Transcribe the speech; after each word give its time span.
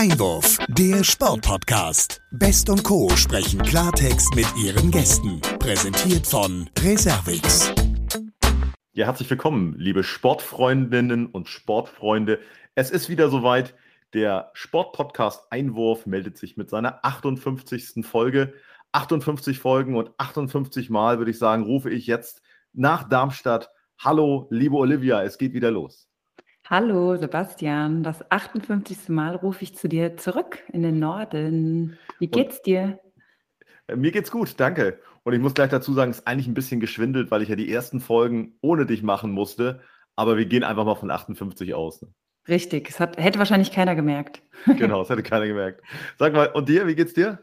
Einwurf, 0.00 0.56
der 0.68 1.04
Sportpodcast. 1.04 2.22
Best 2.30 2.70
und 2.70 2.82
Co. 2.84 3.10
sprechen 3.16 3.60
Klartext 3.60 4.34
mit 4.34 4.46
ihren 4.56 4.90
Gästen. 4.90 5.42
Präsentiert 5.58 6.26
von 6.26 6.70
Reservix. 6.78 7.70
Ja, 8.92 9.04
herzlich 9.04 9.28
willkommen, 9.28 9.74
liebe 9.76 10.02
Sportfreundinnen 10.02 11.26
und 11.26 11.50
Sportfreunde. 11.50 12.38
Es 12.74 12.90
ist 12.90 13.10
wieder 13.10 13.28
soweit. 13.28 13.74
Der 14.14 14.50
Sportpodcast 14.54 15.52
Einwurf 15.52 16.06
meldet 16.06 16.38
sich 16.38 16.56
mit 16.56 16.70
seiner 16.70 17.04
58. 17.04 18.02
Folge. 18.02 18.54
58 18.92 19.58
Folgen 19.58 19.96
und 19.96 20.12
58 20.16 20.88
Mal, 20.88 21.18
würde 21.18 21.30
ich 21.30 21.38
sagen, 21.38 21.64
rufe 21.64 21.90
ich 21.90 22.06
jetzt 22.06 22.40
nach 22.72 23.06
Darmstadt. 23.06 23.68
Hallo, 23.98 24.48
liebe 24.48 24.76
Olivia, 24.76 25.22
es 25.24 25.36
geht 25.36 25.52
wieder 25.52 25.70
los. 25.70 26.09
Hallo 26.70 27.16
Sebastian, 27.16 28.04
das 28.04 28.30
58. 28.30 29.08
Mal 29.08 29.34
rufe 29.34 29.64
ich 29.64 29.74
zu 29.74 29.88
dir 29.88 30.16
zurück 30.16 30.62
in 30.72 30.84
den 30.84 31.00
Norden. 31.00 31.98
Wie 32.20 32.28
geht's 32.28 32.62
dir? 32.62 33.00
Äh, 33.88 33.96
mir 33.96 34.12
geht's 34.12 34.30
gut, 34.30 34.54
danke. 34.58 35.00
Und 35.24 35.32
ich 35.32 35.40
muss 35.40 35.54
gleich 35.54 35.70
dazu 35.70 35.92
sagen, 35.94 36.12
es 36.12 36.20
ist 36.20 36.28
eigentlich 36.28 36.46
ein 36.46 36.54
bisschen 36.54 36.78
geschwindelt, 36.78 37.32
weil 37.32 37.42
ich 37.42 37.48
ja 37.48 37.56
die 37.56 37.72
ersten 37.72 37.98
Folgen 37.98 38.54
ohne 38.60 38.86
dich 38.86 39.02
machen 39.02 39.32
musste. 39.32 39.80
Aber 40.14 40.38
wir 40.38 40.46
gehen 40.46 40.62
einfach 40.62 40.84
mal 40.84 40.94
von 40.94 41.10
58 41.10 41.74
aus. 41.74 42.02
Ne? 42.02 42.08
Richtig, 42.46 42.88
es 42.88 43.00
hat, 43.00 43.16
hätte 43.16 43.40
wahrscheinlich 43.40 43.72
keiner 43.72 43.96
gemerkt. 43.96 44.40
genau, 44.78 45.02
es 45.02 45.08
hätte 45.08 45.24
keiner 45.24 45.48
gemerkt. 45.48 45.82
Sag 46.20 46.34
mal, 46.34 46.52
und 46.52 46.68
dir, 46.68 46.86
wie 46.86 46.94
geht's 46.94 47.14
dir? 47.14 47.40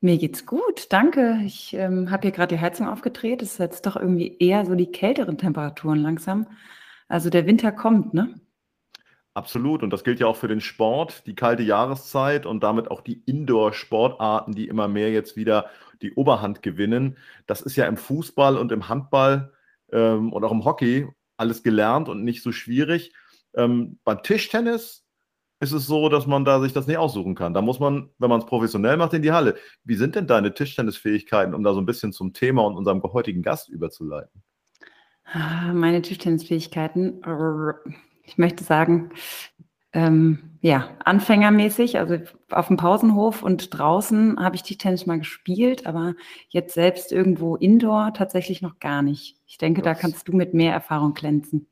Mir 0.00 0.18
geht's 0.18 0.44
gut, 0.44 0.88
danke. 0.90 1.38
Ich 1.44 1.72
ähm, 1.74 2.10
habe 2.10 2.22
hier 2.22 2.32
gerade 2.32 2.56
die 2.56 2.60
Heizung 2.60 2.88
aufgedreht. 2.88 3.42
Es 3.42 3.52
ist 3.52 3.58
jetzt 3.58 3.86
doch 3.86 3.94
irgendwie 3.94 4.38
eher 4.40 4.66
so 4.66 4.74
die 4.74 4.90
kälteren 4.90 5.38
Temperaturen 5.38 6.00
langsam. 6.00 6.48
Also 7.06 7.30
der 7.30 7.46
Winter 7.46 7.70
kommt, 7.70 8.12
ne? 8.12 8.40
Absolut. 9.36 9.82
Und 9.82 9.90
das 9.90 10.02
gilt 10.02 10.18
ja 10.18 10.28
auch 10.28 10.36
für 10.36 10.48
den 10.48 10.62
Sport, 10.62 11.26
die 11.26 11.34
kalte 11.34 11.62
Jahreszeit 11.62 12.46
und 12.46 12.62
damit 12.62 12.90
auch 12.90 13.02
die 13.02 13.22
Indoor-Sportarten, 13.26 14.54
die 14.54 14.66
immer 14.66 14.88
mehr 14.88 15.10
jetzt 15.10 15.36
wieder 15.36 15.66
die 16.00 16.14
Oberhand 16.14 16.62
gewinnen. 16.62 17.18
Das 17.46 17.60
ist 17.60 17.76
ja 17.76 17.84
im 17.84 17.98
Fußball 17.98 18.56
und 18.56 18.72
im 18.72 18.88
Handball 18.88 19.52
ähm, 19.92 20.32
und 20.32 20.42
auch 20.42 20.52
im 20.52 20.64
Hockey 20.64 21.06
alles 21.36 21.62
gelernt 21.62 22.08
und 22.08 22.24
nicht 22.24 22.42
so 22.42 22.50
schwierig. 22.50 23.12
Ähm, 23.54 23.98
beim 24.04 24.22
Tischtennis 24.22 25.04
ist 25.60 25.72
es 25.72 25.86
so, 25.86 26.08
dass 26.08 26.26
man 26.26 26.46
da 26.46 26.58
sich 26.58 26.72
das 26.72 26.86
nicht 26.86 26.96
aussuchen 26.96 27.34
kann. 27.34 27.52
Da 27.52 27.60
muss 27.60 27.78
man, 27.78 28.08
wenn 28.16 28.30
man 28.30 28.40
es 28.40 28.46
professionell 28.46 28.96
macht, 28.96 29.12
in 29.12 29.20
die 29.20 29.32
Halle. 29.32 29.56
Wie 29.84 29.96
sind 29.96 30.14
denn 30.14 30.26
deine 30.26 30.54
Tischtennisfähigkeiten, 30.54 31.52
um 31.54 31.62
da 31.62 31.74
so 31.74 31.80
ein 31.82 31.86
bisschen 31.86 32.14
zum 32.14 32.32
Thema 32.32 32.64
und 32.64 32.74
unserem 32.78 33.02
heutigen 33.02 33.42
Gast 33.42 33.68
überzuleiten? 33.68 34.42
Ah, 35.24 35.74
meine 35.74 36.00
Tischtennisfähigkeiten 36.00 37.22
ich 38.26 38.38
möchte 38.38 38.64
sagen, 38.64 39.10
ähm, 39.92 40.58
ja, 40.60 40.90
anfängermäßig, 41.04 41.98
also 41.98 42.18
auf 42.50 42.66
dem 42.66 42.76
Pausenhof 42.76 43.42
und 43.42 43.78
draußen 43.78 44.38
habe 44.40 44.56
ich 44.56 44.62
Tischtennis 44.62 45.06
mal 45.06 45.18
gespielt, 45.18 45.86
aber 45.86 46.14
jetzt 46.48 46.74
selbst 46.74 47.12
irgendwo 47.12 47.56
indoor 47.56 48.12
tatsächlich 48.12 48.62
noch 48.62 48.78
gar 48.80 49.02
nicht. 49.02 49.36
Ich 49.46 49.58
denke, 49.58 49.80
das 49.80 49.96
da 49.96 50.00
kannst 50.00 50.28
du 50.28 50.32
mit 50.32 50.54
mehr 50.54 50.72
Erfahrung 50.72 51.14
glänzen. 51.14 51.66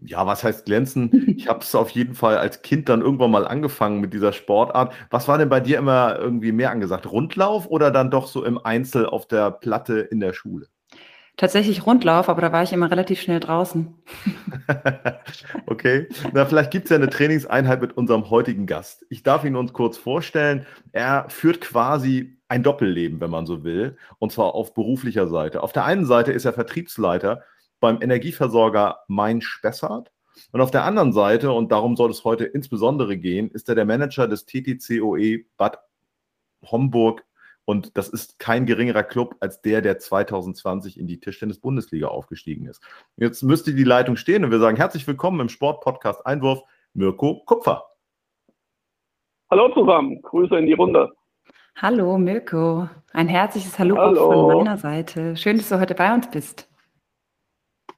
Ja, 0.00 0.26
was 0.26 0.44
heißt 0.44 0.66
glänzen? 0.66 1.10
Ich 1.36 1.48
habe 1.48 1.60
es 1.60 1.74
auf 1.74 1.90
jeden 1.90 2.14
Fall 2.14 2.38
als 2.38 2.62
Kind 2.62 2.88
dann 2.88 3.02
irgendwann 3.02 3.30
mal 3.30 3.46
angefangen 3.46 4.00
mit 4.00 4.14
dieser 4.14 4.32
Sportart. 4.32 4.94
Was 5.10 5.28
war 5.28 5.36
denn 5.36 5.48
bei 5.48 5.60
dir 5.60 5.78
immer 5.78 6.16
irgendwie 6.18 6.52
mehr 6.52 6.70
angesagt? 6.70 7.10
Rundlauf 7.10 7.66
oder 7.66 7.90
dann 7.90 8.10
doch 8.10 8.28
so 8.28 8.44
im 8.44 8.58
Einzel 8.64 9.06
auf 9.06 9.26
der 9.26 9.50
Platte 9.50 9.98
in 9.98 10.20
der 10.20 10.32
Schule? 10.32 10.68
Tatsächlich 11.36 11.86
Rundlauf, 11.86 12.28
aber 12.28 12.42
da 12.42 12.52
war 12.52 12.62
ich 12.62 12.72
immer 12.72 12.90
relativ 12.90 13.20
schnell 13.20 13.40
draußen. 13.40 13.94
okay, 15.66 16.06
na 16.32 16.44
vielleicht 16.44 16.70
gibt 16.70 16.84
es 16.84 16.90
ja 16.90 16.96
eine 16.96 17.08
Trainingseinheit 17.08 17.80
mit 17.80 17.96
unserem 17.96 18.28
heutigen 18.28 18.66
Gast. 18.66 19.06
Ich 19.08 19.22
darf 19.22 19.44
ihn 19.44 19.56
uns 19.56 19.72
kurz 19.72 19.96
vorstellen. 19.96 20.66
Er 20.92 21.26
führt 21.30 21.62
quasi 21.62 22.38
ein 22.48 22.62
Doppelleben, 22.62 23.20
wenn 23.20 23.30
man 23.30 23.46
so 23.46 23.64
will, 23.64 23.96
und 24.18 24.30
zwar 24.30 24.54
auf 24.54 24.74
beruflicher 24.74 25.26
Seite. 25.26 25.62
Auf 25.62 25.72
der 25.72 25.86
einen 25.86 26.04
Seite 26.04 26.32
ist 26.32 26.44
er 26.44 26.52
Vertriebsleiter 26.52 27.42
beim 27.80 28.02
Energieversorger 28.02 28.98
Main-Spessart. 29.08 30.12
Und 30.52 30.60
auf 30.60 30.70
der 30.70 30.84
anderen 30.84 31.12
Seite, 31.14 31.50
und 31.52 31.72
darum 31.72 31.96
soll 31.96 32.10
es 32.10 32.24
heute 32.24 32.44
insbesondere 32.44 33.16
gehen, 33.16 33.50
ist 33.50 33.70
er 33.70 33.74
der 33.74 33.86
Manager 33.86 34.28
des 34.28 34.44
TTCOE 34.44 35.46
Bad 35.56 35.78
Homburg 36.62 37.24
und 37.64 37.96
das 37.96 38.08
ist 38.08 38.38
kein 38.38 38.66
geringerer 38.66 39.02
Club 39.02 39.36
als 39.40 39.62
der, 39.62 39.82
der 39.82 39.98
2020 39.98 40.98
in 40.98 41.06
die 41.06 41.20
Tischtennis-Bundesliga 41.20 42.08
aufgestiegen 42.08 42.66
ist. 42.66 42.82
Jetzt 43.16 43.42
müsste 43.42 43.74
die 43.74 43.84
Leitung 43.84 44.16
stehen 44.16 44.44
und 44.44 44.50
wir 44.50 44.58
sagen 44.58 44.76
herzlich 44.76 45.06
willkommen 45.06 45.40
im 45.40 45.48
Sportpodcast 45.48 46.26
Einwurf, 46.26 46.62
Mirko 46.94 47.42
Kupfer. 47.44 47.84
Hallo 49.50 49.72
zusammen, 49.74 50.20
Grüße 50.22 50.56
in 50.56 50.66
die 50.66 50.72
Runde. 50.72 51.12
Hallo 51.76 52.18
Mirko, 52.18 52.88
ein 53.12 53.28
herzliches 53.28 53.78
Hallo, 53.78 53.96
Hallo. 53.96 54.32
von 54.32 54.58
meiner 54.58 54.76
Seite. 54.76 55.36
Schön, 55.36 55.56
dass 55.56 55.68
du 55.68 55.80
heute 55.80 55.94
bei 55.94 56.12
uns 56.12 56.30
bist. 56.30 56.68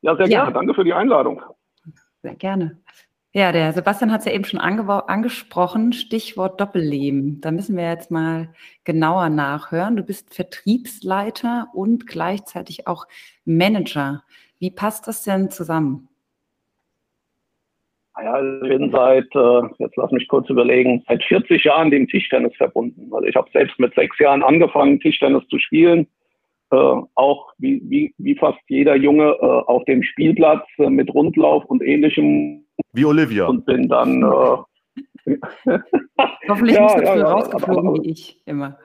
Ja, 0.02 0.14
sehr 0.16 0.28
gerne. 0.28 0.52
Danke 0.52 0.75
für 0.75 0.84
die 0.84 0.92
Einladung. 0.92 1.42
Sehr 2.22 2.34
gerne. 2.34 2.78
Ja, 3.36 3.50
der 3.50 3.72
Sebastian 3.72 4.12
hat 4.12 4.20
es 4.20 4.26
ja 4.26 4.32
eben 4.32 4.44
schon 4.44 4.60
angesprochen, 4.60 5.92
Stichwort 5.92 6.60
Doppelleben. 6.60 7.40
Da 7.40 7.50
müssen 7.50 7.76
wir 7.76 7.90
jetzt 7.90 8.12
mal 8.12 8.54
genauer 8.84 9.28
nachhören. 9.28 9.96
Du 9.96 10.04
bist 10.04 10.32
Vertriebsleiter 10.32 11.66
und 11.74 12.06
gleichzeitig 12.06 12.86
auch 12.86 13.06
Manager. 13.44 14.22
Wie 14.60 14.70
passt 14.70 15.08
das 15.08 15.24
denn 15.24 15.50
zusammen? 15.50 16.08
Ja, 18.22 18.40
ich 18.40 18.68
bin 18.68 18.92
seit, 18.92 19.26
äh, 19.34 19.62
jetzt 19.78 19.96
lass 19.96 20.12
mich 20.12 20.28
kurz 20.28 20.48
überlegen, 20.48 21.02
seit 21.08 21.24
40 21.24 21.64
Jahren 21.64 21.90
dem 21.90 22.06
Tischtennis 22.06 22.54
verbunden. 22.54 23.12
Also 23.12 23.26
ich 23.26 23.34
habe 23.34 23.50
selbst 23.52 23.76
mit 23.80 23.92
sechs 23.96 24.16
Jahren 24.20 24.44
angefangen, 24.44 25.00
Tischtennis 25.00 25.42
zu 25.48 25.58
spielen. 25.58 26.06
Äh, 26.70 26.76
auch 26.76 27.52
wie, 27.58 27.82
wie, 27.84 28.14
wie 28.16 28.36
fast 28.36 28.60
jeder 28.68 28.94
Junge 28.94 29.36
äh, 29.40 29.44
auf 29.44 29.84
dem 29.86 30.04
Spielplatz 30.04 30.64
mit 30.78 31.12
Rundlauf 31.12 31.64
und 31.64 31.82
ähnlichem 31.82 32.63
wie 32.92 33.04
Olivia. 33.04 33.46
Und 33.46 33.64
bin 33.66 33.88
dann. 33.88 34.22
Äh, 34.22 34.56
Hoffentlich 36.48 36.76
ja, 36.76 36.82
nicht 36.82 37.06
so 37.06 37.12
früh 37.12 37.18
ja, 37.18 37.32
rausgeflogen 37.32 37.88
aber, 37.88 38.02
wie 38.02 38.10
ich 38.10 38.40
immer. 38.46 38.78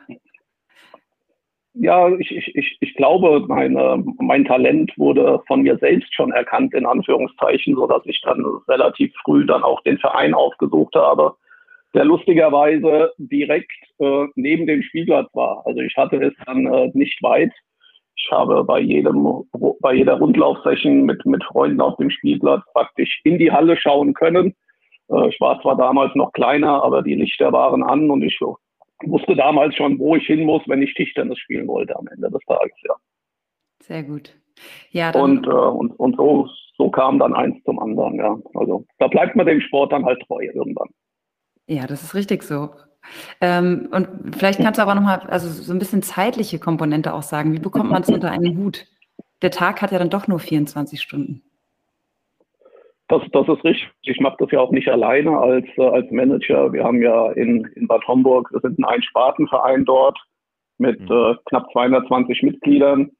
Ja, 1.73 2.09
ich, 2.17 2.31
ich, 2.31 2.77
ich 2.79 2.93
glaube, 2.95 3.45
meine, 3.47 4.03
mein 4.19 4.43
Talent 4.45 4.91
wurde 4.97 5.41
von 5.47 5.61
mir 5.61 5.77
selbst 5.77 6.13
schon 6.13 6.31
erkannt, 6.31 6.73
in 6.73 6.85
Anführungszeichen, 6.85 7.75
sodass 7.75 8.01
ich 8.05 8.21
dann 8.21 8.43
relativ 8.67 9.13
früh 9.23 9.45
dann 9.45 9.63
auch 9.63 9.81
den 9.83 9.97
Verein 9.99 10.33
aufgesucht 10.33 10.95
habe, 10.95 11.35
der 11.93 12.05
lustigerweise 12.05 13.13
direkt 13.17 13.71
äh, 13.99 14.25
neben 14.35 14.67
dem 14.67 14.81
Spielplatz 14.81 15.33
war. 15.33 15.63
Also 15.65 15.79
ich 15.81 15.95
hatte 15.95 16.17
es 16.17 16.33
dann 16.45 16.65
äh, 16.65 16.91
nicht 16.93 17.21
weit 17.23 17.53
ich 18.21 18.31
habe 18.31 18.63
bei 18.63 18.79
jedem, 18.79 19.45
bei 19.79 19.93
jeder 19.93 20.15
Rundlaufsession 20.15 21.03
mit, 21.03 21.25
mit 21.25 21.43
Freunden 21.45 21.81
auf 21.81 21.95
dem 21.97 22.09
Spielplatz 22.09 22.63
praktisch 22.73 23.21
in 23.23 23.39
die 23.39 23.51
Halle 23.51 23.77
schauen 23.77 24.13
können. 24.13 24.55
Äh, 25.09 25.29
ich 25.29 25.39
war 25.39 25.61
zwar 25.61 25.77
damals 25.77 26.13
noch 26.15 26.33
kleiner, 26.33 26.83
aber 26.83 27.01
die 27.01 27.15
Lichter 27.15 27.51
waren 27.53 27.83
an 27.83 28.09
und 28.11 28.21
ich 28.23 28.39
wusste 29.03 29.35
damals 29.35 29.75
schon, 29.75 29.97
wo 29.99 30.15
ich 30.15 30.25
hin 30.25 30.45
muss, 30.45 30.61
wenn 30.67 30.81
ich 30.81 30.93
Tischtennis 30.93 31.39
spielen 31.39 31.67
wollte 31.67 31.97
am 31.97 32.07
Ende 32.07 32.29
des 32.29 32.43
Tages, 32.45 32.75
ja. 32.83 32.95
Sehr 33.81 34.03
gut. 34.03 34.35
Ja, 34.91 35.11
und, 35.11 35.47
äh, 35.47 35.49
und, 35.49 35.91
und 35.91 36.17
so, 36.17 36.49
so 36.77 36.89
kam 36.89 37.19
dann 37.19 37.33
eins 37.33 37.63
zum 37.63 37.79
anderen, 37.79 38.15
ja. 38.15 38.37
Also 38.55 38.85
da 38.97 39.07
bleibt 39.07 39.37
man 39.37 39.45
dem 39.45 39.61
Sport 39.61 39.93
dann 39.93 40.05
halt 40.05 40.21
treu 40.27 40.41
irgendwann. 40.41 40.89
Ja, 41.67 41.87
das 41.87 42.03
ist 42.03 42.15
richtig 42.15 42.43
so. 42.43 42.71
Ähm, 43.41 43.89
und 43.91 44.35
vielleicht 44.37 44.59
kannst 44.59 44.77
du 44.77 44.81
aber 44.83 44.95
nochmal, 44.95 45.19
also 45.27 45.49
so 45.49 45.73
ein 45.73 45.79
bisschen 45.79 46.01
zeitliche 46.01 46.59
Komponente 46.59 47.13
auch 47.13 47.23
sagen. 47.23 47.53
Wie 47.53 47.59
bekommt 47.59 47.89
man 47.89 48.01
es 48.01 48.09
unter 48.09 48.31
einen 48.31 48.57
Hut? 48.57 48.85
Der 49.41 49.51
Tag 49.51 49.81
hat 49.81 49.91
ja 49.91 49.99
dann 49.99 50.09
doch 50.09 50.27
nur 50.27 50.39
24 50.39 51.01
Stunden. 51.01 51.41
Das, 53.09 53.23
das 53.31 53.47
ist 53.47 53.63
richtig. 53.63 53.89
Ich 54.03 54.19
mache 54.19 54.37
das 54.39 54.51
ja 54.51 54.59
auch 54.59 54.71
nicht 54.71 54.87
alleine 54.87 55.37
als, 55.37 55.65
äh, 55.77 55.81
als 55.81 56.09
Manager. 56.11 56.71
Wir 56.71 56.83
haben 56.83 57.01
ja 57.01 57.31
in, 57.31 57.65
in 57.75 57.87
Bad 57.87 58.07
Homburg, 58.07 58.51
wir 58.51 58.59
sind 58.61 58.77
ein 58.77 58.85
Einspartenverein 58.85 59.83
dort 59.83 60.17
mit 60.77 60.99
mhm. 60.99 61.11
äh, 61.11 61.35
knapp 61.45 61.71
220 61.71 62.43
Mitgliedern. 62.43 63.11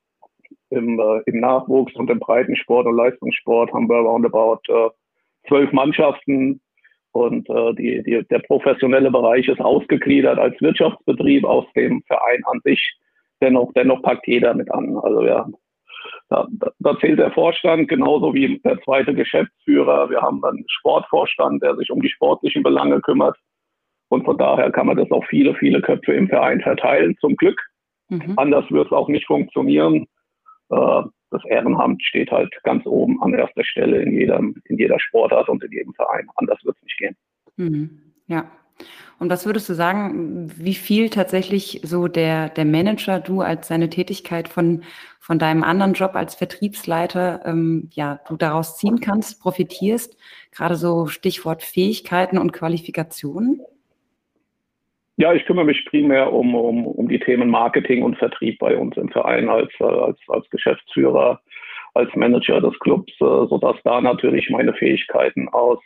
Im, 0.70 1.00
äh, 1.00 1.22
Im 1.26 1.40
Nachwuchs 1.40 1.96
und 1.96 2.12
im 2.12 2.20
Breitensport 2.20 2.86
und 2.86 2.96
Leistungssport 2.96 3.74
haben 3.74 3.90
wir 3.90 3.98
roundabout 3.98 4.62
äh, 4.68 4.90
zwölf 5.48 5.72
Mannschaften, 5.72 6.62
und 7.12 7.50
äh, 7.50 7.74
die, 7.74 8.04
die, 8.04 8.24
der 8.30 8.40
professionelle 8.40 9.12
Bereich 9.12 9.48
ist 9.48 9.62
ausgegliedert 9.62 10.38
als 10.38 10.60
Wirtschaftsbetrieb 10.62 11.44
aus 11.44 11.66
dem 11.76 12.04
Verein 12.08 12.42
an 12.46 12.60
sich. 12.64 12.98
Dennoch, 13.42 13.72
dennoch 13.74 14.02
packt 14.02 14.28
jeder 14.28 14.54
mit 14.54 14.72
an. 14.72 14.98
Also 14.98 15.26
ja, 15.26 15.48
da, 16.30 16.48
da 16.80 17.00
zählt 17.00 17.20
der 17.20 17.32
Vorstand 17.32 17.88
genauso 17.88 18.34
wie 18.34 18.60
der 18.60 18.80
zweite 18.82 19.14
Geschäftsführer. 19.14 20.10
Wir 20.10 20.22
haben 20.22 20.44
einen 20.44 20.66
Sportvorstand, 20.68 21.64
der 21.64 21.76
sich 21.76 21.90
um 21.90 22.02
die 22.02 22.10
sportlichen 22.10 22.64
Belange 22.64 23.02
kümmert. 23.02 23.38
Und 24.10 24.26
von 24.26 24.38
daher 24.38 24.72
kann 24.72 24.88
man 24.88 24.98
das 24.98 25.10
auf 25.12 25.26
viele, 25.26 25.56
viele 25.56 25.82
Köpfe 25.82 26.14
im 26.14 26.28
Verein 26.28 26.62
verteilen, 26.62 27.16
zum 27.20 27.36
Glück. 27.36 27.60
Mhm. 28.10 28.34
Anders 28.38 28.70
wird 28.72 28.88
es 28.88 28.92
auch 28.92 29.08
nicht 29.08 29.26
funktionieren. 29.26 30.08
Äh, 30.70 31.02
das 31.32 31.44
Ehrenamt 31.46 32.04
steht 32.04 32.32
halt 32.32 32.52
ganz 32.64 32.86
oben 32.86 33.22
an 33.22 33.34
erster 33.34 33.64
Stelle 33.64 34.02
in, 34.02 34.12
jedem, 34.14 34.62
in 34.66 34.78
jeder 34.78 35.00
Sportart 35.00 35.50
und 35.50 35.64
in 35.64 35.72
jedem 35.72 35.94
Verein. 35.94 36.28
Anders 36.36 36.60
wird 36.64 36.78
es 36.78 36.84
nicht 36.84 36.98
gehen. 36.98 37.16
Mhm. 37.58 38.02
Ja. 38.28 38.50
Und 39.20 39.30
was 39.30 39.46
würdest 39.46 39.68
du 39.68 39.74
sagen, 39.74 40.50
wie 40.56 40.74
viel 40.74 41.10
tatsächlich 41.10 41.82
so 41.84 42.08
der, 42.08 42.48
der 42.50 42.64
Manager, 42.64 43.20
du 43.20 43.42
als 43.42 43.68
seine 43.68 43.90
Tätigkeit 43.90 44.48
von, 44.48 44.84
von 45.20 45.38
deinem 45.38 45.64
anderen 45.64 45.94
Job 45.94 46.16
als 46.16 46.36
Vertriebsleiter, 46.36 47.42
ähm, 47.46 47.90
ja, 47.92 48.22
du 48.30 48.38
daraus 48.38 48.78
ziehen 48.78 49.02
kannst, 49.02 49.42
profitierst? 49.42 50.18
Gerade 50.52 50.78
so 50.78 51.08
Stichwort 51.08 51.64
Fähigkeiten 51.64 52.38
und 52.38 52.54
Qualifikationen? 52.54 53.62
Ja, 55.20 55.34
ich 55.34 55.44
kümmere 55.46 55.66
mich 55.66 55.84
primär 55.84 56.32
um, 56.32 56.56
um, 56.56 56.88
um 56.88 57.10
die 57.10 57.20
Themen 57.20 57.50
Marketing 57.50 58.04
und 58.04 58.18
Vertrieb 58.18 58.58
bei 58.58 58.78
uns 58.78 58.96
im 58.96 59.10
Verein 59.10 59.50
als, 59.50 59.70
als, 59.80 60.18
als 60.30 60.50
Geschäftsführer, 60.50 61.42
als 61.94 62.16
Manager 62.16 62.62
des 62.62 62.80
Clubs, 62.80 63.12
äh, 63.20 63.48
sodass 63.50 63.76
da 63.84 64.00
natürlich 64.00 64.50
meine 64.50 64.74
Fähigkeiten 64.74 65.50
aus, 65.50 65.80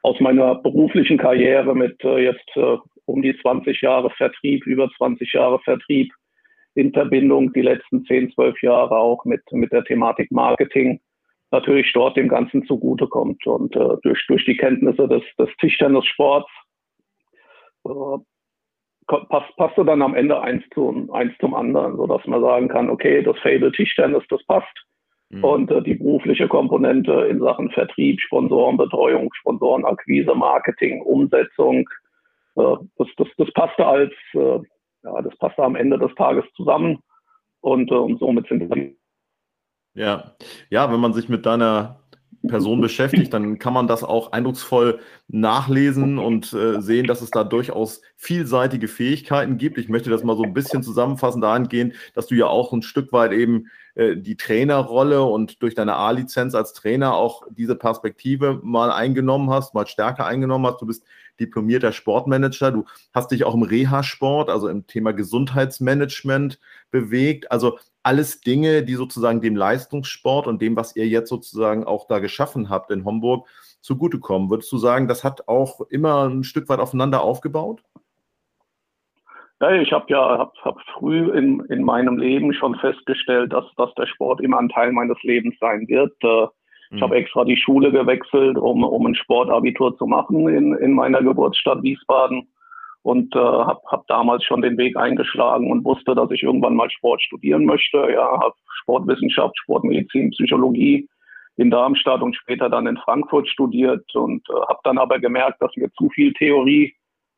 aus 0.00 0.18
meiner 0.20 0.54
beruflichen 0.54 1.18
Karriere 1.18 1.74
mit 1.74 2.02
äh, 2.02 2.24
jetzt 2.24 2.48
äh, 2.56 2.78
um 3.04 3.20
die 3.20 3.38
20 3.42 3.78
Jahre 3.82 4.08
Vertrieb, 4.08 4.64
über 4.64 4.88
20 4.96 5.30
Jahre 5.34 5.58
Vertrieb 5.58 6.10
in 6.74 6.94
Verbindung 6.94 7.52
die 7.52 7.60
letzten 7.60 8.06
10, 8.06 8.32
12 8.32 8.62
Jahre 8.62 8.96
auch 8.96 9.26
mit, 9.26 9.42
mit 9.52 9.70
der 9.70 9.84
Thematik 9.84 10.30
Marketing 10.30 10.98
natürlich 11.50 11.92
dort 11.92 12.16
dem 12.16 12.28
Ganzen 12.28 12.64
zugutekommt. 12.64 13.46
Und 13.46 13.76
äh, 13.76 13.96
durch, 14.02 14.26
durch 14.28 14.46
die 14.46 14.56
Kenntnisse 14.56 15.06
des, 15.08 15.22
des 15.38 15.50
Tischtennissports 15.58 16.48
passt, 19.06 19.56
passte 19.56 19.84
dann 19.84 20.02
am 20.02 20.14
Ende 20.14 20.40
eins 20.40 20.62
zum, 20.74 21.10
eins 21.12 21.32
zum 21.40 21.54
anderen, 21.54 21.96
sodass 21.96 22.26
man 22.26 22.40
sagen 22.40 22.68
kann, 22.68 22.90
okay, 22.90 23.22
das 23.22 23.38
Fable 23.40 23.72
Tischtennis, 23.72 24.24
das 24.28 24.42
passt. 24.44 24.86
Mhm. 25.30 25.44
Und 25.44 25.70
äh, 25.70 25.82
die 25.82 25.94
berufliche 25.94 26.48
Komponente 26.48 27.12
in 27.30 27.40
Sachen 27.40 27.70
Vertrieb, 27.70 28.20
Sponsorenbetreuung, 28.20 29.30
Sponsorenakquise, 29.34 30.34
Marketing, 30.34 31.02
Umsetzung, 31.02 31.88
äh, 32.56 32.76
das, 32.96 33.08
das, 33.16 33.28
das 33.38 33.52
passte 33.52 33.86
als, 33.86 34.12
äh, 34.34 34.60
ja, 35.04 35.22
das 35.22 35.36
passte 35.38 35.62
am 35.62 35.74
Ende 35.74 35.98
des 35.98 36.14
Tages 36.14 36.44
zusammen. 36.54 36.98
Und, 37.60 37.90
äh, 37.90 37.94
und 37.94 38.18
somit 38.18 38.46
sind 38.48 38.74
wir. 38.74 38.92
Ja, 39.94 40.32
ja, 40.70 40.90
wenn 40.92 41.00
man 41.00 41.12
sich 41.12 41.28
mit 41.28 41.44
deiner 41.46 42.01
Person 42.48 42.80
beschäftigt, 42.80 43.32
dann 43.32 43.58
kann 43.58 43.72
man 43.72 43.86
das 43.86 44.02
auch 44.02 44.32
eindrucksvoll 44.32 45.00
nachlesen 45.28 46.18
und 46.18 46.52
äh, 46.52 46.80
sehen, 46.80 47.06
dass 47.06 47.22
es 47.22 47.30
da 47.30 47.44
durchaus 47.44 48.02
vielseitige 48.16 48.88
Fähigkeiten 48.88 49.58
gibt. 49.58 49.78
Ich 49.78 49.88
möchte 49.88 50.10
das 50.10 50.24
mal 50.24 50.36
so 50.36 50.42
ein 50.42 50.54
bisschen 50.54 50.82
zusammenfassen 50.82 51.40
dahingehend, 51.40 51.94
dass 52.14 52.26
du 52.26 52.34
ja 52.34 52.46
auch 52.46 52.72
ein 52.72 52.82
Stück 52.82 53.12
weit 53.12 53.32
eben 53.32 53.68
äh, 53.94 54.16
die 54.16 54.36
Trainerrolle 54.36 55.22
und 55.22 55.62
durch 55.62 55.74
deine 55.74 55.96
A-Lizenz 55.96 56.54
als 56.54 56.72
Trainer 56.72 57.14
auch 57.14 57.42
diese 57.50 57.76
Perspektive 57.76 58.60
mal 58.62 58.90
eingenommen 58.90 59.50
hast, 59.50 59.74
mal 59.74 59.86
stärker 59.86 60.26
eingenommen 60.26 60.66
hast. 60.66 60.80
Du 60.80 60.86
bist 60.86 61.04
diplomierter 61.40 61.92
Sportmanager. 61.92 62.72
Du 62.72 62.84
hast 63.12 63.30
dich 63.30 63.44
auch 63.44 63.54
im 63.54 63.62
Reha-Sport, 63.62 64.50
also 64.50 64.68
im 64.68 64.86
Thema 64.86 65.12
Gesundheitsmanagement 65.12 66.58
bewegt. 66.90 67.50
Also 67.50 67.78
alles 68.02 68.40
Dinge, 68.40 68.82
die 68.82 68.94
sozusagen 68.94 69.40
dem 69.40 69.56
Leistungssport 69.56 70.46
und 70.46 70.60
dem, 70.60 70.76
was 70.76 70.96
ihr 70.96 71.06
jetzt 71.06 71.28
sozusagen 71.28 71.84
auch 71.84 72.06
da 72.08 72.18
geschaffen 72.18 72.68
habt 72.68 72.90
in 72.90 73.04
Homburg, 73.04 73.46
zugutekommen. 73.80 74.50
Würdest 74.50 74.72
du 74.72 74.78
sagen, 74.78 75.08
das 75.08 75.24
hat 75.24 75.48
auch 75.48 75.80
immer 75.90 76.28
ein 76.28 76.44
Stück 76.44 76.68
weit 76.68 76.80
aufeinander 76.80 77.22
aufgebaut? 77.22 77.82
Ja, 79.60 79.70
ich 79.72 79.92
habe 79.92 80.06
ja 80.08 80.38
hab, 80.38 80.56
hab 80.64 80.80
früh 80.94 81.30
in, 81.30 81.60
in 81.66 81.84
meinem 81.84 82.18
Leben 82.18 82.52
schon 82.52 82.74
festgestellt, 82.76 83.52
dass, 83.52 83.64
dass 83.76 83.94
der 83.94 84.06
Sport 84.06 84.40
immer 84.40 84.58
ein 84.58 84.68
Teil 84.68 84.90
meines 84.90 85.22
Lebens 85.22 85.54
sein 85.60 85.86
wird. 85.86 86.12
Äh, 86.24 86.48
ich 86.94 87.00
habe 87.00 87.14
mhm. 87.14 87.22
extra 87.22 87.44
die 87.44 87.56
Schule 87.56 87.90
gewechselt, 87.90 88.58
um, 88.58 88.82
um 88.84 89.06
ein 89.06 89.14
Sportabitur 89.14 89.96
zu 89.96 90.06
machen 90.06 90.48
in, 90.48 90.74
in 90.74 90.92
meiner 90.92 91.22
Geburtsstadt 91.22 91.82
Wiesbaden 91.82 92.48
und 93.02 93.34
äh, 93.34 93.38
habe 93.38 93.80
hab 93.86 94.06
damals 94.06 94.44
schon 94.44 94.62
den 94.62 94.78
Weg 94.78 94.96
eingeschlagen 94.96 95.70
und 95.70 95.84
wusste, 95.84 96.14
dass 96.14 96.30
ich 96.30 96.42
irgendwann 96.42 96.76
mal 96.76 96.90
Sport 96.90 97.22
studieren 97.22 97.64
möchte. 97.64 97.98
Ja, 98.12 98.40
habe 98.40 98.54
Sportwissenschaft, 98.82 99.56
Sportmedizin, 99.58 100.30
Psychologie 100.30 101.08
in 101.56 101.70
Darmstadt 101.70 102.22
und 102.22 102.36
später 102.36 102.70
dann 102.70 102.86
in 102.86 102.96
Frankfurt 102.98 103.48
studiert 103.48 104.04
und 104.14 104.48
äh, 104.48 104.60
habe 104.68 104.80
dann 104.84 104.98
aber 104.98 105.18
gemerkt, 105.18 105.60
dass 105.60 105.74
mir 105.76 105.90
zu 105.92 106.08
viel 106.10 106.32
Theorie 106.34 106.94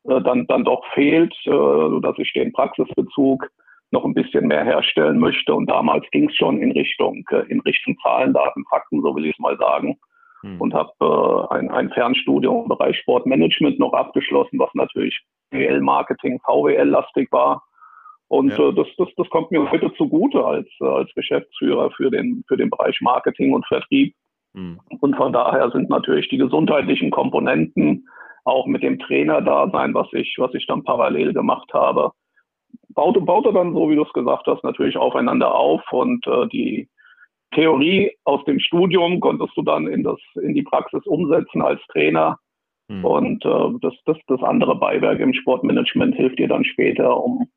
äh, 0.07 0.21
dann 0.21 0.45
dann 0.47 0.63
doch 0.63 0.85
fehlt, 0.93 1.33
äh, 1.45 2.01
dass 2.01 2.17
ich 2.17 2.31
den 2.33 2.53
Praxisbezug 2.53 3.49
noch 3.91 4.05
ein 4.05 4.13
bisschen 4.13 4.47
mehr 4.47 4.63
herstellen 4.63 5.19
möchte. 5.19 5.53
Und 5.53 5.69
damals 5.69 6.05
ging 6.11 6.29
es 6.29 6.35
schon 6.35 6.61
in 6.61 6.71
Richtung 6.71 7.23
äh, 7.31 7.43
in 7.49 7.59
Richtung 7.61 7.97
Zahlen, 8.03 8.33
Daten, 8.33 8.63
Fakten, 8.69 9.01
so 9.01 9.15
will 9.15 9.25
ich 9.25 9.33
es 9.33 9.39
mal 9.39 9.57
sagen 9.57 9.97
hm. 10.41 10.61
und 10.61 10.73
habe 10.73 10.91
äh, 11.01 11.55
ein, 11.55 11.69
ein 11.71 11.89
Fernstudium 11.91 12.63
im 12.63 12.69
Bereich 12.69 12.97
Sportmanagement 12.99 13.79
noch 13.79 13.93
abgeschlossen, 13.93 14.59
was 14.59 14.69
natürlich 14.73 15.19
WL-Marketing, 15.51 16.39
VWL-lastig 16.45 17.31
war. 17.31 17.63
Und 18.27 18.57
ja. 18.57 18.69
äh, 18.69 18.73
das, 18.73 18.87
das, 18.97 19.09
das 19.17 19.29
kommt 19.29 19.51
mir 19.51 19.69
heute 19.69 19.93
zugute 19.93 20.43
als, 20.43 20.67
äh, 20.81 20.85
als 20.85 21.13
Geschäftsführer 21.13 21.91
für 21.91 22.09
den, 22.09 22.43
für 22.47 22.57
den 22.57 22.69
Bereich 22.69 22.99
Marketing 23.01 23.53
und 23.53 23.65
Vertrieb. 23.67 24.15
Hm. 24.53 24.79
Und 24.99 25.15
von 25.15 25.33
daher 25.33 25.69
sind 25.71 25.89
natürlich 25.89 26.29
die 26.29 26.37
gesundheitlichen 26.37 27.11
Komponenten 27.11 28.07
auch 28.43 28.67
mit 28.67 28.83
dem 28.83 28.99
Trainer-Dasein, 28.99 29.93
was 29.93 30.07
ich, 30.13 30.35
was 30.37 30.53
ich 30.53 30.67
dann 30.67 30.83
parallel 30.83 31.33
gemacht 31.33 31.73
habe, 31.73 32.11
baute, 32.89 33.21
baute 33.21 33.53
dann, 33.53 33.73
so 33.73 33.89
wie 33.89 33.95
du 33.95 34.03
es 34.03 34.13
gesagt 34.13 34.47
hast, 34.47 34.63
natürlich 34.63 34.97
aufeinander 34.97 35.53
auf 35.53 35.81
und 35.91 36.25
äh, 36.27 36.47
die, 36.47 36.89
Theorie 37.55 38.11
aus 38.25 38.43
dem 38.45 38.59
Studium 38.59 39.19
konntest 39.19 39.55
du 39.57 39.63
dann 39.63 39.87
in, 39.87 40.03
das, 40.03 40.19
in 40.35 40.53
die 40.53 40.63
Praxis 40.63 41.05
umsetzen 41.05 41.61
als 41.61 41.81
Trainer. 41.87 42.37
Mhm. 42.87 43.05
Und 43.05 43.45
äh, 43.45 43.79
das, 43.81 43.93
das, 44.05 44.17
das 44.27 44.43
andere 44.43 44.75
Beiwerk 44.75 45.19
im 45.19 45.33
Sportmanagement 45.33 46.15
hilft 46.15 46.37
dir 46.37 46.47
dann 46.47 46.63
später, 46.63 47.17
um, 47.17 47.47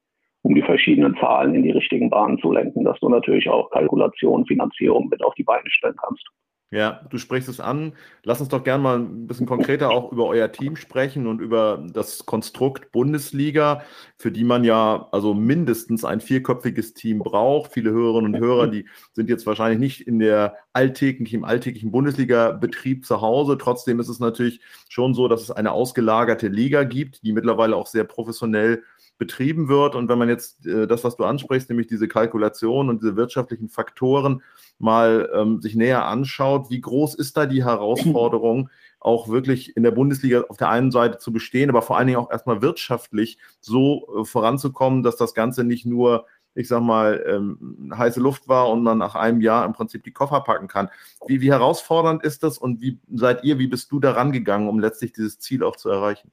um 0.43 0.55
die 0.55 0.63
verschiedenen 0.63 1.17
Zahlen 1.17 1.55
in 1.55 1.65
die 1.65 1.73
richtigen 1.73 2.09
Bahnen 2.09 2.39
zu 2.39 2.51
lenken, 2.53 2.85
dass 2.85 2.99
du 3.01 3.09
natürlich 3.09 3.49
auch 3.51 3.71
Kalkulation, 3.71 4.47
Finanzierung 4.47 5.09
mit 5.09 5.23
auf 5.23 5.35
die 5.35 5.45
Beine 5.45 5.69
stellen 5.69 5.97
kannst. 6.01 6.27
Ja, 6.71 7.01
du 7.09 7.17
sprichst 7.17 7.49
es 7.49 7.61
an. 7.61 7.95
Lass 8.25 8.41
uns 8.41 8.51
doch 8.51 8.63
gerne 8.63 8.83
mal 8.83 8.99
ein 8.99 9.27
bisschen 9.27 9.47
konkreter 9.47 9.91
auch 9.91 10.13
über 10.13 10.27
euer 10.27 10.53
Team 10.53 10.77
sprechen 10.77 11.27
und 11.27 11.41
über 11.41 11.87
das 11.95 12.27
Konstrukt 12.27 12.93
Bundesliga, 12.93 13.83
für 14.19 14.31
die 14.31 14.45
man 14.45 14.65
ja 14.65 15.09
also 15.11 15.33
mindestens 15.33 16.05
ein 16.05 16.21
vierköpfiges 16.21 16.93
Team 16.93 17.21
braucht. 17.21 17.73
Viele 17.73 17.91
Hörerinnen 17.91 18.35
und 18.35 18.41
Hörer, 18.41 18.67
die 18.67 18.87
sind 19.15 19.31
jetzt 19.31 19.47
wahrscheinlich 19.47 19.79
nicht 19.79 20.07
in 20.07 20.19
der 20.19 20.57
alltäglichen, 20.75 21.37
im 21.37 21.45
alltäglichen 21.45 21.91
Bundesliga-Betrieb 21.91 23.07
zu 23.07 23.23
Hause. 23.23 23.57
Trotzdem 23.57 23.99
ist 23.99 24.09
es 24.09 24.21
natürlich 24.21 24.61
schon 24.91 25.15
so, 25.15 25.27
dass 25.27 25.41
es 25.41 25.51
eine 25.51 25.73
ausgelagerte 25.73 26.49
Liga 26.49 26.85
gibt, 26.85 27.23
die 27.23 27.33
mittlerweile 27.33 27.77
auch 27.77 27.87
sehr 27.87 28.05
professionell 28.05 28.83
betrieben 29.19 29.69
wird. 29.69 29.95
Und 29.95 30.09
wenn 30.09 30.19
man 30.19 30.29
jetzt 30.29 30.67
äh, 30.67 30.87
das, 30.87 31.05
was 31.05 31.17
du 31.17 31.25
ansprichst, 31.25 31.69
nämlich 31.69 31.89
diese 31.89 32.09
Kalkulation 32.09 32.89
und 32.89 33.03
diese 33.03 33.17
wirtschaftlichen 33.17 33.69
Faktoren 33.69 34.43
mal 34.79 35.29
ähm, 35.35 35.61
sich 35.61 35.75
näher 35.75 36.07
anschaut, 36.07 36.71
wie 36.71 36.81
groß 36.81 37.15
ist 37.17 37.37
da 37.37 37.47
die 37.47 37.65
Herausforderung, 37.65 38.71
auch 39.01 39.29
wirklich 39.29 39.77
in 39.77 39.83
der 39.83 39.91
Bundesliga 39.91 40.43
auf 40.49 40.57
der 40.57 40.71
einen 40.71 40.91
Seite 40.91 41.19
zu 41.19 41.33
bestehen, 41.33 41.71
aber 41.71 41.83
vor 41.83 41.99
allen 41.99 42.07
Dingen 42.07 42.19
auch 42.19 42.31
erstmal 42.31 42.63
wirtschaftlich 42.63 43.39
so 43.61 44.21
äh, 44.21 44.25
voranzukommen, 44.25 45.03
dass 45.03 45.17
das 45.17 45.35
Ganze 45.35 45.65
nicht 45.65 45.87
nur 45.87 46.27
ich 46.55 46.67
sag 46.67 46.81
mal, 46.81 47.25
ähm, 47.29 47.93
heiße 47.97 48.19
Luft 48.19 48.49
war 48.49 48.69
und 48.71 48.83
man 48.83 48.99
nach 48.99 49.15
einem 49.15 49.41
Jahr 49.41 49.65
im 49.65 49.75
Prinzip 49.75 50.03
die 50.03 50.13
Koffer 50.13 50.41
packen 50.41 50.67
kann. 50.67 50.89
Wie, 51.29 51.41
wie 51.41 51.53
herausfordernd 51.53 52.25
ist 52.25 52.43
das 52.43 52.59
und 52.59 52.81
wie 52.81 52.99
seid 53.15 53.45
ihr, 53.45 53.61
wie 53.61 53.69
bist 53.69 53.93
du 53.93 54.01
da 54.01 54.11
rangegangen, 54.11 54.69
um 54.69 54.81
letztlich 54.81 55.13
dieses 55.13 55.39
Ziel 55.39 55.63
auch 55.63 55.77
zu 55.77 55.89
erreichen? 55.89 56.33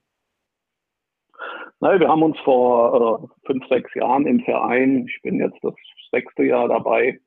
Nein, 1.82 2.00
wir 2.00 2.08
haben 2.08 2.24
uns 2.24 2.40
vor 2.40 3.22
äh, 3.24 3.46
fünf, 3.46 3.68
sechs 3.68 3.94
Jahren 3.96 4.26
im 4.26 4.40
Verein, 4.42 5.06
ich 5.08 5.22
bin 5.22 5.40
jetzt 5.40 5.60
das 5.62 5.74
sechste 6.12 6.44
Jahr 6.44 6.70
dabei, 6.70 7.20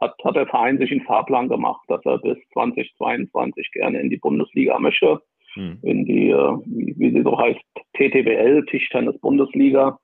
hat, 0.00 0.14
hat 0.24 0.36
der 0.36 0.46
Verein 0.46 0.78
sich 0.78 0.90
einen 0.92 1.02
Fahrplan 1.02 1.48
gemacht, 1.48 1.82
dass 1.88 2.04
er 2.04 2.18
bis 2.18 2.38
2022 2.52 3.72
gerne 3.72 4.00
in 4.00 4.10
die 4.10 4.18
Bundesliga 4.18 4.78
möchte, 4.78 5.20
hm. 5.54 5.78
in 5.82 6.04
die, 6.04 6.30
äh, 6.30 6.56
wie, 6.66 6.94
wie, 6.98 7.10
sie 7.10 7.22
so 7.22 7.36
heißt, 7.36 7.60
TTBL, 7.94 8.64
Tischtennis 8.66 9.18
Bundesliga. 9.20 9.98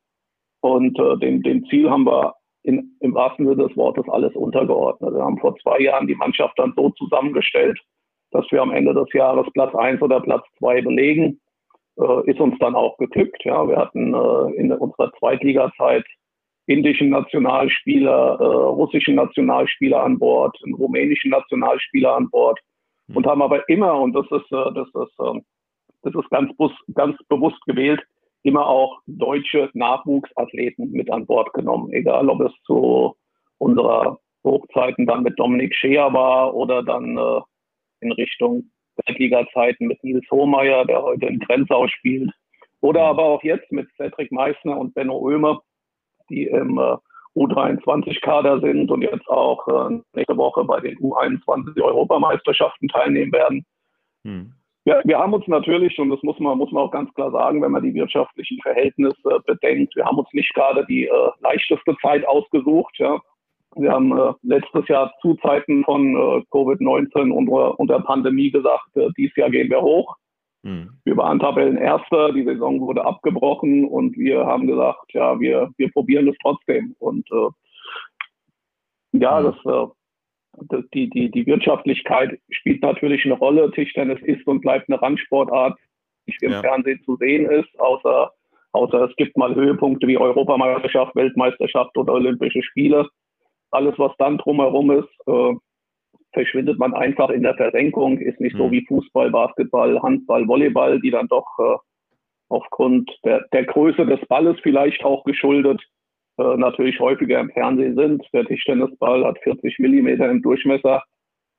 Und 0.61 0.99
äh, 0.99 1.19
dem, 1.19 1.43
dem 1.43 1.65
Ziel 1.67 1.91
haben 1.91 2.07
wir 2.07 2.35
in, 2.63 2.97
im 3.01 3.15
wahrsten 3.15 3.47
Sinne 3.47 3.69
des 3.69 3.77
Wortes 3.77 4.09
alles 4.09 4.35
untergeordnet. 4.35 5.15
Wir 5.15 5.23
haben 5.23 5.39
vor 5.39 5.57
zwei 5.59 5.81
Jahren 5.81 6.07
die 6.07 6.15
Mannschaft 6.15 6.59
dann 6.59 6.73
so 6.77 6.91
zusammengestellt, 6.91 7.81
dass 8.31 8.51
wir 8.51 8.63
am 8.63 8.73
Ende 8.73 8.95
des 8.95 9.13
Jahres 9.13 9.47
Platz 9.53 9.75
eins 9.75 10.01
oder 10.01 10.21
Platz 10.21 10.45
zwei 10.59 10.81
belegen 10.81 11.41
äh, 12.03 12.31
ist 12.31 12.41
uns 12.41 12.59
dann 12.59 12.75
auch 12.75 12.97
geglückt. 12.99 13.45
Ja, 13.45 13.67
wir 13.69 13.77
hatten 13.77 14.15
äh, 14.15 14.57
in 14.57 14.73
unserer 14.73 15.13
Zweitliga-Zeit 15.19 16.05
indischen 16.67 17.11
Nationalspieler, 17.11 18.39
äh, 18.41 18.45
russischen 18.45 19.17
Nationalspieler 19.17 20.03
an 20.03 20.19
Bord, 20.19 20.57
einen 20.65 20.75
rumänischen 20.75 21.31
Nationalspieler 21.31 22.15
an 22.17 22.31
Bord 22.31 22.59
mhm. 23.09 23.17
und 23.17 23.27
haben 23.27 23.43
aber 23.43 23.69
immer, 23.69 24.01
und 24.01 24.13
das 24.15 24.27
ist, 24.31 24.53
äh, 24.53 24.73
das 24.75 24.89
ist, 24.89 25.19
äh, 25.19 25.41
das 26.03 26.15
ist 26.15 26.31
ganz, 26.31 26.53
ganz 26.95 27.17
bewusst 27.29 27.61
gewählt, 27.67 28.01
immer 28.43 28.67
auch 28.67 29.01
deutsche 29.07 29.71
Nachwuchsathleten 29.75 30.91
mit 30.91 31.11
an 31.11 31.27
Bord 31.27 31.53
genommen, 31.53 31.93
egal 31.93 32.29
ob 32.29 32.41
es 32.41 32.53
zu 32.65 33.15
unserer 33.59 34.19
Hochzeiten 34.45 35.07
dann 35.07 35.23
mit 35.23 35.39
Dominik 35.39 35.75
Scheer 35.75 36.13
war 36.13 36.55
oder 36.55 36.83
dann 36.83 37.17
äh, 37.17 37.41
in 38.01 38.13
Richtung 38.13 38.71
Zweitliga-Zeiten 38.97 39.87
mit 39.87 40.03
Nils 40.05 40.29
Hohmeier, 40.31 40.85
der 40.85 41.03
heute 41.03 41.27
in 41.27 41.39
Grenzau 41.41 41.89
spielt, 41.89 42.31
Oder 42.81 43.03
aber 43.03 43.25
auch 43.25 43.43
jetzt 43.43 43.71
mit 43.71 43.89
Cedric 43.97 44.33
Meissner 44.33 44.77
und 44.77 44.95
Benno 44.95 45.17
Oemer, 45.17 45.63
die 46.29 46.45
im 46.45 46.79
äh, 46.79 46.97
U23-Kader 47.37 48.61
sind 48.61 48.91
und 48.91 49.03
jetzt 49.03 49.29
auch 49.29 49.67
äh, 49.69 50.01
nächste 50.15 50.37
Woche 50.37 50.65
bei 50.65 50.81
den 50.81 50.99
U21-Europameisterschaften 50.99 52.89
teilnehmen 52.89 53.33
werden. 53.33 53.65
Hm. 54.25 54.53
Ja, 54.85 55.01
wir 55.05 55.19
haben 55.19 55.33
uns 55.33 55.47
natürlich, 55.47 55.97
und 56.01 56.11
das 56.11 56.23
muss 56.25 56.39
man, 56.41 56.59
muss 56.59 56.73
man 56.73 56.83
auch 56.83 56.91
ganz 56.91 57.13
klar 57.15 57.31
sagen, 57.31 57.63
wenn 57.63 57.71
man 57.71 57.85
die 57.85 57.95
wirtschaftlichen 57.95 58.61
Verhältnisse 58.63 59.41
bedenkt, 59.47 59.95
wir 59.95 60.05
haben 60.05 60.19
uns 60.19 60.29
nicht 60.33 60.53
gerade 60.55 60.85
die 60.87 61.07
äh, 61.07 61.31
leichteste 61.41 61.97
Zeit 62.03 62.27
ausgesucht. 62.27 62.99
Ja. 62.99 63.21
Wir 63.77 63.93
haben 63.93 64.17
äh, 64.17 64.33
letztes 64.43 64.87
Jahr 64.89 65.13
zu 65.21 65.35
Zeiten 65.37 65.85
von 65.85 66.15
äh, 66.15 66.43
Covid-19 66.51 67.31
und, 67.31 67.49
und, 67.49 67.89
der 67.89 68.01
Pandemie 68.01 68.51
gesagt, 68.51 68.97
äh, 68.97 69.09
dieses 69.17 69.37
Jahr 69.37 69.51
gehen 69.51 69.71
wir 69.71 69.81
hoch. 69.81 70.17
Mhm. 70.63 70.91
Wir 71.05 71.17
waren 71.17 71.41
Tabellenerster, 71.41 72.33
die 72.33 72.45
Saison 72.45 72.81
wurde 72.81 73.05
abgebrochen 73.05 73.85
und 73.85 74.17
wir 74.17 74.47
haben 74.47 74.67
gesagt, 74.67 75.13
ja, 75.13 75.39
wir, 75.41 75.71
wir 75.77 75.91
probieren 75.91 76.29
es 76.29 76.37
trotzdem. 76.43 76.95
Und 76.99 77.27
äh, 77.33 79.19
ja, 79.19 79.41
mhm. 79.41 79.45
das, 79.45 79.57
äh, 79.65 79.87
das, 80.69 80.85
die, 80.93 81.09
die, 81.09 81.31
die 81.31 81.47
Wirtschaftlichkeit 81.47 82.39
spielt 82.51 82.83
natürlich 82.83 83.25
eine 83.25 83.35
Rolle. 83.35 83.71
Tischtennis 83.71 84.21
ist 84.23 84.47
und 84.47 84.61
bleibt 84.61 84.89
eine 84.89 85.01
Randsportart, 85.01 85.79
die 86.27 86.35
im 86.43 86.53
ja. 86.53 86.61
Fernsehen 86.61 87.03
zu 87.05 87.17
sehen 87.17 87.51
ist, 87.51 87.81
außer, 87.81 88.31
außer 88.73 89.09
es 89.09 89.17
gibt 89.17 89.37
mal 89.37 89.55
Höhepunkte 89.55 90.07
wie 90.07 90.19
Europameisterschaft, 90.19 91.17
Weltmeisterschaft 91.17 91.97
oder 91.97 92.13
Olympische 92.13 92.63
Spiele. 92.63 93.09
Alles, 93.73 93.99
was 93.99 94.13
dann 94.19 94.39
drumherum 94.39 94.91
ist, 94.91 95.09
äh, 95.27 95.55
verschwindet 96.33 96.79
man 96.79 96.95
einfach 96.95 97.31
in 97.31 97.43
der 97.43 97.55
Versenkung, 97.55 98.19
ist 98.19 98.41
nicht 98.41 98.55
mhm. 98.55 98.59
so 98.59 98.71
wie 98.71 98.87
Fußball, 98.87 99.31
Basketball, 99.31 100.01
Handball, 100.03 100.47
Volleyball, 100.49 101.01
die 101.01 101.11
dann 101.11 101.29
doch 101.29 101.47
äh, 101.59 101.77
aufgrund 102.49 103.11
der, 103.25 103.47
der 103.53 103.65
Größe 103.65 104.07
des 104.07 104.21
Balles 104.27 104.59
vielleicht 104.63 105.05
auch 105.05 105.25
geschuldet 105.25 105.83
äh, 106.39 106.57
natürlich 106.57 106.99
häufiger 107.01 107.41
im 107.41 107.51
Fernsehen 107.51 107.97
sind. 107.97 108.25
Der 108.33 108.45
Tischtennisball 108.45 109.25
hat 109.25 109.39
40 109.43 109.79
Millimeter 109.79 110.31
im 110.31 110.43
Durchmesser 110.43 111.03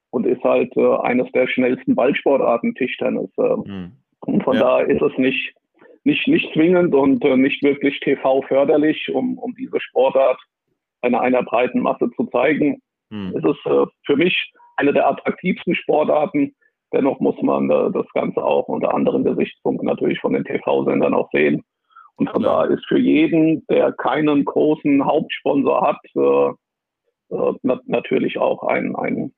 und 0.09 0.25
ist 0.25 0.43
halt 0.43 0.75
äh, 0.77 0.95
eines 0.97 1.31
der 1.31 1.47
schnellsten 1.47 1.95
Ballsportarten 1.95 2.73
Tischtennis. 2.75 3.29
Mhm. 3.37 3.93
Und 4.21 4.43
von 4.43 4.55
ja. 4.55 4.61
daher 4.61 4.89
ist 4.89 5.01
es 5.01 5.17
nicht, 5.17 5.53
nicht, 6.03 6.27
nicht 6.27 6.51
zwingend 6.53 6.95
und 6.95 7.23
äh, 7.23 7.37
nicht 7.37 7.61
wirklich 7.63 7.99
TV 7.99 8.41
förderlich, 8.43 9.09
um, 9.13 9.37
um 9.37 9.53
diese 9.55 9.79
Sportart 9.79 10.39
einer, 11.03 11.21
einer 11.21 11.43
breiten 11.43 11.81
Masse 11.81 12.09
zu 12.15 12.25
zeigen. 12.27 12.81
Mhm. 13.09 13.33
Es 13.37 13.43
ist 13.43 13.65
äh, 13.65 13.85
für 14.05 14.15
mich 14.15 14.51
eine 14.77 14.93
der 14.93 15.07
attraktivsten 15.07 15.75
Sportarten. 15.75 16.55
Dennoch 16.93 17.19
muss 17.19 17.39
man 17.41 17.69
äh, 17.69 17.91
das 17.91 18.07
Ganze 18.13 18.43
auch 18.43 18.67
unter 18.67 18.93
anderen 18.93 19.23
Gesichtspunkten 19.23 19.87
natürlich 19.87 20.19
von 20.19 20.33
den 20.33 20.45
TV-Sendern 20.45 21.13
auch 21.13 21.29
sehen. 21.31 21.63
Und 22.15 22.29
von 22.29 22.43
daher 22.43 22.69
ist 22.69 22.85
für 22.87 22.99
jeden, 22.99 23.65
der 23.67 23.91
keinen 23.91 24.45
großen 24.45 25.03
Hauptsponsor 25.03 25.81
hat, 25.81 25.99
äh, 26.15 26.49
äh, 27.35 27.53
na 27.63 27.81
natürlich 27.85 28.37
auch 28.37 28.63
ein, 28.63 28.95
ein, 28.95 29.33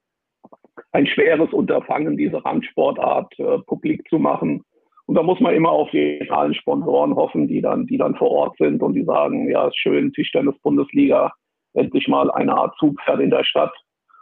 ein 0.91 1.07
schweres 1.07 1.53
Unterfangen, 1.53 2.17
diese 2.17 2.43
Randsportart 2.43 3.39
äh, 3.39 3.59
publik 3.59 4.07
zu 4.09 4.19
machen. 4.19 4.63
Und 5.05 5.15
da 5.15 5.23
muss 5.23 5.39
man 5.39 5.53
immer 5.53 5.69
auf 5.69 5.89
die 5.91 6.17
regionalen 6.17 6.53
Sponsoren 6.53 7.15
hoffen, 7.15 7.47
die 7.47 7.61
dann, 7.61 7.85
die 7.85 7.97
dann 7.97 8.15
vor 8.15 8.31
Ort 8.31 8.57
sind 8.57 8.81
und 8.81 8.95
die 8.95 9.03
sagen, 9.03 9.49
ja, 9.49 9.67
ist 9.67 9.77
schön, 9.77 10.11
Tischtennis-Bundesliga, 10.13 11.31
endlich 11.75 12.07
mal 12.07 12.31
eine 12.31 12.55
Art 12.55 12.75
Zugpferd 12.77 13.19
in 13.19 13.29
der 13.29 13.43
Stadt. 13.43 13.73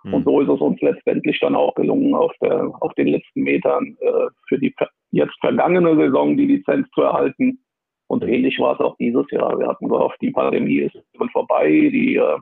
Mhm. 0.03 0.13
Und 0.13 0.23
so 0.25 0.41
ist 0.41 0.49
es 0.49 0.59
uns 0.59 0.81
letztendlich 0.81 1.39
dann 1.39 1.55
auch 1.55 1.73
gelungen, 1.75 2.13
auf, 2.13 2.33
der, 2.41 2.71
auf 2.81 2.93
den 2.95 3.07
letzten 3.07 3.41
Metern 3.41 3.97
äh, 4.01 4.27
für 4.47 4.59
die 4.59 4.73
jetzt 5.11 5.35
vergangene 5.39 5.95
Saison 5.95 6.37
die 6.37 6.45
Lizenz 6.45 6.89
zu 6.91 7.01
erhalten. 7.01 7.59
Und 8.07 8.23
ähnlich 8.23 8.59
war 8.59 8.73
es 8.73 8.79
auch 8.79 8.97
dieses 8.97 9.29
Jahr. 9.31 9.57
Wir 9.57 9.67
hatten 9.67 9.87
gehofft, 9.87 10.21
die 10.21 10.31
Pandemie 10.31 10.79
ist 10.79 10.97
vorbei, 11.31 11.67
die, 11.67 12.15
äh, 12.15 12.37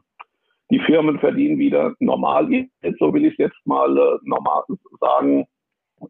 die 0.71 0.79
Firmen 0.79 1.19
verdienen 1.19 1.59
wieder 1.59 1.93
normal, 1.99 2.47
so 2.99 3.13
will 3.13 3.25
ich 3.25 3.33
es 3.33 3.37
jetzt 3.37 3.65
mal 3.65 3.95
äh, 3.97 4.17
normal 4.23 4.63
sagen. 4.99 5.45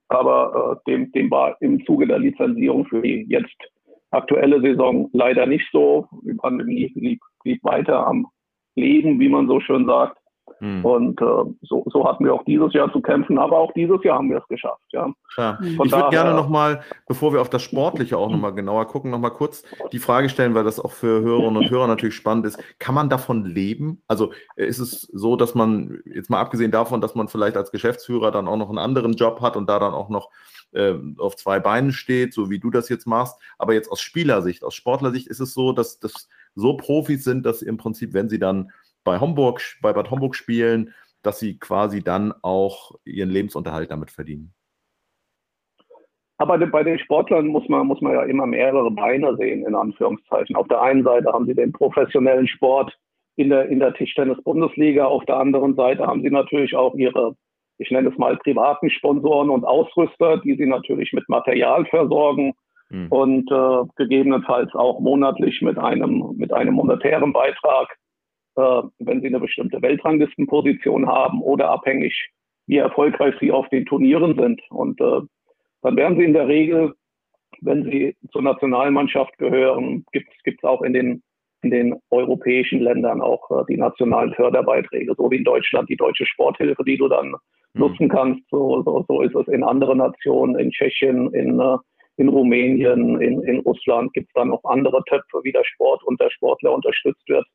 Aber 0.08 0.79
äh, 0.86 0.89
dem, 0.89 1.12
dem 1.12 1.29
war 1.29 1.58
im 1.62 1.86
Zuge 1.86 2.08
der 2.08 2.20
Lizenzierung 2.20 2.86
für 2.86 3.01
die 3.01 3.25
jetzt 3.27 3.55
aktuelle 4.12 4.62
Saison 4.62 5.10
leider 5.13 5.46
nicht 5.46 5.67
so. 5.72 6.08
Die 6.24 6.34
Pandemie 6.34 6.89
blieb, 6.89 7.22
blieb 7.43 7.63
weiter 7.63 8.05
am 8.05 8.27
Leben, 8.75 9.19
wie 9.19 9.29
man 9.29 9.47
so 9.47 9.59
schön 9.59 9.85
sagt. 9.85 10.17
Mhm. 10.61 10.85
Und 10.85 11.21
äh, 11.21 11.43
so, 11.63 11.83
so 11.87 12.07
hatten 12.07 12.23
wir 12.23 12.35
auch 12.35 12.45
dieses 12.45 12.71
Jahr 12.73 12.91
zu 12.93 13.01
kämpfen, 13.01 13.39
aber 13.39 13.57
auch 13.57 13.73
dieses 13.73 14.03
Jahr 14.03 14.19
haben 14.19 14.29
wir 14.29 14.37
es 14.37 14.47
geschafft. 14.47 14.83
Ja. 14.91 15.11
ja. 15.35 15.57
ich 15.63 15.77
würde 15.77 16.09
gerne 16.11 16.35
nochmal, 16.35 16.81
bevor 17.07 17.33
wir 17.33 17.41
auf 17.41 17.49
das 17.49 17.63
Sportliche 17.63 18.17
auch 18.17 18.29
nochmal 18.29 18.53
genauer 18.53 18.85
gucken, 18.85 19.09
nochmal 19.09 19.31
kurz 19.31 19.63
die 19.91 19.97
Frage 19.97 20.29
stellen, 20.29 20.53
weil 20.53 20.63
das 20.63 20.79
auch 20.79 20.91
für 20.91 21.21
Hörerinnen 21.21 21.57
und 21.57 21.69
Hörer 21.71 21.87
natürlich 21.87 22.13
spannend 22.15 22.45
ist. 22.45 22.59
Kann 22.77 22.93
man 22.93 23.09
davon 23.09 23.43
leben? 23.43 24.03
Also 24.07 24.33
äh, 24.55 24.65
ist 24.65 24.77
es 24.77 25.01
so, 25.01 25.35
dass 25.35 25.55
man, 25.55 25.99
jetzt 26.05 26.29
mal 26.29 26.39
abgesehen 26.39 26.71
davon, 26.71 27.01
dass 27.01 27.15
man 27.15 27.27
vielleicht 27.27 27.57
als 27.57 27.71
Geschäftsführer 27.71 28.29
dann 28.31 28.47
auch 28.47 28.57
noch 28.57 28.69
einen 28.69 28.77
anderen 28.77 29.13
Job 29.13 29.41
hat 29.41 29.57
und 29.57 29.67
da 29.67 29.79
dann 29.79 29.95
auch 29.95 30.09
noch 30.09 30.29
äh, 30.73 30.93
auf 31.17 31.37
zwei 31.37 31.59
Beinen 31.59 31.91
steht, 31.91 32.35
so 32.35 32.51
wie 32.51 32.59
du 32.59 32.69
das 32.69 32.87
jetzt 32.87 33.07
machst, 33.07 33.39
aber 33.57 33.73
jetzt 33.73 33.91
aus 33.91 33.99
Spielersicht, 33.99 34.63
aus 34.63 34.75
Sportlersicht 34.75 35.27
ist 35.27 35.39
es 35.39 35.55
so, 35.55 35.73
dass 35.73 35.99
das 35.99 36.29
so 36.55 36.77
Profis 36.77 37.24
sind, 37.24 37.46
dass 37.46 37.62
im 37.62 37.77
Prinzip, 37.77 38.13
wenn 38.13 38.29
sie 38.29 38.39
dann 38.39 38.72
bei 39.03 39.20
Homburg, 39.20 39.62
bei 39.81 39.93
Bad 39.93 40.12
Homburg 40.12 40.36
spielen, 40.36 40.93
dass 41.24 41.39
sie 41.39 41.58
quasi 41.60 42.03
dann 42.03 42.34
auch 42.41 42.96
ihren 43.05 43.29
Lebensunterhalt 43.29 43.91
damit 43.91 44.12
verdienen. 44.12 44.53
Aber 46.38 46.58
bei 46.58 46.84
den 46.84 46.98
Sportlern 46.98 47.48
muss 47.48 47.70
man, 47.70 47.86
muss 47.86 48.01
man 48.01 48.13
ja 48.13 48.24
immer 48.24 48.48
mehrere 48.48 48.89
Beine 48.89 49.38
sehen, 49.38 49.63
in 49.63 49.75
Anführungszeichen. 49.75 50.55
Auf 50.55 50.67
der 50.70 50.81
einen 50.81 51.03
Seite 51.03 51.31
haben 51.31 51.46
sie 51.46 51.53
den 51.53 51.72
professionellen 51.72 52.48
Sport 52.48 52.98
in 53.36 53.50
der, 53.50 53.70
in 53.70 53.79
der 53.79 53.93
Tischtennis-Bundesliga. 53.93 55.05
Auf 55.05 55.24
der 55.25 55.38
anderen 55.38 55.75
Seite 55.75 56.08
haben 56.08 56.24
sie 56.24 56.31
natürlich 56.31 56.75
auch 56.75 56.96
ihre, 56.96 57.36
ich 57.77 57.91
nenne 57.91 58.10
es 58.10 58.17
mal, 58.17 58.38
privaten 58.38 58.89
Sponsoren 58.89 59.51
und 59.51 59.65
Ausrüster, 59.65 60.38
die 60.38 60.55
sie 60.55 60.65
natürlich 60.65 61.13
mit 61.13 61.29
Material 61.29 61.86
versorgen 61.86 62.53
mhm. 62.91 63.07
und 63.10 63.51
äh, 63.51 63.88
gegebenenfalls 63.95 64.74
auch 64.75 65.00
monatlich 65.00 65.62
mit 65.62 65.77
einem, 65.77 66.36
mit 66.38 66.53
einem 66.53 66.75
monetären 66.75 67.33
Beitrag 67.33 67.98
äh, 68.55 68.81
wenn 69.00 69.21
sie 69.21 69.27
eine 69.27 69.39
bestimmte 69.39 69.81
Weltranglistenposition 69.81 71.07
haben 71.07 71.41
oder 71.41 71.69
abhängig, 71.69 72.29
wie 72.67 72.77
erfolgreich 72.77 73.36
sie 73.39 73.51
auf 73.51 73.67
den 73.69 73.86
Turnieren 73.86 74.38
sind. 74.38 74.62
Und 74.69 75.00
äh, 75.00 75.21
dann 75.81 75.95
werden 75.95 76.17
sie 76.17 76.25
in 76.25 76.33
der 76.33 76.48
Regel, 76.48 76.93
wenn 77.62 77.83
sie 77.86 78.15
zur 78.31 78.41
Nationalmannschaft 78.41 79.38
gehören, 79.38 80.05
gibt 80.12 80.29
es 80.45 80.63
auch 80.63 80.81
in 80.81 80.93
den, 80.93 81.24
in 81.62 81.71
den 81.71 81.95
europäischen 82.10 82.81
Ländern 82.81 83.21
auch 83.21 83.50
äh, 83.51 83.63
die 83.69 83.77
nationalen 83.77 84.33
Förderbeiträge, 84.33 85.13
so 85.15 85.31
wie 85.31 85.38
in 85.38 85.43
Deutschland 85.43 85.89
die 85.89 85.98
deutsche 85.98 86.25
Sporthilfe, 86.25 86.83
die 86.83 86.98
du 86.98 87.07
dann 87.07 87.29
mhm. 87.29 87.36
nutzen 87.74 88.10
kannst. 88.10 88.41
So, 88.50 88.83
so, 88.83 89.05
so 89.07 89.21
ist 89.21 89.36
es 89.36 89.48
in 89.48 89.63
anderen 89.63 90.00
Nationen, 90.00 90.60
in 90.60 90.71
Tschechien, 90.71 91.33
in, 91.33 91.60
äh, 91.60 91.77
in 92.18 92.30
Rumänien, 92.30 93.20
in, 93.22 93.41
in 93.44 93.60
Russland 93.60 94.13
gibt 94.13 94.27
es 94.27 94.34
dann 94.34 94.50
noch 94.50 94.63
andere 94.65 95.03
Töpfe, 95.06 95.39
wie 95.44 95.51
der 95.51 95.63
Sport 95.63 96.03
und 96.03 96.20
der 96.20 96.30
Sportler 96.30 96.74
unterstützt 96.74 97.27
wird. 97.27 97.46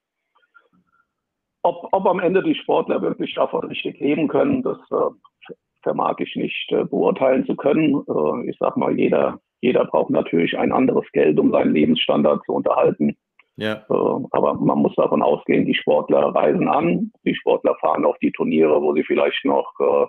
Ob, 1.63 1.89
ob 1.93 2.07
am 2.07 2.21
Ende 2.21 2.43
die 2.43 2.55
Sportler 2.55 3.03
wirklich 3.03 3.35
davon 3.35 3.67
richtig 3.67 3.99
leben 4.01 4.29
können, 4.29 4.63
das 4.63 4.79
äh, 4.91 5.55
vermag 5.83 6.17
ich 6.19 6.35
nicht 6.37 6.73
äh, 6.73 6.85
beurteilen 6.85 7.45
zu 7.47 7.57
können. 7.57 8.03
Äh, 8.09 8.51
ich 8.51 8.57
sag 8.59 8.77
mal, 8.77 8.97
jeder, 8.97 9.41
jeder 9.61 9.85
braucht 9.85 10.11
natürlich 10.11 10.57
ein 10.59 10.73
anderes 10.73 11.07
Geld, 11.13 11.39
um 11.39 11.51
seinen 11.51 11.75
Lebensstandard 11.75 12.45
zu 12.45 12.53
unterhalten. 12.53 13.17
Ja. 13.57 13.85
Äh, 13.89 14.25
aber 14.31 14.55
man 14.55 14.79
muss 14.79 14.95
davon 14.97 15.23
ausgehen, 15.23 15.65
die 15.65 15.75
Sportler 15.75 16.35
reisen 16.35 16.69
an, 16.69 17.13
die 17.25 17.35
Sportler 17.35 17.75
fahren 17.81 18.05
auf 18.05 18.19
die 18.19 18.33
Turniere, 18.33 18.81
wo 18.83 18.95
sie 18.95 19.05
vielleicht 19.05 19.45
noch 19.45 19.73
äh, 19.81 20.07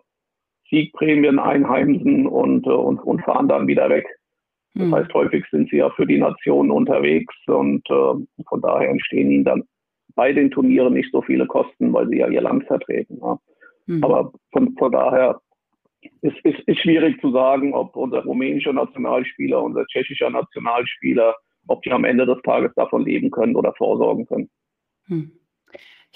Siegprämien 0.70 1.39
einheimsen 1.39 2.27
und, 2.27 2.68
äh, 2.68 2.72
und, 2.72 3.00
und 3.00 3.24
fahren 3.24 3.48
dann 3.48 3.68
wieder 3.68 3.89
weg. 3.89 4.06
Das 4.77 4.86
hm. 4.86 4.96
heißt, 4.96 5.13
häufig 5.13 5.46
sind 5.51 5.69
sie 5.69 5.77
ja 5.77 5.89
für 5.91 6.05
die 6.05 6.19
Nation 6.19 6.72
unterwegs 6.72 7.34
und 7.48 7.88
von 7.88 8.62
daher 8.62 8.89
entstehen 8.89 9.31
ihnen 9.31 9.43
dann 9.43 9.63
bei 10.15 10.34
den 10.34 10.51
Turnieren 10.51 10.93
nicht 10.93 11.12
so 11.12 11.22
viele 11.22 11.46
Kosten, 11.46 11.93
weil 11.93 12.07
sie 12.10 12.17
ja 12.17 12.27
ihr 12.27 12.41
Land 12.41 12.65
vertreten. 12.65 13.19
Ja. 13.22 13.39
Mhm. 13.86 14.03
Aber 14.03 14.34
von, 14.51 14.75
von 14.77 14.91
daher 14.91 15.39
ist, 16.22 16.38
ist, 16.43 16.60
ist 16.67 16.79
schwierig 16.79 17.19
zu 17.22 17.31
sagen, 17.31 17.74
ob 17.74 17.96
unser 17.96 18.24
rumänischer 18.24 18.74
Nationalspieler, 18.74 19.62
unser 19.62 19.86
tschechischer 19.86 20.29
Nationalspieler, 20.29 21.36
ob 21.67 21.81
die 21.84 21.91
am 21.91 22.03
Ende 22.03 22.25
des 22.25 22.41
Tages 22.43 22.72
davon 22.75 23.05
leben 23.05 23.31
können 23.31 23.55
oder 23.55 23.74
vorsorgen 23.74 24.25
können. 24.25 24.50
Hm. 25.05 25.31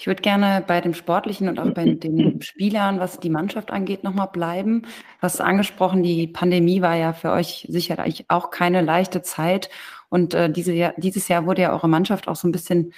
Ich 0.02 0.08
würde 0.08 0.20
gerne 0.20 0.64
bei 0.66 0.80
dem 0.80 0.94
Sportlichen 0.94 1.48
und 1.48 1.60
auch 1.60 1.70
bei 1.70 1.84
den 1.84 2.42
Spielern, 2.42 2.98
was 2.98 3.20
die 3.20 3.30
Mannschaft 3.30 3.70
angeht, 3.70 4.02
nochmal 4.02 4.26
bleiben. 4.32 4.82
Was 5.20 5.40
angesprochen, 5.40 6.02
die 6.02 6.26
Pandemie 6.26 6.82
war 6.82 6.96
ja 6.96 7.12
für 7.12 7.30
euch 7.30 7.68
sicherlich 7.70 8.24
auch 8.26 8.50
keine 8.50 8.80
leichte 8.80 9.22
Zeit. 9.22 9.70
Und 10.08 10.34
äh, 10.34 10.50
diese 10.50 10.72
Jahr, 10.72 10.94
dieses 10.96 11.28
Jahr 11.28 11.46
wurde 11.46 11.62
ja 11.62 11.72
eure 11.72 11.88
Mannschaft 11.88 12.26
auch 12.26 12.34
so 12.34 12.48
ein 12.48 12.50
bisschen 12.50 12.92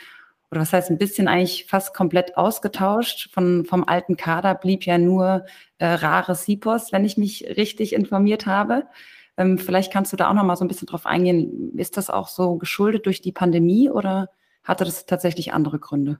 oder 0.51 0.63
was 0.63 0.73
heißt 0.73 0.89
ein 0.89 0.97
bisschen 0.97 1.29
eigentlich 1.29 1.67
fast 1.67 1.93
komplett 1.93 2.39
ausgetauscht. 2.39 3.29
Von, 3.35 3.67
vom 3.67 3.85
alten 3.85 4.17
Kader 4.17 4.55
blieb 4.55 4.87
ja 4.87 4.97
nur 4.97 5.45
äh, 5.77 5.85
Rare 5.85 6.35
Sipos, 6.35 6.91
wenn 6.91 7.05
ich 7.05 7.19
mich 7.19 7.45
richtig 7.59 7.93
informiert 7.93 8.47
habe. 8.47 8.85
Ähm, 9.37 9.59
vielleicht 9.59 9.93
kannst 9.93 10.15
du 10.15 10.17
da 10.17 10.31
auch 10.31 10.35
noch 10.35 10.45
mal 10.45 10.57
so 10.57 10.65
ein 10.65 10.69
bisschen 10.69 10.87
drauf 10.87 11.05
eingehen. 11.05 11.77
Ist 11.77 11.99
das 11.99 12.09
auch 12.09 12.29
so 12.29 12.57
geschuldet 12.57 13.05
durch 13.05 13.21
die 13.21 13.33
Pandemie 13.33 13.91
oder 13.91 14.31
hatte 14.63 14.87
das 14.87 15.05
tatsächlich 15.05 15.53
andere 15.53 15.79
Gründe? 15.79 16.19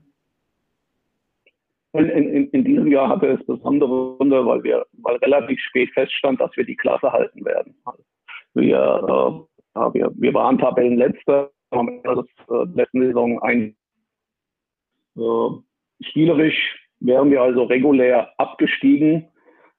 In, 1.97 2.09
in, 2.09 2.49
in, 2.49 2.63
diesem 2.63 2.91
Jahr 2.91 3.09
hatte 3.09 3.27
es 3.27 3.45
besondere 3.45 4.17
Gründe, 4.17 4.45
weil 4.45 4.63
wir, 4.63 4.85
weil 5.01 5.15
relativ 5.17 5.59
spät 5.59 5.91
feststand, 5.93 6.39
dass 6.39 6.55
wir 6.55 6.65
die 6.65 6.75
Klasse 6.75 7.11
halten 7.11 7.45
werden. 7.45 7.75
Wir, 8.53 9.45
äh, 9.75 9.93
wir, 9.93 10.11
wir 10.15 10.33
waren 10.33 10.57
Tabellenletzter 10.57 11.51
am 11.71 11.89
Ende 11.89 12.15
des 12.15 12.27
äh, 12.49 12.77
letzten 12.77 13.01
Saison 13.01 13.41
ein 13.41 13.75
äh, 15.17 15.49
spielerisch 16.01 16.77
wären 16.99 17.31
wir 17.31 17.41
also 17.41 17.63
regulär 17.63 18.33
abgestiegen, 18.37 19.27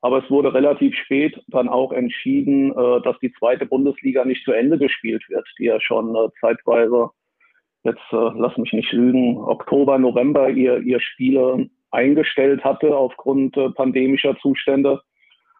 aber 0.00 0.22
es 0.22 0.30
wurde 0.30 0.54
relativ 0.54 0.94
spät 0.94 1.38
dann 1.48 1.68
auch 1.68 1.92
entschieden, 1.92 2.70
äh, 2.70 3.00
dass 3.02 3.18
die 3.20 3.32
zweite 3.38 3.66
Bundesliga 3.66 4.24
nicht 4.24 4.44
zu 4.44 4.52
Ende 4.52 4.78
gespielt 4.78 5.24
wird, 5.28 5.46
die 5.58 5.64
ja 5.64 5.80
schon 5.80 6.14
äh, 6.14 6.28
zeitweise 6.40 7.10
jetzt 7.84 8.12
äh, 8.12 8.30
lass 8.34 8.56
mich 8.56 8.72
nicht 8.72 8.92
lügen, 8.92 9.38
Oktober, 9.38 9.98
November 9.98 10.50
ihr, 10.50 10.78
ihr 10.78 11.00
Spiele 11.00 11.68
eingestellt 11.90 12.64
hatte 12.64 12.96
aufgrund 12.96 13.56
äh, 13.56 13.70
pandemischer 13.70 14.36
Zustände. 14.38 15.00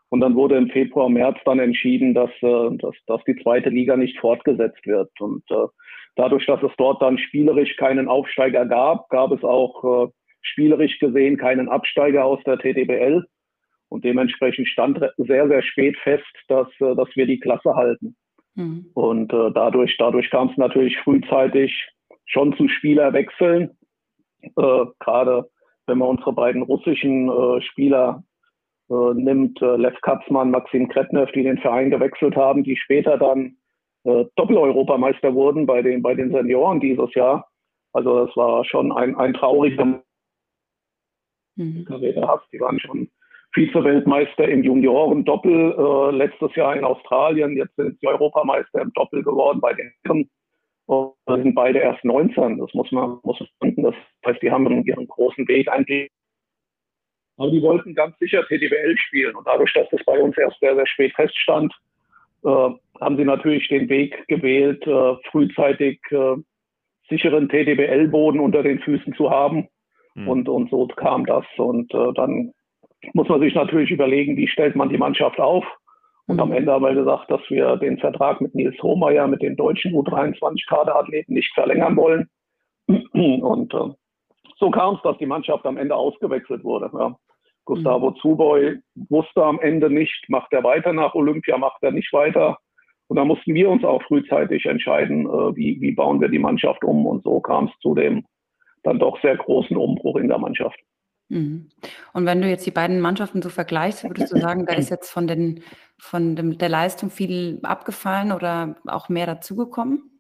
Und 0.09 0.21
dann 0.21 0.37
wurde 0.37 0.57
im 0.57 0.71
Februar, 0.71 1.09
März 1.09 1.39
dann 1.45 1.59
entschieden, 1.59 2.15
dass, 2.15 2.31
äh, 2.41 2.77
dass, 2.77 2.95
dass 3.07 3.25
die 3.25 3.37
zweite 3.43 3.71
Liga 3.71 3.97
nicht 3.97 4.19
fortgesetzt 4.19 4.87
wird. 4.87 5.11
Und 5.21 5.43
äh, 5.51 5.67
dadurch, 6.15 6.47
dass 6.47 6.63
es 6.63 6.73
dort 6.79 7.03
dann 7.03 7.19
spielerisch 7.19 7.77
keinen 7.77 8.09
Aufsteiger 8.09 8.67
gab, 8.67 9.09
gab 9.09 9.33
es 9.33 9.43
auch 9.43 10.07
äh, 10.07 10.13
spielerisch 10.43 10.99
gesehen 10.99 11.37
keinen 11.37 11.69
Absteiger 11.69 12.25
aus 12.25 12.41
der 12.45 12.59
TDBL. 12.59 13.25
Und 13.89 14.05
dementsprechend 14.05 14.69
stand 14.69 14.99
sehr, 15.17 15.49
sehr 15.49 15.63
spät 15.63 15.97
fest, 15.99 16.25
dass, 16.49 16.69
äh, 16.81 16.95
dass 16.95 17.09
wir 17.15 17.27
die 17.27 17.41
Klasse 17.41 17.75
halten. 17.75 18.17
Mhm. 18.55 18.91
Und 18.95 19.33
äh, 19.33 19.51
dadurch, 19.53 19.97
dadurch 19.99 20.31
kam 20.31 20.49
es 20.49 20.57
natürlich 20.57 20.97
frühzeitig 20.99 21.89
schon 22.25 22.57
zu 22.57 22.69
Spielerwechseln. 22.69 23.71
Äh, 24.43 24.85
Gerade 25.01 25.49
wenn 25.87 25.99
man 25.99 26.09
unsere 26.09 26.33
beiden 26.33 26.63
russischen 26.63 27.29
äh, 27.29 27.61
Spieler 27.63 28.25
äh, 28.91 29.15
nimmt, 29.15 29.61
äh, 29.63 29.77
Lev 29.77 30.01
Katzmann, 30.03 30.51
Maxim 30.51 30.89
Kretnev, 30.89 31.31
die 31.33 31.43
den 31.43 31.59
Verein 31.59 31.91
gewechselt 31.91 32.37
haben, 32.37 32.63
die 32.63 32.77
später 32.77 33.19
dann 33.19 33.57
äh, 34.05 34.25
Doppel-Europameister 34.37 35.35
wurden 35.35 35.67
bei 35.67 35.83
den, 35.83 36.03
bei 36.03 36.15
den 36.15 36.31
Senioren 36.31 36.81
dieses 36.81 37.13
Jahr. 37.15 37.49
Also 37.93 38.27
das 38.27 38.37
war 38.37 38.65
schon 38.65 38.93
ein, 38.93 39.17
ein 39.17 39.35
trauriger 39.35 39.85
mhm. 39.85 40.03
Die 41.57 42.61
waren 42.61 42.79
schon 42.79 43.09
Vize-Weltmeister 43.53 44.47
im 44.49 44.63
Junioren-Doppel 44.63 45.75
äh, 45.79 46.11
letztes 46.15 46.55
Jahr 46.55 46.77
in 46.77 46.85
Australien. 46.85 47.57
Jetzt 47.57 47.75
sind 47.77 47.99
sie 47.99 48.07
Europameister 48.07 48.83
im 48.83 48.93
Doppel 48.93 49.23
geworden 49.23 49.61
bei 49.61 49.73
den 49.73 49.91
Herren. 50.05 50.29
Und 50.87 51.15
sind 51.27 51.55
beide 51.55 51.81
erst 51.81 52.05
19. 52.05 52.59
Das 52.59 52.73
muss 52.75 52.91
man, 52.93 53.19
muss 53.23 53.41
man 53.41 53.49
denken. 53.63 53.83
Das 53.83 53.95
heißt, 54.25 54.43
die 54.43 54.51
haben 54.51 54.85
ihren 54.85 55.09
großen 55.09 55.47
Weg 55.49 55.69
eigentlich. 55.69 56.11
Aber 57.37 57.51
die 57.51 57.61
wollten 57.61 57.95
ganz 57.95 58.19
sicher 58.19 58.47
TDBL 58.47 58.97
spielen. 58.97 59.35
Und 59.35 59.47
dadurch, 59.47 59.73
dass 59.75 59.89
das 59.91 60.05
bei 60.05 60.19
uns 60.19 60.39
erst 60.39 60.59
sehr, 60.61 60.75
sehr 60.75 60.87
spät 60.87 61.13
feststand, 61.15 61.75
äh, 62.45 62.49
haben 62.49 63.17
sie 63.17 63.25
natürlich 63.25 63.69
den 63.69 63.89
Weg 63.89 64.27
gewählt, 64.29 64.87
äh, 64.87 65.17
frühzeitig 65.31 66.01
äh, 66.11 66.37
sicheren 67.09 67.49
TDBL-Boden 67.49 68.41
unter 68.41 68.63
den 68.63 68.79
Füßen 68.79 69.15
zu 69.15 69.31
haben. 69.31 69.69
Mhm. 70.15 70.29
Und, 70.29 70.49
und 70.49 70.71
so 70.71 70.87
kam 70.87 71.27
das. 71.27 71.45
Und 71.57 71.93
äh, 71.93 72.13
dann 72.15 72.53
muss 73.13 73.29
man 73.29 73.41
sich 73.41 73.55
natürlich 73.55 73.91
überlegen, 73.91 74.37
wie 74.37 74.49
stellt 74.49 74.77
man 74.77 74.89
die 74.89 74.99
Mannschaft 74.99 75.41
auf. 75.41 75.65
Und 76.27 76.41
am 76.41 76.49
mhm. 76.49 76.57
Ende 76.57 76.73
haben 76.73 76.85
wir 76.85 76.95
gesagt, 76.95 77.31
dass 77.31 77.41
wir 77.49 77.77
den 77.77 77.99
Vertrag 77.99 78.41
mit 78.41 78.55
Nils 78.55 78.81
Hohmeier, 78.83 79.27
mit 79.29 79.43
den 79.43 79.57
deutschen 79.57 79.93
U23-Kaderathleten 79.93 81.35
nicht 81.35 81.53
verlängern 81.55 81.97
wollen. 81.97 82.29
Und 82.89 83.73
äh, 83.75 83.95
so 84.59 84.71
kam 84.71 84.97
es, 84.97 85.03
dass 85.03 85.19
die 85.19 85.27
Mannschaft 85.27 85.65
am 85.67 85.77
Ende 85.77 85.95
ausgewechselt 85.95 86.65
wurde. 86.65 86.91
Ja. 86.93 87.17
Gustavo 87.65 88.11
mhm. 88.11 88.17
Zuboy 88.17 88.79
wusste 89.09 89.45
am 89.45 89.61
Ende 89.61 89.91
nicht, 89.91 90.29
macht 90.29 90.53
er 90.53 90.65
weiter 90.65 90.93
nach 90.93 91.15
Olympia, 91.15 91.59
macht 91.59 91.83
er 91.83 91.93
nicht 91.93 92.13
weiter. 92.13 92.59
Und 93.09 93.17
da 93.17 93.25
mussten 93.25 93.55
wir 93.55 93.71
uns 93.71 93.85
auch 93.85 94.03
frühzeitig 94.03 94.67
entscheiden, 94.67 95.27
äh, 95.27 95.57
wie, 95.57 95.81
wie 95.81 95.93
bauen 95.93 96.21
wir 96.21 96.29
die 96.29 96.39
Mannschaft 96.41 96.83
um. 96.83 97.07
Und 97.07 97.23
so 97.23 97.41
kam 97.41 97.67
es 97.67 97.79
zu 97.81 97.95
dem 97.95 98.25
dann 98.83 98.99
doch 98.99 99.21
sehr 99.21 99.37
großen 99.37 99.77
Umbruch 99.77 100.17
in 100.17 100.29
der 100.29 100.39
Mannschaft. 100.39 100.79
Mhm. 101.29 101.71
Und 102.13 102.27
wenn 102.27 102.41
du 102.41 102.49
jetzt 102.49 102.67
die 102.67 102.71
beiden 102.71 103.01
Mannschaften 103.01 103.43
so 103.43 103.49
vergleichst, 103.49 104.05
würdest 104.05 104.33
du 104.33 104.39
sagen, 104.39 104.67
da 104.67 104.75
ist 104.75 104.91
jetzt 104.91 105.11
von, 105.11 105.27
den, 105.27 105.63
von 105.99 106.37
dem, 106.37 106.59
der 106.59 106.69
Leistung 106.69 107.11
viel 107.11 107.59
abgefallen 107.63 108.33
oder 108.33 108.77
auch 108.87 109.09
mehr 109.09 109.27
dazugekommen? 109.27 110.11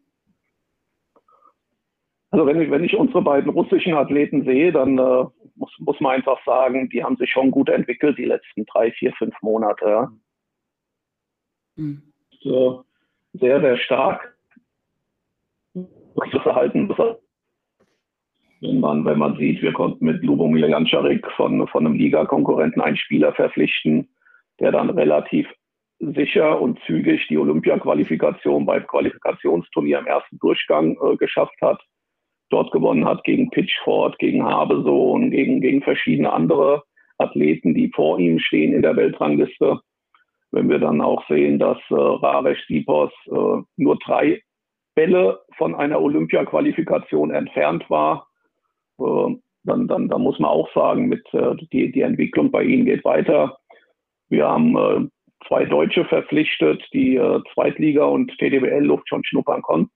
Also 2.31 2.45
wenn 2.45 2.61
ich, 2.61 2.71
wenn 2.71 2.85
ich 2.85 2.97
unsere 2.97 3.23
beiden 3.23 3.51
russischen 3.51 3.95
Athleten 3.95 4.45
sehe, 4.45 4.73
dann 4.73 4.99
äh, 4.99 5.25
muss, 5.55 5.73
muss 5.79 6.01
man 6.01 6.17
einfach 6.17 6.39
sagen, 6.45 6.89
die 6.91 7.03
haben 7.03 7.17
sich 7.17 7.31
schon 7.31 7.51
gut 7.51 7.69
entwickelt 7.69 8.19
die 8.19 8.25
letzten 8.25 8.67
drei, 8.67 8.91
vier, 8.93 9.13
fünf 9.13 9.35
Monate. 9.43 10.09
Mhm. 11.77 12.13
So, 12.41 12.85
sehr, 13.33 13.61
sehr 13.61 13.79
stark. 13.79 14.37
Das 15.75 16.43
Verhalten 16.43 16.89
wenn 18.61 18.81
man, 18.81 19.05
wenn 19.05 19.19
man 19.19 19.37
sieht, 19.37 19.63
wir 19.63 19.73
konnten 19.73 20.05
mit 20.05 20.23
Lubomir 20.23 20.69
Jančarik 20.69 21.27
von, 21.33 21.67
von 21.69 21.87
einem 21.87 21.97
Ligakonkurrenten 21.97 22.81
einen 22.81 22.97
Spieler 22.97 23.33
verpflichten, 23.33 24.09
der 24.61 24.73
dann 24.73 24.91
relativ 24.91 25.47
sicher 25.99 26.61
und 26.61 26.79
zügig 26.87 27.27
die 27.29 27.39
Olympia-Qualifikation 27.39 28.67
beim 28.67 28.87
Qualifikationsturnier 28.87 29.99
im 29.99 30.07
ersten 30.07 30.39
Durchgang 30.39 30.97
äh, 31.03 31.17
geschafft 31.17 31.57
hat. 31.61 31.81
Dort 32.51 32.71
gewonnen 32.71 33.07
hat 33.07 33.25
gegen 33.25 33.51
Pitchford, 33.51 34.19
gegen 34.19 34.45
Habesohn, 34.45 35.31
gegen, 35.31 35.61
gegen 35.61 35.83
verschiedene 35.83 36.33
andere 36.33 36.83
Athleten, 37.19 37.75
die 37.75 37.91
vor 37.95 38.19
ihm 38.19 38.39
stehen 38.39 38.73
in 38.73 38.83
der 38.83 38.97
Weltrangliste. 38.97 39.81
Wenn 40.53 40.69
wir 40.69 40.79
dann 40.79 41.01
auch 41.01 41.27
sehen, 41.29 41.59
dass 41.59 41.79
äh, 41.91 41.95
Raresh 41.95 42.65
Sipos 42.67 43.11
äh, 43.27 43.63
nur 43.77 43.99
drei 44.05 44.43
Bälle 44.95 45.41
von 45.57 45.75
einer 45.75 46.01
Olympia-Qualifikation 46.01 47.31
entfernt 47.31 47.89
war, 47.91 48.29
dann, 48.99 49.89
dann, 49.89 50.09
dann 50.09 50.23
muss 50.23 50.39
man 50.39 50.51
auch 50.51 50.73
sagen, 50.75 51.09
mit, 51.09 51.23
äh, 51.33 51.55
die, 51.73 51.91
die 51.93 52.01
Entwicklung 52.03 52.51
bei 52.51 52.63
ihnen 52.63 52.85
geht 52.85 53.05
weiter. 53.05 53.59
Wir 54.29 54.47
haben 54.47 54.77
äh, 54.77 55.09
zwei 55.49 55.65
Deutsche 55.65 56.05
verpflichtet, 56.05 56.83
die 56.93 57.21
Zweitliga 57.55 58.05
und 58.05 58.37
TDBL-Luft 58.39 59.09
schon 59.09 59.25
schnuppern 59.25 59.63
konnten. 59.63 59.91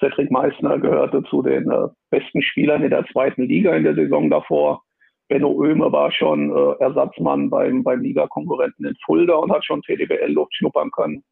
Cedric 0.00 0.30
Meissner 0.30 0.78
gehörte 0.78 1.22
zu 1.24 1.42
den 1.42 1.70
besten 2.10 2.40
Spielern 2.40 2.82
in 2.84 2.90
der 2.90 3.04
zweiten 3.06 3.42
Liga 3.42 3.74
in 3.74 3.82
der 3.82 3.94
Saison 3.94 4.30
davor. 4.30 4.82
Benno 5.28 5.50
Oehme 5.50 5.90
war 5.90 6.12
schon 6.12 6.50
Ersatzmann 6.78 7.50
beim, 7.50 7.82
beim 7.82 8.00
Ligakonkurrenten 8.00 8.86
in 8.86 8.96
Fulda 9.04 9.34
und 9.34 9.52
hat 9.52 9.64
schon 9.64 9.82
TDBL-Luft 9.82 10.54
schnuppern 10.54 10.90
können. 10.92 11.24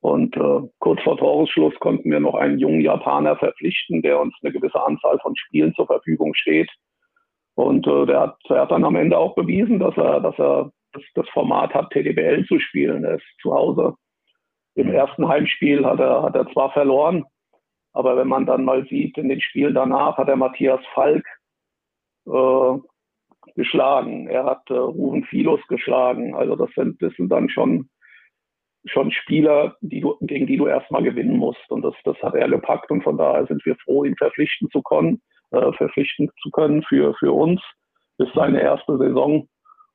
Und 0.00 0.36
äh, 0.36 0.60
kurz 0.78 1.02
vor 1.02 1.16
Toresschluss 1.16 1.74
konnten 1.80 2.10
wir 2.10 2.20
noch 2.20 2.34
einen 2.34 2.58
jungen 2.58 2.80
Japaner 2.80 3.36
verpflichten, 3.36 4.02
der 4.02 4.20
uns 4.20 4.34
eine 4.42 4.52
gewisse 4.52 4.80
Anzahl 4.80 5.18
von 5.20 5.34
Spielen 5.36 5.74
zur 5.74 5.86
Verfügung 5.86 6.34
steht. 6.34 6.70
Und 7.54 7.86
äh, 7.86 8.06
der, 8.06 8.20
hat, 8.20 8.36
der 8.48 8.60
hat 8.60 8.70
dann 8.70 8.84
am 8.84 8.94
Ende 8.94 9.18
auch 9.18 9.34
bewiesen, 9.34 9.80
dass 9.80 9.96
er, 9.96 10.20
dass 10.20 10.38
er 10.38 10.70
das, 10.92 11.02
das 11.14 11.28
Format 11.30 11.74
hat, 11.74 11.90
TDBL 11.90 12.44
zu 12.46 12.60
spielen. 12.60 13.04
Er 13.04 13.16
ist 13.16 13.26
zu 13.42 13.52
Hause. 13.52 13.94
Im 14.76 14.92
ersten 14.92 15.26
Heimspiel 15.26 15.84
hat 15.84 15.98
er, 15.98 16.22
hat 16.22 16.36
er 16.36 16.48
zwar 16.52 16.70
verloren, 16.70 17.24
aber 17.92 18.16
wenn 18.16 18.28
man 18.28 18.46
dann 18.46 18.64
mal 18.64 18.86
sieht, 18.86 19.18
in 19.18 19.28
den 19.28 19.40
Spielen 19.40 19.74
danach 19.74 20.18
hat 20.18 20.28
er 20.28 20.36
Matthias 20.36 20.80
Falk 20.94 21.26
äh, 22.26 22.78
geschlagen. 23.56 24.28
Er 24.28 24.44
hat 24.44 24.70
äh, 24.70 24.74
Ruben 24.74 25.24
Filos 25.24 25.60
geschlagen. 25.68 26.36
Also 26.36 26.54
das 26.54 26.70
sind, 26.76 27.02
das 27.02 27.12
sind 27.14 27.28
dann 27.30 27.48
schon 27.48 27.88
schon 28.88 29.10
Spieler, 29.10 29.76
die 29.80 30.00
du, 30.00 30.16
gegen 30.20 30.46
die 30.46 30.56
du 30.56 30.66
erstmal 30.66 31.02
gewinnen 31.02 31.36
musst. 31.36 31.70
Und 31.70 31.82
das, 31.82 31.94
das 32.04 32.16
hat 32.22 32.34
er 32.34 32.48
gepackt 32.48 32.90
und 32.90 33.02
von 33.02 33.16
daher 33.16 33.46
sind 33.46 33.64
wir 33.64 33.76
froh, 33.76 34.04
ihn 34.04 34.16
verpflichten 34.16 34.68
zu 34.70 34.82
können, 34.82 35.20
äh, 35.50 35.72
verpflichten 35.72 36.30
zu 36.42 36.50
können 36.50 36.82
für, 36.82 37.14
für 37.14 37.32
uns. 37.32 37.60
Ist 38.18 38.32
seine 38.34 38.60
erste 38.60 38.98
Saison. 38.98 39.48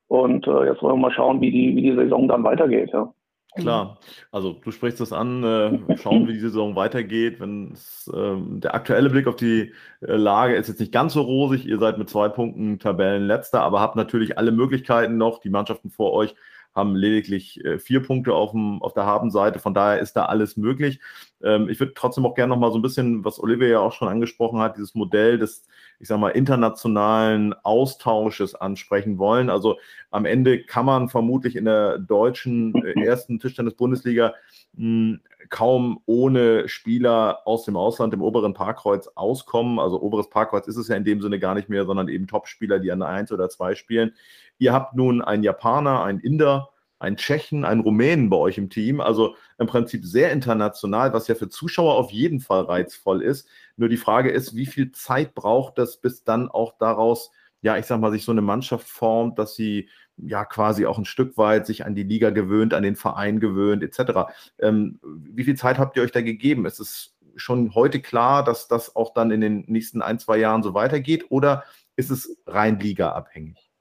Und 0.07 0.47
äh, 0.47 0.65
jetzt 0.65 0.81
wollen 0.81 0.95
wir 0.95 1.07
mal 1.07 1.11
schauen, 1.11 1.41
wie 1.41 1.51
die, 1.51 1.75
wie 1.75 1.81
die 1.81 1.95
Saison 1.95 2.27
dann 2.27 2.43
weitergeht. 2.43 2.91
Ja. 2.93 3.13
Klar, 3.55 3.99
also 4.31 4.53
du 4.53 4.71
sprichst 4.71 4.99
das 4.99 5.13
an, 5.13 5.43
äh, 5.43 5.97
schauen, 5.97 6.27
wie 6.27 6.33
die 6.33 6.39
Saison 6.39 6.75
weitergeht. 6.75 7.39
Wenn 7.39 7.73
äh, 8.11 8.59
der 8.59 8.73
aktuelle 8.73 9.11
Blick 9.11 9.27
auf 9.27 9.35
die 9.35 9.73
äh, 10.01 10.15
Lage 10.15 10.55
ist 10.55 10.69
jetzt 10.69 10.79
nicht 10.79 10.91
ganz 10.91 11.13
so 11.13 11.21
rosig, 11.21 11.65
ihr 11.65 11.77
seid 11.77 11.99
mit 11.99 12.09
zwei 12.09 12.29
Punkten 12.29 12.79
Tabellenletzter, 12.79 13.61
aber 13.61 13.79
habt 13.79 13.95
natürlich 13.95 14.39
alle 14.39 14.51
Möglichkeiten 14.51 15.17
noch, 15.17 15.39
die 15.39 15.51
Mannschaften 15.51 15.91
vor 15.91 16.13
euch 16.13 16.33
haben 16.75 16.95
lediglich 16.95 17.63
äh, 17.63 17.79
vier 17.79 18.01
Punkte 18.01 18.33
auf, 18.33 18.51
dem, 18.51 18.81
auf 18.81 18.93
der 18.93 19.05
Habenseite. 19.05 19.59
Von 19.59 19.73
daher 19.73 19.99
ist 19.99 20.13
da 20.13 20.25
alles 20.25 20.57
möglich. 20.57 20.99
Ähm, 21.43 21.69
ich 21.69 21.79
würde 21.79 21.93
trotzdem 21.93 22.25
auch 22.25 22.35
gerne 22.35 22.49
noch 22.49 22.59
mal 22.59 22.71
so 22.71 22.79
ein 22.79 22.81
bisschen, 22.81 23.23
was 23.23 23.39
Olivia 23.39 23.67
ja 23.67 23.79
auch 23.79 23.93
schon 23.93 24.07
angesprochen 24.07 24.59
hat, 24.59 24.77
dieses 24.77 24.95
Modell 24.95 25.37
des, 25.37 25.67
ich 25.99 26.07
sag 26.07 26.19
mal, 26.19 26.29
internationalen 26.29 27.53
Austausches 27.63 28.55
ansprechen 28.55 29.19
wollen. 29.19 29.49
Also 29.49 29.77
am 30.09 30.25
Ende 30.25 30.63
kann 30.63 30.85
man 30.85 31.09
vermutlich 31.09 31.55
in 31.55 31.65
der 31.65 31.99
deutschen 31.99 32.73
äh, 32.83 33.05
ersten 33.05 33.39
Tischtennis-Bundesliga 33.39 34.33
hm, 34.75 35.21
kaum 35.53 36.01
ohne 36.07 36.67
Spieler 36.67 37.41
aus 37.45 37.63
dem 37.63 37.77
Ausland 37.77 38.11
im 38.15 38.23
oberen 38.23 38.55
Parkkreuz 38.55 39.07
auskommen. 39.13 39.77
Also 39.77 40.01
oberes 40.01 40.27
Parkkreuz 40.31 40.65
ist 40.65 40.77
es 40.77 40.87
ja 40.87 40.95
in 40.95 41.03
dem 41.03 41.21
Sinne 41.21 41.37
gar 41.37 41.53
nicht 41.53 41.69
mehr, 41.69 41.85
sondern 41.85 42.07
eben 42.07 42.25
Top-Spieler, 42.25 42.79
die 42.79 42.91
an 42.91 43.01
der 43.01 43.09
1 43.09 43.31
oder 43.31 43.49
2 43.49 43.75
spielen. 43.75 44.15
Ihr 44.57 44.73
habt 44.73 44.95
nun 44.95 45.21
einen 45.21 45.43
Japaner, 45.43 46.03
einen 46.03 46.19
Inder, 46.19 46.71
einen 46.97 47.17
Tschechen, 47.17 47.65
einen 47.65 47.81
Rumänen 47.81 48.31
bei 48.31 48.37
euch 48.37 48.57
im 48.57 48.71
Team. 48.71 48.99
Also 48.99 49.35
im 49.59 49.67
Prinzip 49.67 50.03
sehr 50.05 50.31
international, 50.31 51.13
was 51.13 51.27
ja 51.27 51.35
für 51.35 51.49
Zuschauer 51.49 51.97
auf 51.97 52.09
jeden 52.09 52.39
Fall 52.39 52.63
reizvoll 52.63 53.21
ist. 53.21 53.47
Nur 53.77 53.89
die 53.89 53.97
Frage 53.97 54.31
ist, 54.31 54.55
wie 54.55 54.65
viel 54.65 54.91
Zeit 54.91 55.35
braucht 55.35 55.77
das, 55.77 55.97
bis 55.97 56.23
dann 56.23 56.49
auch 56.49 56.79
daraus, 56.79 57.29
ja, 57.63 57.77
ich 57.77 57.85
sag 57.85 57.99
mal, 57.99 58.11
sich 58.11 58.25
so 58.25 58.31
eine 58.31 58.41
Mannschaft 58.41 58.87
formt, 58.87 59.39
dass 59.39 59.55
sie 59.55 59.89
ja 60.17 60.43
quasi 60.43 60.85
auch 60.85 60.97
ein 60.97 61.05
Stück 61.05 61.37
weit 61.37 61.65
sich 61.65 61.85
an 61.85 61.95
die 61.95 62.03
Liga 62.03 62.29
gewöhnt, 62.29 62.73
an 62.73 62.83
den 62.83 62.97
Verein 62.97 63.39
gewöhnt, 63.39 63.83
etc. 63.83 64.31
Ähm, 64.61 64.99
wie 65.01 65.45
viel 65.45 65.55
Zeit 65.55 65.79
habt 65.79 65.95
ihr 65.95 66.03
euch 66.03 66.11
da 66.11 66.21
gegeben? 66.21 66.65
Ist 66.65 66.79
es 66.79 67.17
schon 67.37 67.73
heute 67.73 68.01
klar, 68.01 68.43
dass 68.43 68.67
das 68.67 68.95
auch 68.97 69.13
dann 69.13 69.31
in 69.31 69.39
den 69.39 69.63
nächsten 69.67 70.01
ein, 70.01 70.19
zwei 70.19 70.37
Jahren 70.37 70.61
so 70.61 70.73
weitergeht 70.73 71.25
oder 71.29 71.63
ist 71.95 72.11
es 72.11 72.37
rein 72.45 72.79
ligaabhängig? 72.79 73.71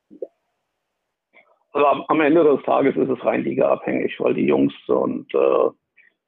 Also 1.72 1.86
am 1.86 2.20
Ende 2.20 2.44
des 2.44 2.62
Tages 2.64 2.96
ist 2.96 3.10
es 3.10 3.24
rein 3.24 3.42
ligaabhängig, 3.42 4.14
weil 4.20 4.34
die 4.34 4.46
Jungs 4.46 4.74
und 4.86 5.34
äh, 5.34 5.70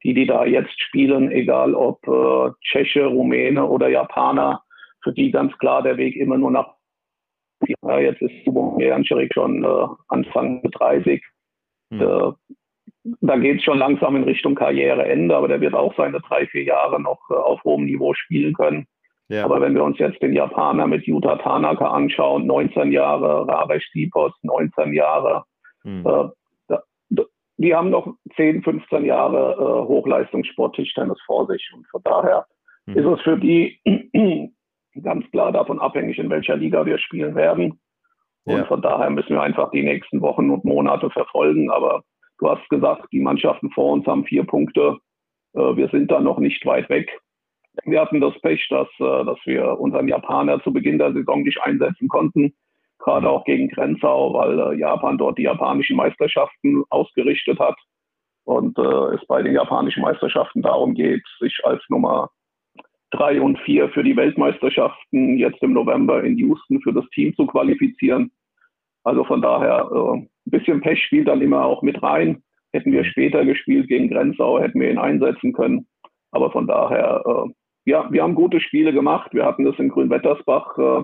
die, 0.03 0.13
die 0.13 0.27
da 0.27 0.45
jetzt 0.45 0.77
spielen, 0.81 1.31
egal 1.31 1.73
ob 1.73 2.05
äh, 2.05 2.51
Tscheche, 2.61 3.05
Rumäne 3.05 3.65
oder 3.65 3.87
Japaner, 3.87 4.61
für 5.03 5.13
die 5.13 5.31
ganz 5.31 5.57
klar 5.59 5.83
der 5.83 5.97
Weg 5.97 6.17
immer 6.17 6.37
nur 6.37 6.51
nach 6.51 6.74
ja, 7.61 7.99
jetzt 7.99 8.21
ist 8.21 8.33
Janscherik 8.79 9.33
schon 9.33 9.63
äh, 9.63 9.87
Anfang 10.07 10.61
30. 10.63 11.23
Mhm. 11.89 12.01
Äh, 12.01 12.31
da 13.21 13.37
geht 13.37 13.57
es 13.57 13.63
schon 13.63 13.77
langsam 13.77 14.15
in 14.15 14.23
Richtung 14.23 14.55
Karriereende, 14.55 15.35
aber 15.35 15.47
der 15.47 15.61
wird 15.61 15.75
auch 15.75 15.95
seine 15.95 16.19
drei, 16.21 16.47
vier 16.47 16.63
Jahre 16.63 16.99
noch 16.99 17.19
äh, 17.29 17.35
auf 17.35 17.63
hohem 17.63 17.85
Niveau 17.85 18.13
spielen 18.13 18.53
können. 18.53 18.87
Ja. 19.27 19.45
Aber 19.45 19.61
wenn 19.61 19.73
wir 19.73 19.83
uns 19.83 19.97
jetzt 19.97 20.21
den 20.21 20.33
Japaner 20.33 20.87
mit 20.87 21.05
Yuta 21.05 21.37
Tanaka 21.37 21.87
anschauen, 21.87 22.45
19 22.45 22.91
Jahre, 22.91 23.47
Rabesh 23.47 23.89
Sipos, 23.91 24.33
19 24.43 24.93
Jahre, 24.93 25.43
mhm. 25.83 26.05
äh, 26.05 26.29
die 27.57 27.73
haben 27.73 27.89
noch 27.89 28.15
10, 28.35 28.63
15 28.63 29.05
Jahre 29.05 29.53
äh, 29.53 29.87
Hochleistungssport-Tischtennis 29.87 31.19
vor 31.25 31.47
sich. 31.47 31.71
Und 31.73 31.87
von 31.87 32.01
daher 32.03 32.45
mhm. 32.85 32.97
ist 32.97 33.05
es 33.05 33.21
für 33.21 33.37
die 33.37 33.79
ganz 35.03 35.29
klar 35.31 35.51
davon 35.51 35.79
abhängig, 35.79 36.17
in 36.19 36.29
welcher 36.29 36.55
Liga 36.55 36.85
wir 36.85 36.97
spielen 36.97 37.35
werden. 37.35 37.79
Und 38.45 38.57
ja. 38.57 38.65
von 38.65 38.81
daher 38.81 39.09
müssen 39.09 39.35
wir 39.35 39.41
einfach 39.41 39.71
die 39.71 39.83
nächsten 39.83 40.21
Wochen 40.21 40.49
und 40.51 40.65
Monate 40.65 41.09
verfolgen. 41.09 41.71
Aber 41.71 42.03
du 42.39 42.49
hast 42.49 42.67
gesagt, 42.69 43.07
die 43.11 43.19
Mannschaften 43.19 43.71
vor 43.71 43.93
uns 43.93 44.05
haben 44.05 44.25
vier 44.25 44.43
Punkte. 44.43 44.97
Äh, 45.53 45.75
wir 45.75 45.89
sind 45.89 46.11
da 46.11 46.19
noch 46.19 46.37
nicht 46.37 46.65
weit 46.65 46.89
weg. 46.89 47.09
Wir 47.83 47.99
hatten 47.99 48.21
das 48.21 48.39
Pech, 48.41 48.65
dass, 48.69 48.87
äh, 48.99 49.25
dass 49.25 49.39
wir 49.45 49.79
unseren 49.79 50.07
Japaner 50.07 50.61
zu 50.63 50.71
Beginn 50.71 50.99
der 50.99 51.13
Saison 51.13 51.41
nicht 51.41 51.59
einsetzen 51.61 52.07
konnten. 52.07 52.53
Gerade 52.99 53.29
auch 53.29 53.43
gegen 53.45 53.67
Grenzau, 53.69 54.33
weil 54.33 54.59
äh, 54.59 54.79
Japan 54.79 55.17
dort 55.17 55.37
die 55.37 55.43
japanischen 55.43 55.97
Meisterschaften 55.97 56.83
ausgerichtet 56.89 57.59
hat. 57.59 57.75
Und 58.47 58.77
es 58.77 59.25
bei 59.25 59.41
den 59.41 59.55
japanischen 59.55 60.03
Meisterschaften 60.03 60.61
darum 60.61 60.93
geht, 60.93 61.23
sich 61.39 61.61
als 61.63 61.81
Nummer 61.89 62.29
drei 63.15 63.41
und 63.41 63.59
vier 63.59 63.89
für 63.89 64.03
die 64.03 64.15
Weltmeisterschaften 64.15 65.37
jetzt 65.37 65.61
im 65.61 65.73
November 65.73 66.23
in 66.23 66.37
Houston 66.37 66.81
für 66.81 66.93
das 66.93 67.07
Team 67.09 67.35
zu 67.35 67.45
qualifizieren. 67.47 68.31
Also 69.03 69.23
von 69.23 69.41
daher 69.41 69.89
äh, 69.91 70.17
ein 70.17 70.29
bisschen 70.45 70.81
Pech 70.81 71.03
spielt 71.03 71.27
dann 71.27 71.41
immer 71.41 71.63
auch 71.63 71.81
mit 71.81 72.01
rein. 72.01 72.43
Hätten 72.73 72.91
wir 72.91 73.05
später 73.05 73.45
gespielt 73.45 73.87
gegen 73.87 74.09
Grenzau, 74.09 74.59
hätten 74.59 74.79
wir 74.79 74.91
ihn 74.91 74.97
einsetzen 74.97 75.53
können. 75.53 75.87
Aber 76.31 76.51
von 76.51 76.67
daher, 76.67 77.23
äh, 77.25 77.51
ja, 77.85 78.11
wir 78.11 78.23
haben 78.23 78.35
gute 78.35 78.59
Spiele 78.59 78.91
gemacht. 78.91 79.33
Wir 79.33 79.45
hatten 79.45 79.63
das 79.63 79.77
in 79.79 79.89
Grünwettersbach 79.89 80.77
äh, 80.77 81.03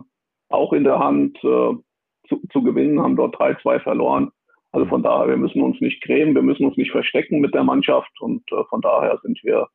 auch 0.50 0.74
in 0.74 0.84
der 0.84 1.00
Hand 1.00 1.38
äh, 1.44 1.74
zu, 2.28 2.42
zu 2.52 2.64
gewinnen, 2.64 3.02
haben 3.02 3.16
dort 3.16 3.36
3-2 3.36 3.80
verloren. 3.80 4.32
Also 4.72 4.88
von 4.88 5.04
daher, 5.04 5.28
wir 5.28 5.38
müssen 5.38 5.62
uns 5.62 5.80
nicht 5.82 6.02
grämen, 6.02 6.36
wir 6.36 6.42
müssen 6.42 6.66
uns 6.66 6.78
nicht 6.78 6.92
verstecken 6.92 7.40
mit 7.40 7.54
der 7.54 7.64
Mannschaft 7.64 8.12
und 8.22 8.44
äh, 8.52 8.64
von 8.70 8.82
daher 8.82 9.20
sind 9.24 9.40
wir 9.44 9.68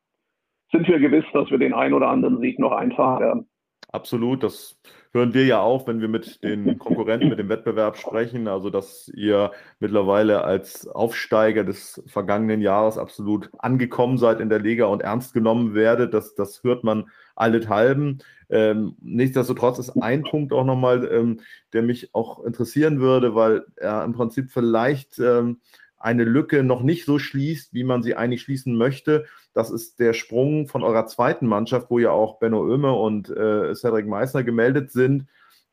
sind 0.71 0.87
wir 0.87 0.99
gewiss, 0.99 1.25
dass 1.33 1.49
wir 1.49 1.57
den 1.57 1.73
einen 1.73 1.93
oder 1.93 2.09
anderen 2.09 2.39
Sieg 2.39 2.59
noch 2.59 2.71
einfahren 2.71 3.19
werden. 3.19 3.49
Absolut, 3.89 4.43
das 4.43 4.77
hören 5.13 5.33
wir 5.33 5.45
ja 5.45 5.61
auch, 5.61 5.87
wenn 5.87 6.01
wir 6.01 6.09
mit 6.09 6.43
den 6.43 6.77
Konkurrenten, 6.77 7.29
mit 7.29 7.39
dem 7.39 7.47
Wettbewerb 7.47 7.97
sprechen. 7.97 8.47
Also, 8.47 8.69
dass 8.69 9.09
ihr 9.15 9.51
mittlerweile 9.79 10.43
als 10.43 10.87
Aufsteiger 10.87 11.63
des 11.63 12.03
vergangenen 12.05 12.61
Jahres 12.61 12.97
absolut 12.97 13.49
angekommen 13.57 14.17
seid 14.17 14.41
in 14.41 14.49
der 14.49 14.59
Liga 14.59 14.85
und 14.85 15.01
ernst 15.01 15.33
genommen 15.33 15.73
werdet, 15.73 16.13
das, 16.13 16.35
das 16.35 16.63
hört 16.63 16.83
man 16.83 17.09
allenthalben. 17.35 18.19
Ähm, 18.49 18.95
nichtsdestotrotz 19.01 19.79
ist 19.79 19.91
ein 20.01 20.23
Punkt 20.23 20.53
auch 20.53 20.65
nochmal, 20.65 21.09
ähm, 21.11 21.39
der 21.73 21.81
mich 21.81 22.13
auch 22.13 22.43
interessieren 22.43 22.99
würde, 22.99 23.35
weil 23.35 23.65
er 23.77 24.03
im 24.03 24.13
Prinzip 24.13 24.51
vielleicht 24.51 25.19
ähm, 25.19 25.61
eine 25.97 26.23
Lücke 26.23 26.63
noch 26.63 26.83
nicht 26.83 27.05
so 27.05 27.19
schließt, 27.19 27.73
wie 27.73 27.83
man 27.83 28.03
sie 28.03 28.15
eigentlich 28.15 28.41
schließen 28.41 28.75
möchte. 28.75 29.25
Das 29.53 29.71
ist 29.71 29.99
der 29.99 30.13
Sprung 30.13 30.67
von 30.67 30.83
eurer 30.83 31.07
zweiten 31.07 31.47
Mannschaft, 31.47 31.89
wo 31.89 31.99
ja 31.99 32.11
auch 32.11 32.39
Benno 32.39 32.61
Oehme 32.61 32.93
und 32.93 33.29
äh, 33.29 33.73
Cedric 33.73 34.07
Meissner 34.07 34.43
gemeldet 34.43 34.91
sind, 34.91 35.27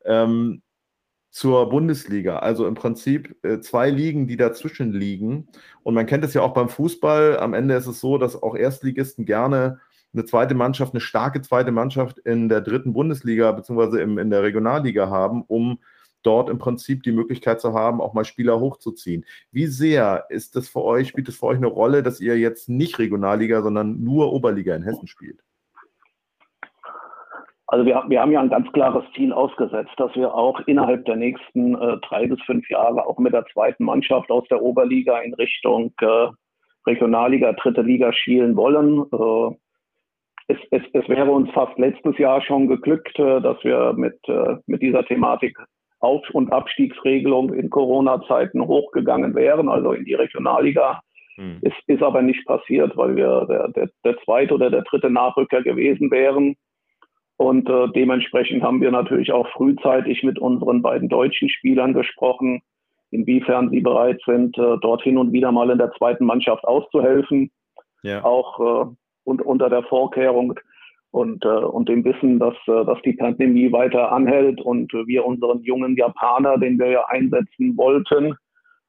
ähm, 0.05 0.63
zur 1.31 1.69
Bundesliga. 1.69 2.39
Also 2.39 2.67
im 2.67 2.75
Prinzip 2.75 3.37
äh, 3.43 3.61
zwei 3.61 3.91
Ligen, 3.91 4.27
die 4.27 4.37
dazwischen 4.37 4.93
liegen. 4.93 5.49
Und 5.83 5.95
man 5.95 6.07
kennt 6.07 6.25
es 6.25 6.33
ja 6.33 6.43
auch 6.43 6.55
beim 6.55 6.69
Fußball. 6.69 7.39
Am 7.39 7.55
Ende 7.55 7.75
ist 7.75 7.87
es 7.87 8.01
so, 8.01 8.19
dass 8.19 8.41
auch 8.41 8.57
Erstligisten 8.57 9.27
gerne 9.27 9.81
eine 10.15 10.25
zweite 10.25 10.55
Mannschaft, 10.55 10.95
eine 10.95 11.01
starke 11.01 11.43
zweite 11.43 11.73
Mannschaft 11.73 12.19
in 12.19 12.49
der 12.49 12.61
dritten 12.61 12.93
Bundesliga 12.93 13.51
beziehungsweise 13.53 14.01
in 14.01 14.31
der 14.31 14.43
Regionalliga 14.43 15.11
haben, 15.11 15.43
um 15.43 15.81
dort 16.25 16.51
im 16.51 16.59
Prinzip 16.59 17.03
die 17.03 17.13
Möglichkeit 17.13 17.61
zu 17.61 17.75
haben, 17.75 18.01
auch 18.01 18.15
mal 18.15 18.25
Spieler 18.25 18.61
hochzuziehen. 18.61 19.25
Wie 19.53 19.67
sehr 19.67 20.27
ist 20.29 20.57
das 20.57 20.69
für 20.69 20.83
euch, 20.83 21.09
spielt 21.09 21.29
es 21.29 21.39
für 21.39 21.47
euch 21.47 21.59
eine 21.59 21.67
Rolle, 21.67 22.03
dass 22.03 22.21
ihr 22.21 22.39
jetzt 22.39 22.69
nicht 22.69 22.99
Regionalliga, 22.99 23.63
sondern 23.63 24.03
nur 24.03 24.33
Oberliga 24.33 24.75
in 24.75 24.83
Hessen 24.83 25.07
spielt? 25.07 25.41
Also 27.67 27.87
wir, 27.87 28.05
wir 28.09 28.21
haben 28.21 28.31
ja 28.31 28.41
ein 28.41 28.51
ganz 28.51 28.71
klares 28.73 29.05
Ziel 29.15 29.33
ausgesetzt, 29.33 29.93
dass 29.97 30.15
wir 30.15 30.35
auch 30.35 30.61
innerhalb 30.67 31.05
der 31.07 31.17
nächsten 31.17 31.75
äh, 31.75 31.97
drei 32.09 32.27
bis 32.27 32.41
fünf 32.43 32.69
Jahre 32.69 33.07
auch 33.07 33.19
mit 33.19 33.33
der 33.33 33.47
zweiten 33.47 33.85
Mannschaft 33.85 34.31
aus 34.31 34.47
der 34.49 34.63
Oberliga 34.63 35.19
in 35.21 35.35
Richtung 35.35 35.93
äh, 36.01 36.29
Regionalliga, 36.87 37.53
dritte 37.55 37.83
Liga 37.83 38.13
schielen 38.13 38.55
wollen. 38.57 39.07
Äh, 39.13 39.57
es, 40.49 40.59
es, 40.71 40.83
es, 40.93 41.09
wäre 41.09 41.31
uns 41.31 41.51
fast 41.53 41.79
letztes 41.79 42.19
Jahr 42.19 42.43
schon 42.43 42.69
geglückt, 42.69 43.19
äh, 43.19 43.41
dass 43.41 43.57
wir 43.65 43.95
mit, 43.95 44.19
äh, 44.29 44.57
mit 44.67 44.83
dieser 44.83 45.05
Thematik 45.05 45.59
auf- 46.05 46.31
und 46.31 46.53
Abstiegsregelung 46.53 47.53
in 47.55 47.71
Corona-Zeiten 47.71 48.67
hochgegangen 48.67 49.35
wären, 49.35 49.69
also 49.69 49.93
in 49.93 50.05
die 50.05 50.15
Regionalliga. 50.15 51.01
Hm. 51.37 51.59
Ist, 51.63 51.77
ist 51.87 52.03
aber 52.03 52.23
nicht 52.23 52.47
passiert, 52.47 52.97
weil 52.97 53.17
wir 53.17 53.47
der, 53.47 53.69
der, 53.69 53.91
der 54.05 54.17
zweite 54.25 54.55
oder 54.55 54.71
der 54.71 54.83
dritte 54.83 55.11
Nachrücker 55.11 55.63
gewesen 55.63 56.11
wären. 56.11 56.55
Und 57.37 57.69
äh, 57.69 57.89
dementsprechend 57.95 58.63
haben 58.63 58.81
wir 58.81 58.93
natürlich 58.93 59.33
auch 59.33 59.49
frühzeitig 59.49 60.23
mit 60.23 60.39
unseren 60.39 60.83
beiden 60.83 61.09
deutschen 61.09 61.49
Spielern 61.49 61.93
gesprochen, 61.93 62.63
inwiefern 63.11 63.71
sie 63.71 63.81
bereit 63.81 64.21
sind, 64.25 64.57
äh, 64.59 64.77
dort 64.81 65.03
hin 65.03 65.19
und 65.19 65.33
wieder 65.33 65.51
mal 65.51 65.71
in 65.71 65.79
der 65.79 65.91
zweiten 65.93 66.25
Mannschaft 66.25 66.65
auszuhelfen. 66.65 67.51
Ja. 68.03 68.23
Auch 68.23 68.61
äh, 68.61 68.95
und 69.25 69.43
unter 69.43 69.71
der 69.71 69.83
Vorkehrung, 69.85 70.61
und, 71.15 71.45
äh, 71.45 71.49
und 71.49 71.89
dem 71.89 72.05
Wissen, 72.05 72.41
dass, 72.41 72.57
äh, 72.67 72.85
dass 72.85 73.01
die 73.03 73.13
Pandemie 73.13 73.71
weiter 73.71 74.11
anhält 74.11 74.61
und 74.61 74.93
wir 74.93 75.25
unseren 75.25 75.63
jungen 75.63 75.97
Japaner, 75.97 76.59
den 76.59 76.77
wir 76.77 76.89
ja 76.89 77.05
einsetzen 77.07 77.77
wollten, 77.77 78.35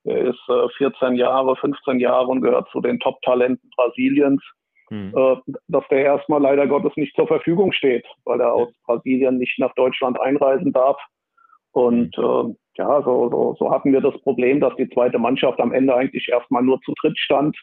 der 0.05 0.29
ist 0.29 0.41
äh, 0.49 0.67
14 0.77 1.13
Jahre, 1.13 1.55
15 1.55 1.99
Jahre 1.99 2.25
und 2.25 2.41
gehört 2.41 2.67
zu 2.71 2.81
den 2.81 2.99
Top-Talenten 2.99 3.69
Brasiliens, 3.75 4.41
hm. 4.89 5.13
äh, 5.15 5.35
dass 5.67 5.87
der 5.89 5.99
erstmal 5.99 6.41
leider 6.41 6.65
Gottes 6.65 6.93
nicht 6.95 7.15
zur 7.15 7.27
Verfügung 7.27 7.71
steht, 7.71 8.05
weil 8.23 8.41
er 8.41 8.53
aus 8.53 8.69
Brasilien 8.87 9.37
nicht 9.37 9.59
nach 9.59 9.75
Deutschland 9.75 10.19
einreisen 10.19 10.73
darf. 10.73 10.97
Und 11.73 12.17
äh, 12.17 12.55
ja, 12.77 13.03
so, 13.03 13.29
so, 13.29 13.55
so 13.59 13.69
hatten 13.69 13.93
wir 13.93 14.01
das 14.01 14.19
Problem, 14.23 14.61
dass 14.61 14.75
die 14.77 14.89
zweite 14.89 15.19
Mannschaft 15.19 15.59
am 15.59 15.71
Ende 15.71 15.93
eigentlich 15.93 16.27
erstmal 16.27 16.63
nur 16.63 16.81
zu 16.81 16.93
dritt 16.99 17.19
stand. 17.19 17.55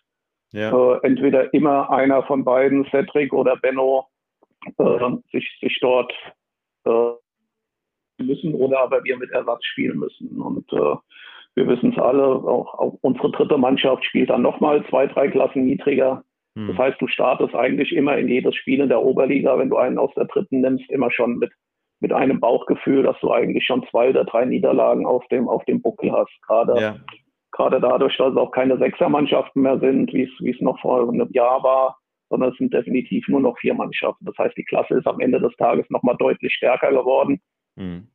Ja. 0.53 0.71
Äh, 0.71 1.01
entweder 1.03 1.53
immer 1.53 1.91
einer 1.91 2.23
von 2.23 2.45
beiden, 2.45 2.85
Cedric 2.93 3.33
oder 3.33 3.57
Benno, 3.57 4.07
sich, 5.33 5.59
sich 5.61 5.79
dort 5.81 6.13
äh, 6.85 7.13
müssen 8.23 8.55
oder 8.55 8.81
aber 8.81 9.05
wir 9.05 9.17
mit 9.17 9.31
Ersatz 9.31 9.65
spielen 9.65 9.99
müssen. 9.99 10.41
Und 10.41 10.73
äh, 10.73 10.97
wir 11.55 11.69
wissen 11.69 11.93
es 11.93 11.99
alle, 11.99 12.25
auch, 12.25 12.75
auch, 12.75 12.99
unsere 13.03 13.31
dritte 13.31 13.59
Mannschaft 13.59 14.05
spielt 14.05 14.31
dann 14.31 14.43
nochmal 14.43 14.85
zwei, 14.89 15.07
drei 15.07 15.29
Klassen 15.29 15.67
niedriger. 15.67 16.25
Hm. 16.57 16.69
Das 16.69 16.79
heißt, 16.79 17.01
du 17.01 17.07
startest 17.07 17.55
eigentlich 17.55 17.93
immer 17.93 18.17
in 18.17 18.29
jedes 18.29 18.55
Spiel 18.55 18.81
in 18.81 18.89
der 18.89 19.03
Oberliga, 19.03 19.59
wenn 19.59 19.71
du 19.71 19.77
einen 19.77 19.99
aus 19.99 20.13
der 20.15 20.27
dritten 20.27 20.61
nimmst, 20.61 20.89
immer 20.91 21.11
schon 21.11 21.39
mit, 21.39 21.53
mit 22.01 22.13
einem 22.13 22.41
Bauchgefühl, 22.41 23.03
dass 23.03 23.19
du 23.21 23.31
eigentlich 23.31 23.65
schon 23.65 23.87
zwei 23.91 24.11
oder 24.11 24.25
drei 24.25 24.45
Niederlagen 24.45 25.07
auf 25.07 25.27
dem, 25.29 25.49
auf 25.49 25.65
dem 25.67 25.83
Buckel 25.83 26.13
hast. 26.13 26.33
Gerade, 26.47 26.81
ja. 26.81 26.97
gerade 27.53 27.81
dadurch, 27.81 28.17
dass 28.17 28.33
es 28.33 28.39
auch 28.39 28.51
keine 28.51 28.79
Sechsermannschaften 28.79 29.63
mehr 29.63 29.79
sind, 29.79 30.13
wie 30.13 30.25
es, 30.25 30.31
wie 30.41 30.51
es 30.51 30.61
noch 30.61 30.81
vor 30.81 31.09
einem 31.09 31.31
Jahr 31.33 31.63
war, 31.63 31.99
sondern 32.33 32.51
es 32.51 32.57
sind 32.57 32.73
definitiv 32.73 33.29
nur 33.29 33.41
noch 33.41 33.59
vier 33.59 33.75
Mannschaften. 33.75 34.25
Das 34.25 34.37
heißt, 34.39 34.57
die 34.57 34.65
Klasse 34.65 34.95
ist 34.95 35.07
am 35.07 35.21
Ende 35.21 35.39
des 35.39 35.55
Tages 35.57 35.89
nochmal 35.91 36.17
deutlich 36.17 36.55
stärker 36.55 36.91
geworden. 36.91 37.43
Hm. 37.77 38.09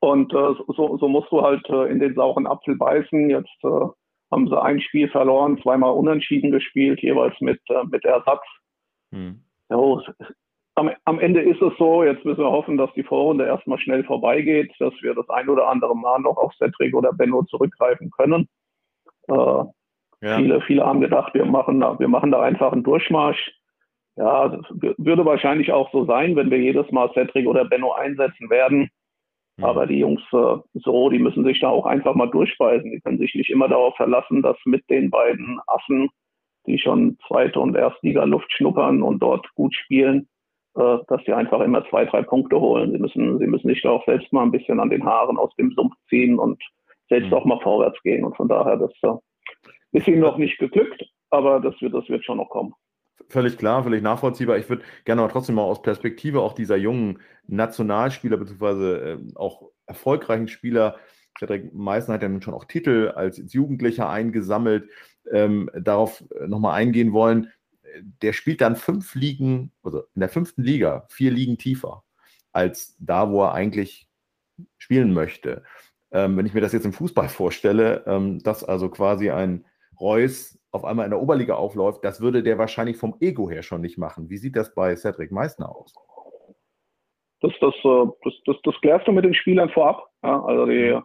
Und 0.00 0.30
äh, 0.34 0.54
so, 0.76 0.98
so 0.98 1.08
musst 1.08 1.32
du 1.32 1.40
halt 1.40 1.66
äh, 1.70 1.90
in 1.90 1.98
den 1.98 2.14
sauren 2.14 2.46
Apfel 2.46 2.76
beißen. 2.76 3.30
Jetzt 3.30 3.64
äh, 3.64 3.86
haben 4.30 4.46
sie 4.46 4.62
ein 4.62 4.82
Spiel 4.82 5.08
verloren, 5.08 5.58
zweimal 5.62 5.94
unentschieden 5.94 6.50
gespielt, 6.50 7.00
jeweils 7.00 7.34
mit, 7.40 7.60
äh, 7.70 7.84
mit 7.90 8.04
Ersatz. 8.04 8.44
Hm. 9.10 9.40
Ja, 9.70 10.02
am, 10.74 10.90
am, 11.04 11.18
Ende 11.18 11.40
ist 11.40 11.62
es 11.62 11.72
so, 11.78 12.04
jetzt 12.04 12.26
müssen 12.26 12.42
wir 12.42 12.52
hoffen, 12.52 12.76
dass 12.76 12.92
die 12.92 13.04
Vorrunde 13.04 13.46
erstmal 13.46 13.78
schnell 13.78 14.04
vorbeigeht, 14.04 14.70
dass 14.78 14.92
wir 15.00 15.14
das 15.14 15.28
ein 15.30 15.48
oder 15.48 15.68
andere 15.68 15.96
Mal 15.96 16.18
noch 16.20 16.36
auf 16.36 16.54
Cedric 16.56 16.94
oder 16.94 17.14
Benno 17.14 17.44
zurückgreifen 17.44 18.10
können. 18.10 18.48
Ja. 20.22 20.38
Viele, 20.38 20.60
viele 20.62 20.84
haben 20.84 21.00
gedacht, 21.00 21.34
wir 21.34 21.44
machen, 21.44 21.80
wir 21.80 22.08
machen 22.08 22.30
da 22.30 22.40
einfach 22.42 22.72
einen 22.72 22.82
Durchmarsch. 22.82 23.52
Ja, 24.16 24.48
das 24.48 24.64
würde 24.96 25.26
wahrscheinlich 25.26 25.72
auch 25.72 25.92
so 25.92 26.06
sein, 26.06 26.36
wenn 26.36 26.50
wir 26.50 26.58
jedes 26.58 26.90
Mal 26.90 27.10
Cedric 27.12 27.46
oder 27.46 27.66
Benno 27.66 27.92
einsetzen 27.92 28.48
werden. 28.48 28.88
Mhm. 29.58 29.64
Aber 29.64 29.86
die 29.86 29.98
Jungs 29.98 30.22
äh, 30.32 30.56
so, 30.74 31.10
die 31.10 31.18
müssen 31.18 31.44
sich 31.44 31.60
da 31.60 31.68
auch 31.68 31.84
einfach 31.84 32.14
mal 32.14 32.30
durchbeißen. 32.30 32.90
Die 32.90 33.00
können 33.00 33.18
sich 33.18 33.34
nicht 33.34 33.50
immer 33.50 33.68
darauf 33.68 33.94
verlassen, 33.96 34.42
dass 34.42 34.56
mit 34.64 34.88
den 34.88 35.10
beiden 35.10 35.60
Assen, 35.66 36.08
die 36.66 36.78
schon 36.78 37.18
zweite 37.28 37.60
und 37.60 37.76
Erstliga-Luft 37.76 38.50
schnuppern 38.52 39.02
und 39.02 39.22
dort 39.22 39.46
gut 39.54 39.74
spielen, 39.74 40.28
äh, 40.76 40.98
dass 41.08 41.22
sie 41.24 41.34
einfach 41.34 41.60
immer 41.60 41.86
zwei, 41.88 42.06
drei 42.06 42.22
Punkte 42.22 42.58
holen. 42.58 42.92
Sie 42.92 42.98
müssen, 42.98 43.38
sie 43.38 43.46
müssen 43.46 43.68
sich 43.68 43.82
da 43.82 43.90
auch 43.90 44.04
selbst 44.06 44.32
mal 44.32 44.42
ein 44.42 44.50
bisschen 44.50 44.80
an 44.80 44.90
den 44.90 45.04
Haaren 45.04 45.36
aus 45.36 45.54
dem 45.56 45.72
Sumpf 45.72 45.94
ziehen 46.08 46.38
und 46.38 46.62
selbst 47.08 47.30
mhm. 47.30 47.34
auch 47.34 47.44
mal 47.44 47.60
vorwärts 47.60 48.00
gehen. 48.02 48.24
Und 48.24 48.36
von 48.36 48.48
daher, 48.48 48.76
das 48.76 48.92
äh, 49.02 49.14
ist 49.92 50.06
ihnen 50.08 50.20
noch 50.20 50.38
nicht 50.38 50.58
geglückt, 50.58 51.04
aber 51.30 51.60
das 51.60 51.80
wird, 51.80 51.94
das 51.94 52.08
wird 52.08 52.24
schon 52.24 52.38
noch 52.38 52.50
kommen 52.50 52.74
völlig 53.28 53.58
klar, 53.58 53.82
völlig 53.82 54.02
nachvollziehbar. 54.02 54.58
Ich 54.58 54.68
würde 54.68 54.84
gerne 55.04 55.22
aber 55.22 55.32
trotzdem 55.32 55.56
mal 55.56 55.62
aus 55.62 55.82
Perspektive 55.82 56.40
auch 56.40 56.52
dieser 56.52 56.76
jungen 56.76 57.20
Nationalspieler, 57.46 58.36
beziehungsweise 58.36 59.00
äh, 59.00 59.36
auch 59.36 59.70
erfolgreichen 59.86 60.48
Spieler, 60.48 60.96
Cedric 61.38 61.72
Meißen 61.74 62.12
hat 62.14 62.22
ja 62.22 62.28
nun 62.28 62.42
schon 62.42 62.54
auch 62.54 62.64
Titel 62.64 63.12
als 63.14 63.40
Jugendlicher 63.52 64.08
eingesammelt, 64.08 64.88
ähm, 65.30 65.70
darauf 65.74 66.24
äh, 66.40 66.46
nochmal 66.46 66.74
eingehen 66.74 67.12
wollen. 67.12 67.52
Der 68.22 68.32
spielt 68.32 68.60
dann 68.60 68.76
fünf 68.76 69.14
Ligen, 69.14 69.72
also 69.82 70.02
in 70.14 70.20
der 70.20 70.28
fünften 70.28 70.62
Liga, 70.62 71.06
vier 71.08 71.30
Ligen 71.30 71.58
tiefer 71.58 72.04
als 72.52 72.96
da, 72.98 73.30
wo 73.30 73.42
er 73.42 73.52
eigentlich 73.52 74.08
spielen 74.78 75.12
möchte. 75.12 75.62
Ähm, 76.10 76.36
wenn 76.36 76.46
ich 76.46 76.54
mir 76.54 76.62
das 76.62 76.72
jetzt 76.72 76.86
im 76.86 76.94
Fußball 76.94 77.28
vorstelle, 77.28 78.04
ähm, 78.06 78.42
dass 78.42 78.64
also 78.64 78.88
quasi 78.88 79.30
ein 79.30 79.66
Reus 80.00 80.58
auf 80.72 80.84
einmal 80.84 81.06
in 81.06 81.10
der 81.10 81.20
Oberliga 81.20 81.54
aufläuft, 81.54 82.04
das 82.04 82.20
würde 82.20 82.42
der 82.42 82.58
wahrscheinlich 82.58 82.96
vom 82.96 83.16
Ego 83.20 83.50
her 83.50 83.62
schon 83.62 83.80
nicht 83.80 83.98
machen. 83.98 84.28
Wie 84.28 84.36
sieht 84.36 84.56
das 84.56 84.74
bei 84.74 84.94
Cedric 84.94 85.32
Meissner 85.32 85.74
aus? 85.74 85.94
Das, 87.40 87.52
das, 87.60 87.74
äh, 87.84 88.06
das, 88.24 88.34
das, 88.46 88.56
das 88.62 88.74
klärst 88.80 89.06
du 89.08 89.12
mit 89.12 89.24
den 89.24 89.34
Spielern 89.34 89.70
vorab. 89.70 90.08
Ja, 90.22 90.42
also 90.42 90.66
die, 90.66 90.94
mhm. 90.94 91.02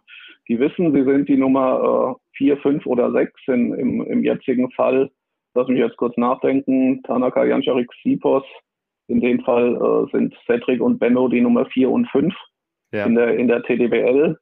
die 0.48 0.58
wissen, 0.58 0.92
sie 0.92 1.04
sind 1.04 1.28
die 1.28 1.36
Nummer 1.36 2.16
äh, 2.16 2.36
4, 2.36 2.56
5 2.58 2.86
oder 2.86 3.12
6 3.12 3.32
in, 3.48 3.74
im, 3.74 4.06
im 4.06 4.24
jetzigen 4.24 4.70
Fall. 4.72 5.10
Lass 5.54 5.68
mich 5.68 5.78
jetzt 5.78 5.96
kurz 5.96 6.16
nachdenken. 6.16 7.02
Tanaka, 7.02 7.44
Jancharik, 7.44 7.90
Sipos. 8.02 8.44
In 9.08 9.20
dem 9.20 9.40
Fall 9.40 9.74
äh, 9.74 10.10
sind 10.10 10.34
Cedric 10.46 10.80
und 10.80 10.98
Benno 10.98 11.28
die 11.28 11.40
Nummer 11.40 11.66
4 11.66 11.90
und 11.90 12.08
5 12.08 12.34
ja. 12.92 13.04
in, 13.04 13.14
der, 13.14 13.36
in 13.36 13.48
der 13.48 13.62
TDBL. 13.62 14.38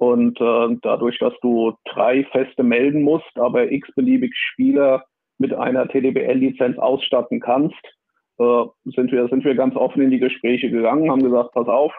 Und 0.00 0.40
äh, 0.40 0.78
dadurch, 0.80 1.18
dass 1.18 1.34
du 1.42 1.74
drei 1.84 2.24
Feste 2.32 2.62
melden 2.62 3.02
musst, 3.02 3.36
aber 3.36 3.70
x-beliebig 3.70 4.34
Spieler 4.34 5.04
mit 5.36 5.52
einer 5.52 5.86
TDBL-Lizenz 5.88 6.78
ausstatten 6.78 7.38
kannst, 7.38 7.76
äh, 8.38 8.64
sind, 8.86 9.12
wir, 9.12 9.28
sind 9.28 9.44
wir 9.44 9.54
ganz 9.54 9.76
offen 9.76 10.00
in 10.00 10.10
die 10.10 10.18
Gespräche 10.18 10.70
gegangen, 10.70 11.10
haben 11.10 11.22
gesagt, 11.22 11.52
pass 11.52 11.68
auf, 11.68 11.92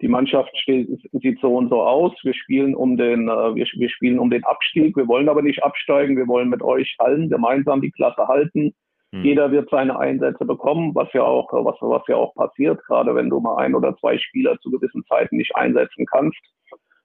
die 0.00 0.06
Mannschaft 0.06 0.56
steht, 0.56 0.88
sieht 1.10 1.40
so 1.40 1.56
und 1.56 1.68
so 1.68 1.82
aus, 1.82 2.12
wir 2.22 2.32
spielen 2.32 2.76
um 2.76 2.96
den, 2.96 3.28
äh, 3.28 3.56
wir, 3.56 3.66
wir 3.74 3.90
spielen 3.90 4.20
um 4.20 4.30
den 4.30 4.44
Abstieg, 4.44 4.96
wir 4.96 5.08
wollen 5.08 5.28
aber 5.28 5.42
nicht 5.42 5.64
absteigen, 5.64 6.16
wir 6.16 6.28
wollen 6.28 6.48
mit 6.48 6.62
euch 6.62 6.94
allen 6.98 7.28
gemeinsam 7.28 7.80
die 7.80 7.90
Klasse 7.90 8.28
halten. 8.28 8.72
Hm. 9.12 9.24
Jeder 9.24 9.50
wird 9.50 9.68
seine 9.68 9.98
Einsätze 9.98 10.44
bekommen, 10.44 10.94
was 10.94 11.12
ja 11.12 11.24
auch, 11.24 11.52
was, 11.52 11.74
was 11.80 12.02
ja 12.06 12.14
auch 12.14 12.36
passiert, 12.36 12.80
gerade 12.86 13.16
wenn 13.16 13.30
du 13.30 13.40
mal 13.40 13.56
ein 13.56 13.74
oder 13.74 13.96
zwei 13.96 14.16
Spieler 14.16 14.60
zu 14.60 14.70
gewissen 14.70 15.04
Zeiten 15.08 15.38
nicht 15.38 15.56
einsetzen 15.56 16.06
kannst 16.06 16.38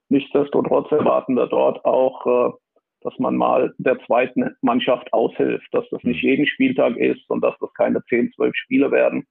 Nichtsdestotrotz 0.09 0.91
erwarten 0.91 1.35
wir 1.35 1.47
dort 1.47 1.83
auch, 1.85 2.25
äh, 2.25 2.53
dass 3.01 3.17
man 3.19 3.35
mal 3.35 3.73
der 3.77 3.99
zweiten 4.05 4.55
Mannschaft 4.61 5.11
aushilft, 5.13 5.67
dass 5.71 5.85
das 5.91 6.03
nicht 6.03 6.23
mhm. 6.23 6.29
jeden 6.29 6.47
Spieltag 6.47 6.97
ist 6.97 7.29
und 7.29 7.41
dass 7.43 7.55
das 7.59 7.73
keine 7.73 8.03
10, 8.05 8.31
12 8.35 8.55
Spiele 8.55 8.91
werden. 8.91 9.25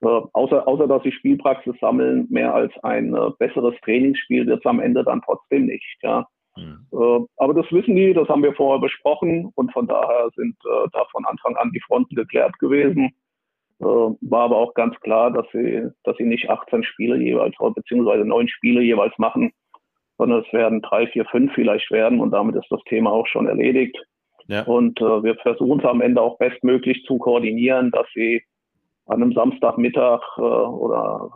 Äh, 0.00 0.06
außer, 0.06 0.68
außer 0.68 0.86
dass 0.86 1.02
sie 1.02 1.12
Spielpraxis 1.12 1.74
sammeln, 1.80 2.26
mehr 2.30 2.54
als 2.54 2.72
ein 2.82 3.14
äh, 3.14 3.30
besseres 3.38 3.74
Trainingsspiel 3.82 4.46
wird 4.46 4.60
es 4.60 4.66
am 4.66 4.80
Ende 4.80 5.02
dann 5.02 5.22
trotzdem 5.22 5.66
nicht. 5.66 5.98
Ja. 6.02 6.26
Mhm. 6.56 6.86
Äh, 6.92 7.26
aber 7.36 7.54
das 7.54 7.70
wissen 7.72 7.96
die, 7.96 8.14
das 8.14 8.28
haben 8.28 8.42
wir 8.42 8.54
vorher 8.54 8.80
besprochen 8.80 9.50
und 9.54 9.72
von 9.72 9.86
daher 9.86 10.28
sind 10.36 10.56
äh, 10.64 10.88
da 10.92 11.04
von 11.10 11.24
Anfang 11.24 11.56
an 11.56 11.72
die 11.72 11.80
Fronten 11.80 12.14
geklärt 12.14 12.58
gewesen. 12.58 13.10
Äh, 13.80 13.84
war 13.84 14.42
aber 14.44 14.56
auch 14.56 14.74
ganz 14.74 14.98
klar, 15.00 15.32
dass 15.32 15.46
sie, 15.52 15.88
dass 16.04 16.16
sie 16.16 16.24
nicht 16.24 16.48
18 16.48 16.84
Spiele 16.84 17.16
jeweils, 17.16 17.56
beziehungsweise 17.74 18.24
neun 18.24 18.48
Spiele 18.48 18.82
jeweils 18.82 19.16
machen, 19.18 19.52
sondern 20.18 20.44
es 20.44 20.52
werden 20.52 20.82
drei, 20.82 21.06
vier, 21.06 21.24
fünf 21.26 21.52
vielleicht 21.54 21.90
werden 21.90 22.20
und 22.20 22.32
damit 22.32 22.56
ist 22.56 22.70
das 22.70 22.82
Thema 22.88 23.10
auch 23.10 23.26
schon 23.26 23.46
erledigt. 23.46 23.96
Ja. 24.48 24.62
Und 24.64 25.00
äh, 25.00 25.22
wir 25.22 25.36
versuchen 25.36 25.80
es 25.80 25.86
am 25.86 26.00
Ende 26.00 26.20
auch 26.20 26.38
bestmöglich 26.38 27.04
zu 27.06 27.18
koordinieren, 27.18 27.90
dass 27.90 28.06
sie 28.14 28.42
an 29.06 29.22
einem 29.22 29.32
Samstagmittag 29.32 30.20
äh, 30.38 30.40
oder 30.40 31.30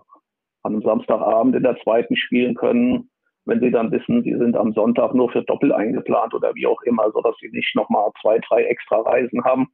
an 0.62 0.72
einem 0.72 0.82
Samstagabend 0.82 1.54
in 1.56 1.62
der 1.62 1.78
zweiten 1.82 2.16
spielen 2.16 2.54
können, 2.54 3.10
wenn 3.44 3.60
sie 3.60 3.70
dann 3.70 3.90
wissen, 3.90 4.22
sie 4.22 4.36
sind 4.36 4.56
am 4.56 4.72
Sonntag 4.72 5.14
nur 5.14 5.30
für 5.30 5.42
Doppel 5.42 5.72
eingeplant 5.72 6.34
oder 6.34 6.54
wie 6.54 6.66
auch 6.66 6.80
immer, 6.82 7.10
sodass 7.12 7.36
sie 7.40 7.48
nicht 7.48 7.74
nochmal 7.74 8.10
zwei, 8.20 8.38
drei 8.48 8.64
extra 8.64 9.00
Reisen 9.00 9.44
haben, 9.44 9.68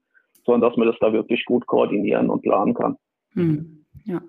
sondern 0.45 0.69
dass 0.69 0.77
man 0.77 0.89
das 0.89 0.97
da 1.01 1.13
wirklich 1.13 1.45
gut 1.45 1.67
koordinieren 1.67 2.31
und 2.31 2.43
planen 2.43 2.75
kann. 2.75 2.97
Hm. 3.35 3.85
Ja. 4.05 4.21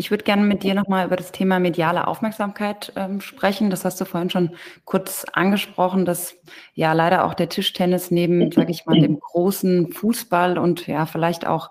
Ich 0.00 0.10
würde 0.10 0.24
gerne 0.24 0.44
mit 0.44 0.62
dir 0.62 0.74
nochmal 0.74 1.04
über 1.04 1.16
das 1.16 1.30
Thema 1.30 1.58
mediale 1.58 2.06
Aufmerksamkeit 2.06 2.90
ähm, 2.96 3.20
sprechen. 3.20 3.68
Das 3.68 3.84
hast 3.84 4.00
du 4.00 4.06
vorhin 4.06 4.30
schon 4.30 4.52
kurz 4.86 5.26
angesprochen, 5.30 6.06
dass 6.06 6.38
ja 6.72 6.94
leider 6.94 7.26
auch 7.26 7.34
der 7.34 7.50
Tischtennis 7.50 8.10
neben, 8.10 8.50
sage 8.50 8.70
ich 8.70 8.86
mal, 8.86 8.98
dem 8.98 9.20
großen 9.20 9.92
Fußball 9.92 10.56
und 10.56 10.86
ja 10.86 11.04
vielleicht 11.04 11.46
auch 11.46 11.70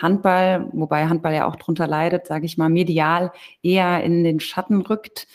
Handball, 0.00 0.68
wobei 0.70 1.08
Handball 1.08 1.34
ja 1.34 1.48
auch 1.48 1.56
drunter 1.56 1.88
leidet, 1.88 2.28
sage 2.28 2.46
ich 2.46 2.56
mal, 2.56 2.68
medial 2.68 3.32
eher 3.60 4.04
in 4.04 4.22
den 4.22 4.38
Schatten 4.38 4.80
rückt. 4.80 5.26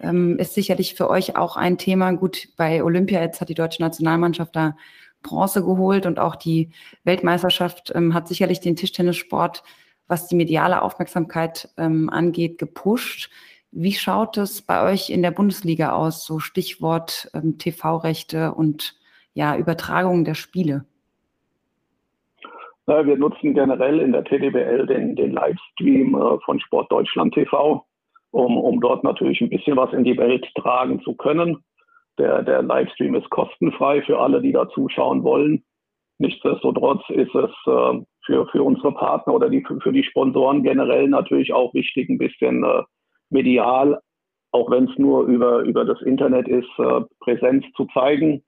Ähm, 0.00 0.36
ist 0.40 0.54
sicherlich 0.54 0.96
für 0.96 1.08
euch 1.08 1.36
auch 1.36 1.56
ein 1.56 1.78
Thema. 1.78 2.10
Gut, 2.10 2.48
bei 2.56 2.82
Olympia 2.82 3.20
jetzt 3.20 3.40
hat 3.40 3.50
die 3.50 3.54
deutsche 3.54 3.82
Nationalmannschaft 3.82 4.56
da 4.56 4.76
Bronze 5.22 5.62
geholt 5.62 6.06
und 6.06 6.18
auch 6.18 6.34
die 6.34 6.70
Weltmeisterschaft 7.04 7.92
ähm, 7.94 8.14
hat 8.14 8.26
sicherlich 8.26 8.58
den 8.58 8.74
Tischtennissport 8.74 9.62
was 10.08 10.28
die 10.28 10.36
mediale 10.36 10.82
Aufmerksamkeit 10.82 11.68
ähm, 11.76 12.10
angeht, 12.10 12.58
gepusht. 12.58 13.30
Wie 13.70 13.92
schaut 13.92 14.36
es 14.36 14.62
bei 14.62 14.90
euch 14.92 15.10
in 15.10 15.22
der 15.22 15.30
Bundesliga 15.30 15.92
aus, 15.92 16.24
so 16.24 16.38
Stichwort 16.38 17.30
ähm, 17.34 17.58
TV-Rechte 17.58 18.52
und 18.52 18.94
ja, 19.34 19.56
Übertragung 19.56 20.24
der 20.24 20.34
Spiele? 20.34 20.84
Wir 22.86 23.16
nutzen 23.16 23.54
generell 23.54 23.98
in 23.98 24.12
der 24.12 24.24
TDBL 24.24 24.86
den, 24.86 25.16
den 25.16 25.32
Livestream 25.32 26.14
äh, 26.14 26.38
von 26.44 26.60
Sport 26.60 26.92
Deutschland 26.92 27.32
TV, 27.32 27.86
um, 28.30 28.58
um 28.58 28.80
dort 28.80 29.04
natürlich 29.04 29.40
ein 29.40 29.48
bisschen 29.48 29.76
was 29.76 29.92
in 29.94 30.04
die 30.04 30.18
Welt 30.18 30.46
tragen 30.54 31.00
zu 31.00 31.14
können. 31.14 31.64
Der, 32.18 32.42
der 32.42 32.62
Livestream 32.62 33.14
ist 33.14 33.30
kostenfrei 33.30 34.02
für 34.02 34.20
alle, 34.20 34.42
die 34.42 34.52
da 34.52 34.68
zuschauen 34.68 35.24
wollen. 35.24 35.64
Nichtsdestotrotz 36.18 37.02
ist 37.08 37.34
es 37.34 37.50
äh, 37.66 38.02
für, 38.24 38.46
für 38.48 38.62
unsere 38.62 38.92
Partner 38.92 39.34
oder 39.34 39.48
die, 39.48 39.64
für, 39.82 39.92
die 39.92 40.04
Sponsoren 40.04 40.62
generell 40.62 41.08
natürlich 41.08 41.52
auch 41.52 41.72
wichtig, 41.74 42.08
ein 42.08 42.18
bisschen 42.18 42.64
äh, 42.64 42.82
medial, 43.30 44.00
auch 44.52 44.70
wenn 44.70 44.84
es 44.84 44.98
nur 44.98 45.24
über, 45.24 45.60
über 45.60 45.84
das 45.84 46.00
Internet 46.02 46.48
ist, 46.48 46.68
äh, 46.78 47.00
Präsenz 47.20 47.64
zu 47.76 47.86
zeigen. 47.92 48.42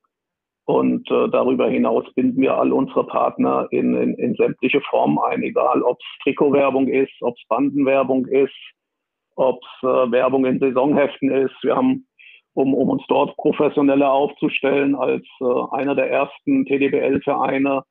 Und 0.64 1.08
äh, 1.10 1.28
darüber 1.28 1.68
hinaus 1.68 2.04
binden 2.14 2.40
wir 2.40 2.56
all 2.56 2.72
unsere 2.72 3.06
Partner 3.06 3.68
in, 3.70 3.94
in, 3.94 4.14
in 4.14 4.34
sämtliche 4.34 4.80
Formen 4.80 5.18
ein, 5.18 5.42
egal 5.42 5.82
ob 5.82 5.98
es 6.00 6.24
Trikotwerbung 6.24 6.88
ist, 6.88 7.12
ob 7.20 7.36
es 7.36 7.46
Bandenwerbung 7.48 8.26
ist, 8.26 8.54
ob 9.36 9.60
es 9.62 9.88
äh, 9.88 10.10
Werbung 10.10 10.44
in 10.44 10.58
Saisonheften 10.58 11.30
ist. 11.30 11.54
Wir 11.62 11.76
haben 11.76 12.06
um, 12.54 12.74
um 12.74 12.88
uns 12.88 13.04
dort 13.08 13.36
professioneller 13.36 14.10
aufzustellen. 14.10 14.96
Als 14.96 15.24
äh, 15.40 15.76
einer 15.76 15.94
der 15.94 16.10
ersten 16.10 16.64
TDBL-Vereine 16.64 17.82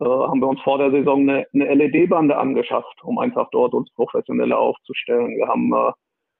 äh, 0.00 0.04
haben 0.04 0.40
wir 0.40 0.48
uns 0.48 0.60
vor 0.62 0.78
der 0.78 0.90
Saison 0.90 1.28
eine, 1.28 1.46
eine 1.52 1.74
LED-Bande 1.74 2.36
angeschafft, 2.36 3.02
um 3.02 3.18
einfach 3.18 3.48
dort 3.50 3.74
uns 3.74 3.92
professioneller 3.94 4.58
aufzustellen. 4.58 5.36
Wir 5.36 5.48
haben 5.48 5.72
äh, 5.72 5.92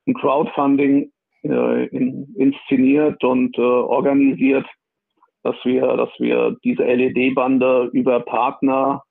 ein 0.06 0.14
Crowdfunding 0.14 1.12
äh, 1.44 1.86
in, 1.86 2.34
inszeniert 2.36 3.22
und 3.24 3.56
äh, 3.58 3.62
organisiert, 3.62 4.66
dass 5.42 5.56
wir, 5.64 5.96
dass 5.96 6.10
wir 6.18 6.56
diese 6.64 6.84
LED-Bande 6.84 7.90
über 7.92 8.20
Partner, 8.20 9.02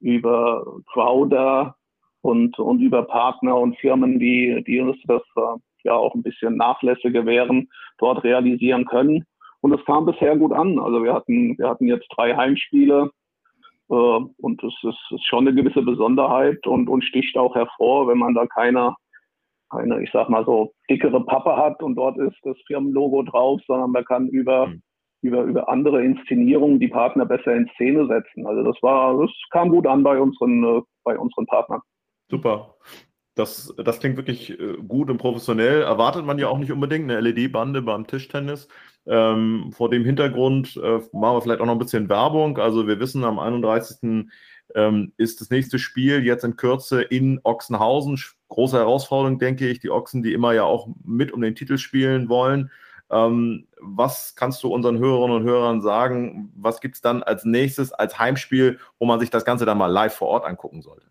über 0.00 0.64
Crowder 0.92 1.74
und, 2.20 2.58
und 2.58 2.80
über 2.80 3.02
Partner 3.02 3.56
und 3.56 3.78
Firmen, 3.78 4.18
die, 4.18 4.62
die 4.66 4.80
uns 4.80 4.96
das 5.04 5.22
äh, 5.36 5.58
ja 5.84 5.94
auch 5.94 6.14
ein 6.14 6.22
bisschen 6.22 6.56
Nachlässe 6.56 7.10
gewähren, 7.10 7.68
dort 7.98 8.22
realisieren 8.24 8.84
können. 8.84 9.24
Und 9.60 9.72
es 9.72 9.84
kam 9.86 10.06
bisher 10.06 10.36
gut 10.36 10.52
an. 10.52 10.78
Also 10.78 11.02
wir 11.02 11.14
hatten, 11.14 11.58
wir 11.58 11.68
hatten 11.68 11.88
jetzt 11.88 12.06
drei 12.14 12.36
Heimspiele 12.36 13.10
und 13.88 14.62
es 14.62 14.74
ist, 14.82 14.98
ist, 15.10 15.26
schon 15.26 15.46
eine 15.46 15.54
gewisse 15.54 15.82
Besonderheit 15.82 16.66
und, 16.66 16.88
und 16.88 17.04
sticht 17.04 17.36
auch 17.36 17.54
hervor, 17.54 18.08
wenn 18.08 18.18
man 18.18 18.34
da 18.34 18.46
keine, 18.46 18.94
keine, 19.70 20.02
ich 20.02 20.10
sag 20.12 20.28
mal 20.28 20.44
so, 20.44 20.72
dickere 20.90 21.24
Pappe 21.24 21.56
hat 21.56 21.82
und 21.82 21.94
dort 21.94 22.18
ist 22.18 22.36
das 22.42 22.56
Firmenlogo 22.66 23.22
drauf, 23.22 23.60
sondern 23.66 23.90
man 23.90 24.04
kann 24.04 24.28
über, 24.28 24.66
mhm. 24.66 24.82
über, 25.22 25.42
über 25.42 25.68
andere 25.68 26.04
Inszenierungen 26.04 26.80
die 26.80 26.88
Partner 26.88 27.24
besser 27.24 27.54
in 27.54 27.68
Szene 27.74 28.06
setzen. 28.06 28.46
Also 28.46 28.62
das 28.62 28.76
war, 28.82 29.18
das 29.18 29.30
kam 29.50 29.70
gut 29.70 29.86
an 29.86 30.02
bei 30.02 30.20
unseren, 30.20 30.64
äh, 30.64 30.82
bei 31.04 31.18
unseren 31.18 31.46
Partnern. 31.46 31.80
Super. 32.30 32.74
Das, 33.38 33.72
das 33.76 34.00
klingt 34.00 34.16
wirklich 34.16 34.58
äh, 34.58 34.74
gut 34.88 35.10
und 35.10 35.18
professionell. 35.18 35.82
Erwartet 35.82 36.24
man 36.24 36.38
ja 36.38 36.48
auch 36.48 36.58
nicht 36.58 36.72
unbedingt 36.72 37.08
eine 37.08 37.20
LED-Bande 37.20 37.82
beim 37.82 38.04
Tischtennis. 38.04 38.66
Ähm, 39.06 39.70
vor 39.72 39.90
dem 39.90 40.04
Hintergrund 40.04 40.76
äh, 40.76 40.98
machen 41.12 41.36
wir 41.36 41.40
vielleicht 41.42 41.60
auch 41.60 41.66
noch 41.66 41.74
ein 41.74 41.78
bisschen 41.78 42.08
Werbung. 42.08 42.58
Also 42.58 42.88
wir 42.88 42.98
wissen, 42.98 43.22
am 43.22 43.38
31. 43.38 44.26
Ähm, 44.74 45.12
ist 45.16 45.40
das 45.40 45.50
nächste 45.50 45.78
Spiel 45.78 46.24
jetzt 46.24 46.42
in 46.42 46.56
Kürze 46.56 47.00
in 47.00 47.40
Ochsenhausen. 47.44 48.20
Große 48.48 48.76
Herausforderung, 48.76 49.38
denke 49.38 49.68
ich. 49.68 49.78
Die 49.78 49.90
Ochsen, 49.90 50.24
die 50.24 50.32
immer 50.32 50.52
ja 50.52 50.64
auch 50.64 50.88
mit 51.04 51.30
um 51.30 51.40
den 51.40 51.54
Titel 51.54 51.78
spielen 51.78 52.28
wollen. 52.28 52.72
Ähm, 53.08 53.68
was 53.80 54.34
kannst 54.34 54.64
du 54.64 54.68
unseren 54.74 54.98
Hörerinnen 54.98 55.36
und 55.36 55.44
Hörern 55.44 55.80
sagen? 55.80 56.52
Was 56.56 56.80
gibt 56.80 56.96
es 56.96 57.02
dann 57.02 57.22
als 57.22 57.44
nächstes 57.44 57.92
als 57.92 58.18
Heimspiel, 58.18 58.80
wo 58.98 59.06
man 59.06 59.20
sich 59.20 59.30
das 59.30 59.44
Ganze 59.44 59.64
dann 59.64 59.78
mal 59.78 59.86
live 59.86 60.14
vor 60.14 60.26
Ort 60.26 60.44
angucken 60.44 60.82
sollte? 60.82 61.06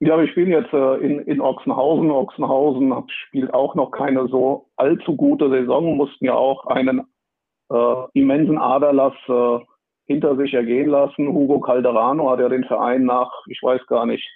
Ja, 0.00 0.18
wir 0.18 0.28
spielen 0.28 0.50
jetzt 0.50 0.72
äh, 0.72 0.96
in, 0.96 1.20
in 1.20 1.40
Ochsenhausen. 1.40 2.10
Ochsenhausen 2.10 2.92
spielt 3.08 3.54
auch 3.54 3.74
noch 3.74 3.90
keine 3.90 4.26
so 4.28 4.66
allzu 4.76 5.16
gute 5.16 5.48
Saison, 5.48 5.96
mussten 5.96 6.24
ja 6.24 6.34
auch 6.34 6.66
einen 6.66 7.02
äh, 7.70 7.94
immensen 8.12 8.58
Aderlass 8.58 9.14
äh, 9.28 9.64
hinter 10.06 10.36
sich 10.36 10.52
ergehen 10.52 10.88
lassen. 10.88 11.28
Hugo 11.28 11.60
Calderano 11.60 12.30
hat 12.30 12.40
ja 12.40 12.48
den 12.48 12.64
Verein 12.64 13.04
nach, 13.04 13.30
ich 13.48 13.62
weiß 13.62 13.86
gar 13.86 14.04
nicht, 14.04 14.28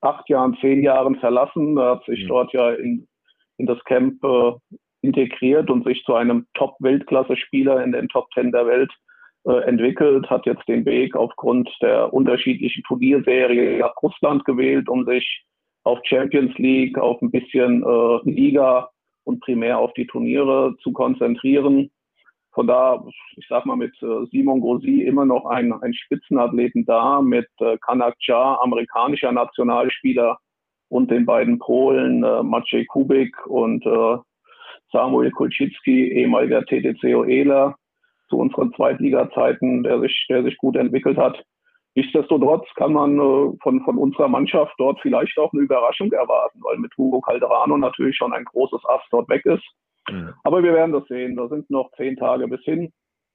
acht 0.00 0.28
Jahren, 0.28 0.56
zehn 0.60 0.82
Jahren 0.82 1.16
verlassen. 1.16 1.76
Er 1.78 1.92
hat 1.92 2.04
sich 2.04 2.24
mhm. 2.24 2.28
dort 2.28 2.52
ja 2.52 2.70
in, 2.72 3.06
in 3.58 3.66
das 3.66 3.82
Camp 3.84 4.22
äh, 4.24 4.52
integriert 5.02 5.70
und 5.70 5.84
sich 5.84 6.02
zu 6.04 6.14
einem 6.14 6.46
Top-Weltklasse-Spieler 6.54 7.82
in 7.84 7.92
den 7.92 8.08
Top 8.08 8.30
Ten 8.30 8.50
der 8.50 8.66
Welt 8.66 8.90
äh, 8.90 9.11
entwickelt, 9.44 10.28
hat 10.30 10.46
jetzt 10.46 10.68
den 10.68 10.84
Weg 10.84 11.16
aufgrund 11.16 11.68
der 11.80 12.12
unterschiedlichen 12.12 12.82
Turnierserie 12.84 13.78
nach 13.78 13.94
Russland 14.02 14.44
gewählt, 14.44 14.88
um 14.88 15.04
sich 15.04 15.44
auf 15.84 15.98
Champions 16.04 16.56
League, 16.58 16.96
auf 16.98 17.20
ein 17.22 17.30
bisschen 17.30 17.82
äh, 17.82 18.30
Liga 18.30 18.88
und 19.24 19.40
primär 19.40 19.78
auf 19.78 19.92
die 19.94 20.06
Turniere 20.06 20.76
zu 20.82 20.92
konzentrieren. 20.92 21.90
Von 22.52 22.66
da, 22.66 23.04
ich 23.36 23.46
sag 23.48 23.66
mal, 23.66 23.76
mit 23.76 23.94
äh, 24.02 24.26
Simon 24.30 24.60
Grossi 24.60 25.02
immer 25.02 25.24
noch 25.24 25.46
ein, 25.46 25.72
ein 25.72 25.94
Spitzenathleten 25.94 26.84
da, 26.84 27.20
mit 27.20 27.48
äh, 27.60 27.78
Kanak 27.78 28.14
Cha, 28.20 28.60
amerikanischer 28.62 29.32
Nationalspieler, 29.32 30.38
und 30.92 31.10
den 31.10 31.24
beiden 31.24 31.58
Polen, 31.58 32.22
äh, 32.22 32.42
Maciej 32.42 32.84
Kubik 32.84 33.46
und 33.46 33.84
äh, 33.86 34.18
Samuel 34.92 35.30
Kulczycki, 35.30 36.12
ehemaliger 36.12 36.60
TTC-Oela 36.66 37.74
zu 38.32 38.38
unseren 38.38 38.72
Zweitliga-Zeiten, 38.72 39.82
der 39.82 40.00
sich, 40.00 40.26
der 40.30 40.42
sich 40.42 40.56
gut 40.56 40.74
entwickelt 40.76 41.18
hat. 41.18 41.44
Nichtsdestotrotz 41.94 42.66
kann 42.76 42.94
man 42.94 43.18
äh, 43.18 43.52
von, 43.62 43.82
von 43.84 43.98
unserer 43.98 44.28
Mannschaft 44.28 44.72
dort 44.78 44.98
vielleicht 45.02 45.36
auch 45.36 45.52
eine 45.52 45.60
Überraschung 45.60 46.10
erwarten, 46.10 46.58
weil 46.62 46.78
mit 46.78 46.96
Hugo 46.96 47.20
Calderano 47.20 47.76
natürlich 47.76 48.16
schon 48.16 48.32
ein 48.32 48.46
großes 48.46 48.80
Ass 48.86 49.02
dort 49.10 49.28
weg 49.28 49.44
ist. 49.44 49.62
Mhm. 50.08 50.32
Aber 50.44 50.62
wir 50.62 50.72
werden 50.72 50.92
das 50.92 51.06
sehen. 51.08 51.36
Da 51.36 51.48
sind 51.48 51.68
noch 51.68 51.90
zehn 51.98 52.16
Tage 52.16 52.48
bis 52.48 52.62
hin 52.62 52.90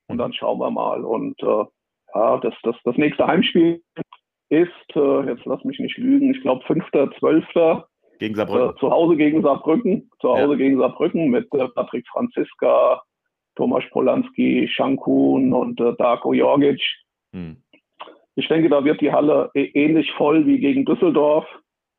und 0.07 0.17
dann 0.17 0.33
schauen 0.33 0.59
wir 0.59 0.71
mal. 0.71 1.05
Und 1.05 1.39
äh, 1.43 1.65
ja, 2.15 2.37
das, 2.37 2.55
das, 2.63 2.75
das 2.83 2.97
nächste 2.97 3.27
Heimspiel 3.27 3.83
ist, 4.49 4.95
äh, 4.95 5.21
jetzt 5.27 5.45
lass 5.45 5.63
mich 5.63 5.77
nicht 5.77 5.97
lügen, 5.97 6.31
ich 6.31 6.41
glaube 6.41 6.65
5.12. 6.65 7.83
Gegen 8.17 8.33
Saarbrücken. 8.33 8.71
Äh, 8.71 8.79
zu 8.79 8.89
Hause 8.89 9.17
gegen 9.17 9.43
Saarbrücken. 9.43 10.09
Zu 10.19 10.29
Hause 10.29 10.53
ja. 10.53 10.55
gegen 10.55 10.79
Saarbrücken 10.79 11.29
mit 11.29 11.53
äh, 11.53 11.67
Patrick 11.75 12.07
Franziska, 12.07 13.03
Thomas 13.57 13.83
Polanski, 13.89 14.69
Shankun 14.71 15.51
und 15.51 15.81
äh, 15.81 15.93
Darko 15.97 16.31
Jorgic. 16.31 16.79
Hm. 17.33 17.57
Ich 18.35 18.47
denke, 18.47 18.69
da 18.69 18.85
wird 18.85 19.01
die 19.01 19.11
Halle 19.11 19.49
e 19.55 19.65
ähnlich 19.73 20.11
voll 20.13 20.45
wie 20.45 20.59
gegen 20.59 20.85
Düsseldorf. 20.85 21.45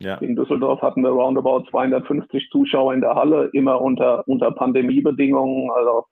Ja. 0.01 0.17
Gegen 0.17 0.37
Düsseldorf 0.37 0.81
hatten 0.81 1.03
wir 1.03 1.11
roundabout 1.11 1.65
250 1.71 2.49
Zuschauer 2.51 2.95
in 2.95 3.01
der 3.01 3.17
Halle, 3.17 3.51
immer 3.53 3.81
unter, 3.81 4.23
unter 4.29 4.53
Pandemiebedingungen. 4.53 5.69
Also 5.73 6.05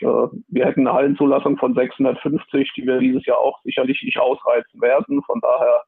äh, 0.00 0.38
wir 0.48 0.66
hätten 0.66 0.86
eine 0.86 0.92
Hallenzulassung 0.92 1.56
von 1.56 1.74
650, 1.74 2.72
die 2.76 2.86
wir 2.86 2.98
dieses 2.98 3.24
Jahr 3.24 3.38
auch 3.38 3.58
sicherlich 3.64 4.02
nicht 4.02 4.20
ausreizen 4.20 4.78
werden. 4.82 5.22
Von 5.22 5.40
daher 5.40 5.84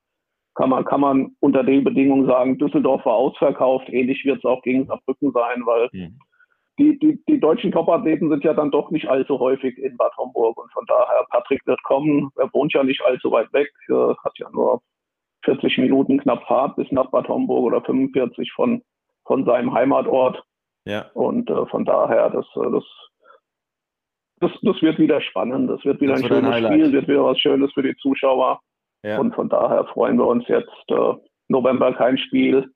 kann 0.54 0.70
man, 0.70 0.86
kann 0.86 1.02
man 1.02 1.36
unter 1.40 1.62
den 1.62 1.84
Bedingungen 1.84 2.26
sagen, 2.26 2.56
Düsseldorf 2.56 3.04
war 3.04 3.16
ausverkauft. 3.16 3.90
Ähnlich 3.90 4.24
wird 4.24 4.38
es 4.38 4.44
auch 4.46 4.62
gegen 4.62 4.86
Saarbrücken 4.86 5.30
sein, 5.32 5.66
weil 5.66 5.90
mhm 5.92 6.18
die, 6.78 6.98
die, 6.98 7.22
die 7.28 7.38
deutschen 7.38 7.70
Topathleten 7.70 8.28
sind 8.30 8.42
ja 8.42 8.52
dann 8.52 8.70
doch 8.70 8.90
nicht 8.90 9.08
allzu 9.08 9.38
häufig 9.38 9.78
in 9.78 9.96
Bad 9.96 10.16
Homburg 10.16 10.56
und 10.56 10.72
von 10.72 10.84
daher, 10.86 11.24
Patrick 11.30 11.64
wird 11.66 11.82
kommen, 11.84 12.30
er 12.36 12.52
wohnt 12.52 12.72
ja 12.72 12.82
nicht 12.82 13.02
allzu 13.02 13.30
weit 13.30 13.52
weg, 13.52 13.70
äh, 13.88 14.14
hat 14.24 14.38
ja 14.38 14.50
nur 14.50 14.82
40 15.44 15.78
Minuten 15.78 16.18
knapp 16.18 16.44
Fahrt 16.46 16.76
bis 16.76 16.90
nach 16.90 17.10
Bad 17.10 17.28
Homburg 17.28 17.64
oder 17.64 17.82
45 17.82 18.52
von, 18.52 18.82
von 19.24 19.44
seinem 19.44 19.72
Heimatort. 19.72 20.42
Ja. 20.84 21.10
Und 21.14 21.48
äh, 21.48 21.66
von 21.66 21.84
daher, 21.84 22.30
das, 22.30 22.46
äh, 22.56 22.70
das, 22.70 22.84
das, 24.40 24.50
das 24.62 24.82
wird 24.82 24.98
wieder 24.98 25.20
spannend, 25.20 25.70
das 25.70 25.84
wird 25.84 26.00
wieder 26.00 26.14
das 26.14 26.22
ein 26.22 26.28
schönes 26.28 26.54
ein 26.54 26.64
Spiel, 26.64 26.92
wird 26.92 27.08
wieder 27.08 27.24
was 27.24 27.38
Schönes 27.38 27.72
für 27.72 27.82
die 27.82 27.96
Zuschauer. 27.96 28.60
Ja. 29.02 29.18
Und 29.18 29.34
von 29.34 29.48
daher 29.48 29.84
freuen 29.86 30.18
wir 30.18 30.26
uns 30.26 30.46
jetzt, 30.48 30.70
äh, 30.88 31.14
November 31.48 31.92
kein 31.92 32.18
Spiel, 32.18 32.70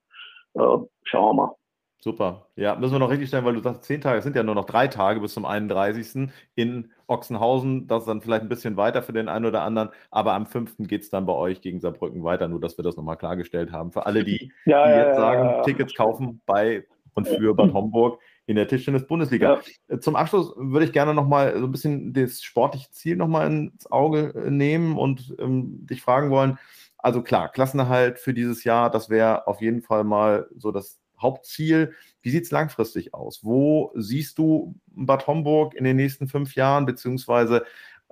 äh, 0.54 0.76
schauen 1.04 1.36
wir 1.36 1.46
mal. 1.46 1.57
Super. 2.00 2.46
Ja, 2.54 2.76
müssen 2.76 2.92
wir 2.92 3.00
noch 3.00 3.10
richtig 3.10 3.28
stellen, 3.28 3.44
weil 3.44 3.54
du 3.54 3.60
sagst, 3.60 3.82
zehn 3.82 4.00
Tage, 4.00 4.18
es 4.18 4.24
sind 4.24 4.36
ja 4.36 4.44
nur 4.44 4.54
noch 4.54 4.66
drei 4.66 4.86
Tage 4.86 5.20
bis 5.20 5.34
zum 5.34 5.44
31. 5.44 6.30
in 6.54 6.92
Ochsenhausen. 7.08 7.88
Das 7.88 8.02
ist 8.02 8.08
dann 8.08 8.20
vielleicht 8.20 8.42
ein 8.42 8.48
bisschen 8.48 8.76
weiter 8.76 9.02
für 9.02 9.12
den 9.12 9.28
einen 9.28 9.46
oder 9.46 9.62
anderen, 9.62 9.88
aber 10.10 10.34
am 10.34 10.46
5. 10.46 10.76
geht 10.86 11.02
es 11.02 11.10
dann 11.10 11.26
bei 11.26 11.32
euch 11.32 11.60
gegen 11.60 11.80
Saarbrücken 11.80 12.22
weiter, 12.22 12.46
nur 12.46 12.60
dass 12.60 12.78
wir 12.78 12.84
das 12.84 12.96
nochmal 12.96 13.16
klargestellt 13.16 13.72
haben. 13.72 13.90
Für 13.90 14.06
alle, 14.06 14.22
die, 14.22 14.52
ja, 14.64 14.86
die 14.86 14.92
jetzt 14.92 15.16
ja, 15.16 15.16
sagen, 15.16 15.44
ja, 15.48 15.62
Tickets 15.62 15.94
kaufen 15.94 16.40
bei 16.46 16.86
und 17.14 17.26
für 17.26 17.52
Bad 17.54 17.72
Homburg 17.72 18.20
in 18.46 18.54
der 18.54 18.68
Tischtennis-Bundesliga. 18.68 19.60
Zum 20.00 20.14
Abschluss 20.14 20.54
würde 20.56 20.86
ich 20.86 20.92
gerne 20.92 21.14
nochmal 21.14 21.58
so 21.58 21.66
ein 21.66 21.72
bisschen 21.72 22.12
das 22.12 22.42
sportliche 22.42 22.90
Ziel 22.92 23.16
nochmal 23.16 23.48
ins 23.48 23.90
Auge 23.90 24.32
äh, 24.34 24.50
nehmen 24.50 24.96
und 24.96 25.34
ähm, 25.40 25.84
dich 25.86 26.00
fragen 26.00 26.30
wollen. 26.30 26.58
Also 26.96 27.22
klar, 27.22 27.48
Klassenerhalt 27.48 28.18
für 28.20 28.34
dieses 28.34 28.64
Jahr, 28.64 28.88
das 28.90 29.10
wäre 29.10 29.48
auf 29.48 29.60
jeden 29.60 29.82
Fall 29.82 30.04
mal 30.04 30.48
so 30.56 30.70
das 30.70 30.98
Hauptziel. 31.20 31.94
Wie 32.22 32.30
sieht 32.30 32.44
es 32.44 32.50
langfristig 32.50 33.14
aus? 33.14 33.44
Wo 33.44 33.92
siehst 33.94 34.38
du 34.38 34.74
Bad 34.86 35.26
Homburg 35.26 35.74
in 35.74 35.84
den 35.84 35.96
nächsten 35.96 36.28
fünf 36.28 36.54
Jahren? 36.54 36.86
Beziehungsweise, 36.86 37.64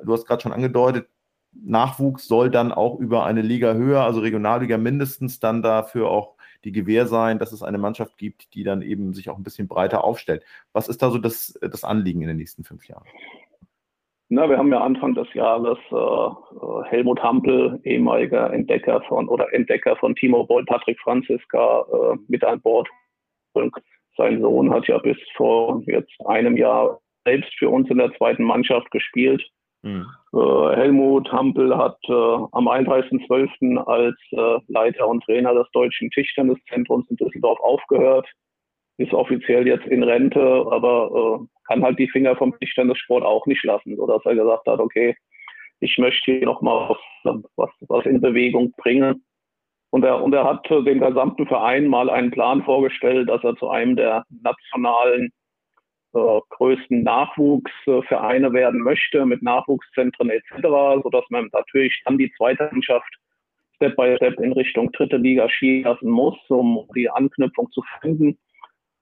du 0.03 0.13
hast 0.13 0.27
gerade 0.27 0.43
schon 0.43 0.53
angedeutet, 0.53 1.09
Nachwuchs 1.65 2.29
soll 2.29 2.51
dann 2.51 2.73
auch 2.73 2.99
über 2.99 3.25
eine 3.25 3.43
Liga 3.43 3.75
höher, 3.75 4.03
also 4.03 4.21
Regionalliga 4.21 4.77
mindestens, 4.79 5.41
dann 5.41 5.63
dafür 5.63 6.11
auch 6.11 6.37
die 6.65 6.73
Gewähr 6.73 7.07
sein, 7.07 7.39
dass 7.39 7.53
es 7.53 7.63
eine 7.63 7.79
Mannschaft 7.79 8.19
gibt, 8.19 8.55
die 8.55 8.65
dann 8.65 8.83
eben 8.83 9.15
sich 9.15 9.31
auch 9.31 9.37
ein 9.37 9.43
bisschen 9.43 9.69
breiter 9.69 10.05
aufstellt. 10.05 10.45
Was 10.73 10.89
ist 10.89 11.03
da 11.03 11.11
so 11.11 11.19
das, 11.19 11.59
das 11.61 11.85
Anliegen 11.85 12.23
in 12.23 12.29
den 12.29 12.37
nächsten 12.37 12.65
fünf 12.65 12.89
Jahren? 12.89 13.07
Na, 14.29 14.49
wir 14.49 14.59
haben 14.59 14.73
ja 14.73 14.81
Anfang 14.81 15.15
des 15.15 15.33
Jahres 15.35 15.79
äh, 15.91 15.95
äh 15.95 16.85
Helmut 16.91 17.23
Hampel, 17.23 17.81
ehemaliger 17.85 18.53
Entdecker 18.53 19.01
von 19.03 19.29
oder 19.29 19.53
Entdecker 19.55 19.97
von 19.97 20.17
Timo 20.17 20.45
Boll, 20.45 20.65
Patrick 20.65 20.99
Franziska 21.01 21.85
äh, 21.93 22.17
mit 22.27 22.43
an 22.43 22.61
Bord. 22.61 22.89
Und 23.53 23.73
sein 24.17 24.41
Sohn 24.41 24.73
hat 24.73 24.89
ja 24.89 24.99
bis 24.99 25.17
vor 25.37 25.81
jetzt 25.87 26.15
einem 26.27 26.57
Jahr 26.57 27.01
selbst 27.25 27.53
für 27.59 27.69
uns 27.69 27.89
in 27.89 27.99
der 27.99 28.13
zweiten 28.15 28.43
Mannschaft 28.43 28.91
gespielt. 28.91 29.43
Mhm. 29.83 30.07
Äh, 30.33 30.77
Helmut 30.77 31.31
Hampel 31.31 31.77
hat 31.77 31.99
äh, 32.09 32.13
am 32.13 32.69
31.12. 32.69 33.77
als 33.85 34.17
äh, 34.33 34.73
Leiter 34.73 35.07
und 35.07 35.23
Trainer 35.23 35.55
des 35.55 35.71
Deutschen 35.71 36.11
Tischtenniszentrums 36.11 37.09
in 37.11 37.17
Düsseldorf 37.17 37.61
aufgehört. 37.61 38.27
ist 38.99 39.13
offiziell 39.13 39.67
jetzt 39.69 39.87
in 39.87 40.03
Rente, 40.03 40.41
aber 40.41 41.41
äh, 41.43 41.56
kann 41.69 41.83
halt 41.83 41.99
die 41.99 42.09
Finger 42.09 42.37
vom 42.37 42.57
Tischtennissport 42.59 43.25
auch 43.25 43.47
nicht 43.47 43.65
lassen, 43.65 43.97
sodass 43.97 44.25
er 44.25 44.35
gesagt 44.35 44.67
hat, 44.67 44.81
okay, 44.81 45.17
ich 45.81 45.99
möchte 45.99 46.33
hier 46.33 46.47
nochmal 46.47 46.97
was, 47.25 47.71
was, 47.89 48.07
in 48.07 48.21
Bewegung 48.21 48.73
bringen. 48.79 49.25
Und 49.91 50.05
er, 50.05 50.23
und 50.23 50.33
er 50.33 50.45
hat 50.45 50.69
dem 50.69 51.01
gesamten 51.01 51.47
Verein 51.47 51.87
mal 51.87 52.11
einen 52.11 52.31
Plan 52.31 52.63
vorgestellt, 52.65 53.29
dass 53.29 53.43
er 53.45 53.57
zu 53.57 53.69
einem 53.69 53.97
der 53.97 54.25
nationalen 54.43 55.31
äh, 56.15 56.41
größten 56.51 57.03
Nachwuchsvereine 57.03 58.53
werden 58.53 58.81
möchte, 58.81 59.27
mit 59.27 59.43
Nachwuchszentren 59.43 60.31
etc., 60.31 61.03
sodass 61.03 61.25
man 61.31 61.49
natürlich 61.53 62.03
dann 62.05 62.19
die 62.19 62.33
zweite 62.37 62.69
Mannschaft 62.73 63.13
Step 63.77 63.97
by 63.97 64.17
Step 64.17 64.41
in 64.41 64.53
Richtung 64.53 64.91
dritte 64.93 65.19
Liga 65.19 65.49
schieben 65.51 65.85
lassen 65.85 66.11
muss, 66.11 66.39
um 66.49 66.89
die 66.95 67.11
Anknüpfung 67.11 67.71
zu 67.71 67.83
finden. 68.01 68.39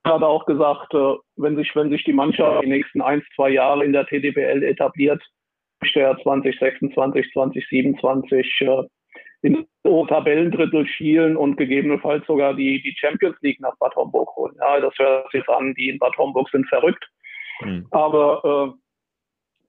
Er 0.05 0.15
hat 0.15 0.23
auch 0.23 0.45
gesagt, 0.45 0.93
äh, 0.95 1.15
wenn 1.37 1.57
sich, 1.57 1.75
wenn 1.75 1.91
sich 1.91 2.05
die 2.05 2.13
Mannschaft 2.13 2.63
die 2.63 2.69
nächsten 2.69 3.01
ein, 3.01 3.23
zwei 3.35 3.51
Jahre 3.51 3.85
in 3.85 3.93
der 3.93 4.07
TDBL 4.07 4.63
etabliert, 4.63 5.23
möchte 5.81 6.01
er 6.01 6.19
2026, 6.19 7.33
2027 7.33 8.61
äh, 8.61 8.83
in 9.43 9.67
Tabellendrittel 9.83 10.87
schielen 10.87 11.37
und 11.37 11.57
gegebenenfalls 11.57 12.27
sogar 12.27 12.55
die, 12.55 12.83
die 12.83 12.95
Champions 12.99 13.37
League 13.43 13.61
nach 13.61 13.77
Bad 13.79 13.95
Homburg 13.97 14.35
holen. 14.37 14.55
Ja, 14.59 14.81
das 14.81 14.95
hört 14.99 15.31
sich 15.33 15.47
an, 15.49 15.75
die 15.75 15.91
in 15.91 15.99
Bad 15.99 16.17
Homburg 16.17 16.49
sind 16.51 16.67
verrückt. 16.69 17.05
Mhm. 17.61 17.87
Aber 17.91 18.75
äh, 18.75 18.81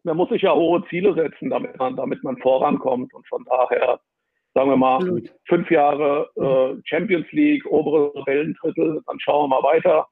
man 0.03 0.17
muss 0.17 0.29
sich 0.29 0.43
ja 0.43 0.53
hohe 0.53 0.85
Ziele 0.89 1.13
setzen, 1.13 1.49
damit 1.49 1.77
man, 1.77 1.95
damit 1.95 2.23
man 2.23 2.37
vorankommt. 2.37 3.13
Und 3.13 3.27
von 3.27 3.43
daher, 3.45 3.99
sagen 4.53 4.69
wir 4.69 4.77
mal, 4.77 4.95
Absolut. 4.95 5.29
fünf 5.47 5.69
Jahre 5.71 6.29
äh, 6.35 6.81
Champions 6.85 7.29
League, 7.31 7.65
obere 7.65 8.13
Tabellendrittel, 8.13 9.01
dann 9.05 9.19
schauen 9.19 9.49
wir 9.49 9.59
mal 9.59 9.63
weiter. 9.63 10.07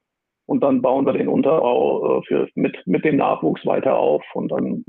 Und 0.46 0.62
dann 0.62 0.82
bauen 0.82 1.06
wir 1.06 1.14
den 1.14 1.28
Unterbau 1.28 2.20
äh, 2.20 2.24
für, 2.26 2.50
mit, 2.56 2.76
mit 2.86 3.06
dem 3.06 3.18
Nachwuchs 3.18 3.66
weiter 3.66 3.96
auf. 3.96 4.24
Und 4.34 4.50
dann 4.52 4.84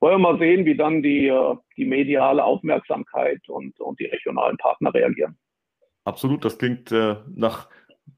wollen 0.00 0.14
wir 0.14 0.32
mal 0.32 0.38
sehen, 0.38 0.64
wie 0.64 0.76
dann 0.76 1.02
die, 1.02 1.28
äh, 1.28 1.56
die 1.76 1.84
mediale 1.84 2.42
Aufmerksamkeit 2.42 3.40
und, 3.48 3.78
und 3.80 4.00
die 4.00 4.06
regionalen 4.06 4.56
Partner 4.56 4.92
reagieren. 4.92 5.36
Absolut, 6.04 6.44
das 6.44 6.58
klingt 6.58 6.92
äh, 6.92 7.16
nach 7.34 7.68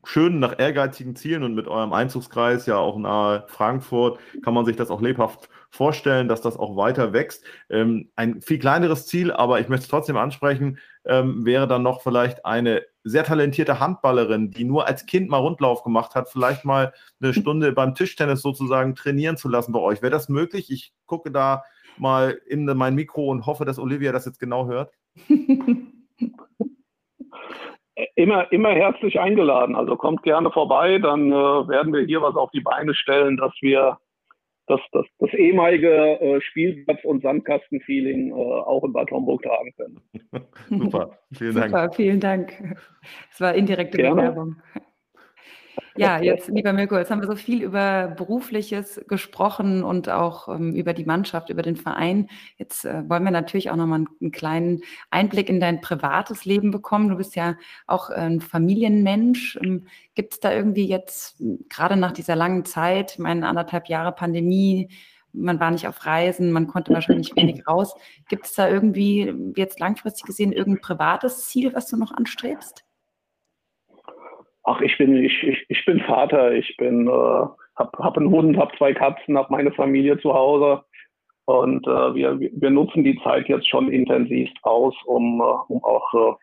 schönen, 0.05 0.39
nach 0.39 0.59
ehrgeizigen 0.59 1.17
Zielen 1.17 1.43
und 1.43 1.55
mit 1.55 1.69
eurem 1.69 1.93
Einzugskreis 1.93 2.67
ja 2.67 2.77
auch 2.77 2.99
nahe 2.99 3.45
Frankfurt 3.49 4.19
kann 4.43 4.55
man 4.55 4.65
sich 4.65 4.77
das 4.77 4.91
auch 4.91 5.01
lebhaft 5.01 5.49
vorstellen, 5.71 6.29
dass 6.29 6.41
das 6.41 6.57
auch 6.57 6.77
weiter 6.77 7.13
wächst. 7.13 7.45
Ähm, 7.71 8.11
ein 8.17 8.41
viel 8.41 8.59
kleineres 8.59 9.07
Ziel, 9.07 9.33
aber 9.33 9.61
ich 9.61 9.69
möchte 9.69 9.85
es 9.85 9.91
trotzdem 9.91 10.17
ansprechen, 10.17 10.79
ähm, 11.05 11.45
wäre 11.45 11.69
dann 11.69 11.83
noch 11.83 12.03
vielleicht 12.03 12.45
eine 12.45 12.83
sehr 13.07 13.23
talentierte 13.23 13.79
Handballerin, 13.79 14.51
die 14.51 14.65
nur 14.65 14.87
als 14.89 15.07
Kind 15.07 15.31
mal 15.31 15.39
Rundlauf 15.39 15.85
gemacht 15.85 16.17
hat, 16.17 16.29
vielleicht 16.29 16.65
mal 16.65 16.93
eine 17.21 17.33
Stunde 17.41 17.73
beim 17.73 17.95
Tischtennis 17.95 18.43
sozusagen 18.43 18.95
trainieren 18.97 19.37
zu 19.37 19.49
lassen 19.49 19.73
bei 19.73 19.79
euch. 19.79 20.03
Wäre 20.03 20.11
das 20.11 20.29
möglich? 20.29 20.71
Ich 20.71 20.93
gucke 21.07 21.31
da 21.31 21.63
mal 21.99 22.39
in 22.47 22.65
mein 22.65 22.97
Mikro 22.97 23.31
und 23.31 23.47
hoffe, 23.47 23.65
dass 23.65 23.79
Olivia 23.79 24.13
das 24.13 24.27
jetzt 24.27 24.41
genau 24.41 24.67
hört? 24.67 24.91
immer, 28.17 28.51
immer 28.53 28.71
herzlich 28.71 29.21
eingeladen. 29.21 29.77
Also 29.77 29.97
kommt 29.97 30.23
gerne 30.25 30.51
vorbei, 30.51 30.99
dann 30.99 31.31
äh, 31.31 31.35
werden 31.35 31.93
wir 31.93 32.05
hier 32.05 32.23
was 32.23 32.35
auf 32.35 32.51
die 32.51 32.61
Beine 32.61 32.95
stellen, 32.95 33.37
dass 33.37 33.53
wir 33.61 33.99
das, 34.67 34.81
das, 34.93 35.07
das 35.19 35.33
ehemalige 35.35 35.89
äh, 36.21 36.41
Spielplatz- 36.41 37.05
und 37.05 37.23
Sandkastenfeeling 37.23 38.31
äh, 38.31 38.35
auch 38.35 38.85
in 38.85 38.93
Bad 38.93 39.11
Homburg 39.11 39.43
tragen 39.43 39.73
können. 39.77 40.01
Super, 40.83 41.19
vielen 41.33 41.55
Dank. 41.55 41.71
Super, 41.71 41.93
vielen 41.93 42.21
Dank. 42.21 42.77
Das 43.31 43.41
war 43.41 43.55
indirekte 43.55 43.99
Bewerbung. 43.99 44.57
Ja, 45.99 46.21
jetzt, 46.21 46.49
lieber 46.49 46.75
Mirko, 46.75 46.99
jetzt 46.99 47.11
haben 47.11 47.23
wir 47.23 47.27
so 47.27 47.37
viel 47.37 47.63
über 47.63 48.09
Berufliches 48.09 49.01
gesprochen 49.09 49.83
und 49.83 50.11
auch 50.11 50.49
ähm, 50.49 50.75
über 50.75 50.93
die 50.93 51.07
Mannschaft, 51.07 51.49
über 51.49 51.63
den 51.63 51.77
Verein. 51.77 52.29
Jetzt 52.59 52.85
äh, 52.85 53.09
wollen 53.09 53.25
wir 53.25 53.31
natürlich 53.31 53.71
auch 53.71 53.77
nochmal 53.77 54.01
einen, 54.01 54.09
einen 54.21 54.31
kleinen 54.31 54.83
Einblick 55.11 55.49
in 55.49 55.59
dein 55.59 55.81
privates 55.81 56.45
Leben 56.45 56.71
bekommen. 56.71 57.09
Du 57.09 57.17
bist 57.17 57.35
ja 57.35 57.57
auch 57.87 58.11
ein 58.11 58.43
Familienmensch. 58.43 59.59
Ähm, 59.63 59.87
Gibt 60.15 60.35
es 60.35 60.41
da 60.41 60.53
irgendwie 60.53 60.87
jetzt, 60.87 61.43
gerade 61.71 61.97
nach 61.97 62.13
dieser 62.13 62.37
langen 62.37 62.65
Zeit, 62.65 63.19
meine 63.19 63.49
anderthalb 63.49 63.89
Jahre 63.89 64.13
Pandemie, 64.13 64.91
man 65.37 65.61
war 65.61 65.71
nicht 65.71 65.87
auf 65.87 66.05
Reisen, 66.07 66.51
man 66.53 66.67
konnte 66.67 66.93
wahrscheinlich 66.93 67.37
wenig 67.37 67.67
raus. 67.67 67.95
Gibt 68.29 68.47
es 68.47 68.55
da 68.55 68.69
irgendwie 68.69 69.35
jetzt 69.55 69.81
langfristig 69.81 70.25
gesehen 70.25 70.53
irgendein 70.53 70.81
privates 70.81 71.47
Ziel, 71.47 71.75
was 71.75 71.87
du 71.89 71.97
noch 71.97 72.13
anstrebst? 72.13 72.86
Ach, 74.69 74.81
ich 74.81 74.99
bin, 74.99 75.17
ich, 75.23 75.43
ich, 75.45 75.65
ich 75.69 75.85
bin 75.85 76.01
Vater, 76.01 76.53
ich 76.53 76.77
bin, 76.77 77.07
äh, 77.07 77.47
hab, 77.77 77.97
hab 77.99 78.17
einen 78.17 78.31
Hund, 78.31 78.57
hab 78.57 78.77
zwei 78.77 78.93
Katzen, 78.93 79.39
hab 79.39 79.49
meine 79.49 79.71
Familie 79.71 80.19
zu 80.19 80.35
Hause. 80.35 80.83
Und 81.45 81.87
äh, 81.87 82.15
wir, 82.15 82.41
wir 82.41 82.71
nutzen 82.71 83.05
die 83.05 83.17
Zeit 83.23 83.49
jetzt 83.49 83.69
schon 83.69 83.89
intensiv 83.93 84.51
aus, 84.63 84.95
um, 85.05 85.41
äh, 85.41 85.73
um 85.73 85.85
auch 85.85 86.13
äh, 86.15 86.35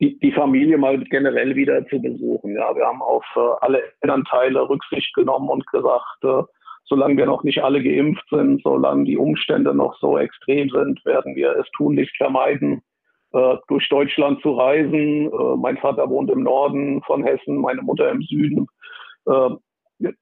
die, 0.00 0.18
die 0.18 0.32
Familie 0.32 0.78
mal 0.78 0.98
generell 1.04 1.54
wieder 1.54 1.86
zu 1.86 2.02
besuchen. 2.02 2.56
Ja, 2.56 2.74
wir 2.74 2.84
haben 2.84 3.02
auf 3.02 3.24
äh, 3.36 3.64
alle 3.64 3.84
Elternteile 4.00 4.68
Rücksicht 4.68 5.14
genommen 5.14 5.48
und 5.48 5.64
gesagt, 5.68 6.24
äh, 6.24 6.42
solange 6.86 7.18
wir 7.18 7.26
noch 7.26 7.44
nicht 7.44 7.62
alle 7.62 7.80
geimpft 7.80 8.28
sind, 8.30 8.62
solange 8.64 9.04
die 9.04 9.16
Umstände 9.16 9.72
noch 9.72 9.96
so 10.00 10.18
extrem 10.18 10.70
sind, 10.70 11.04
werden 11.04 11.36
wir 11.36 11.54
es 11.56 11.70
tunlichst 11.76 12.16
vermeiden, 12.16 12.82
durch 13.68 13.88
Deutschland 13.88 14.40
zu 14.42 14.52
reisen. 14.52 15.26
Äh, 15.26 15.56
mein 15.56 15.78
Vater 15.78 16.08
wohnt 16.08 16.30
im 16.30 16.42
Norden 16.42 17.02
von 17.02 17.22
Hessen, 17.22 17.58
meine 17.58 17.82
Mutter 17.82 18.10
im 18.10 18.22
Süden. 18.22 18.66
Äh, 19.26 19.50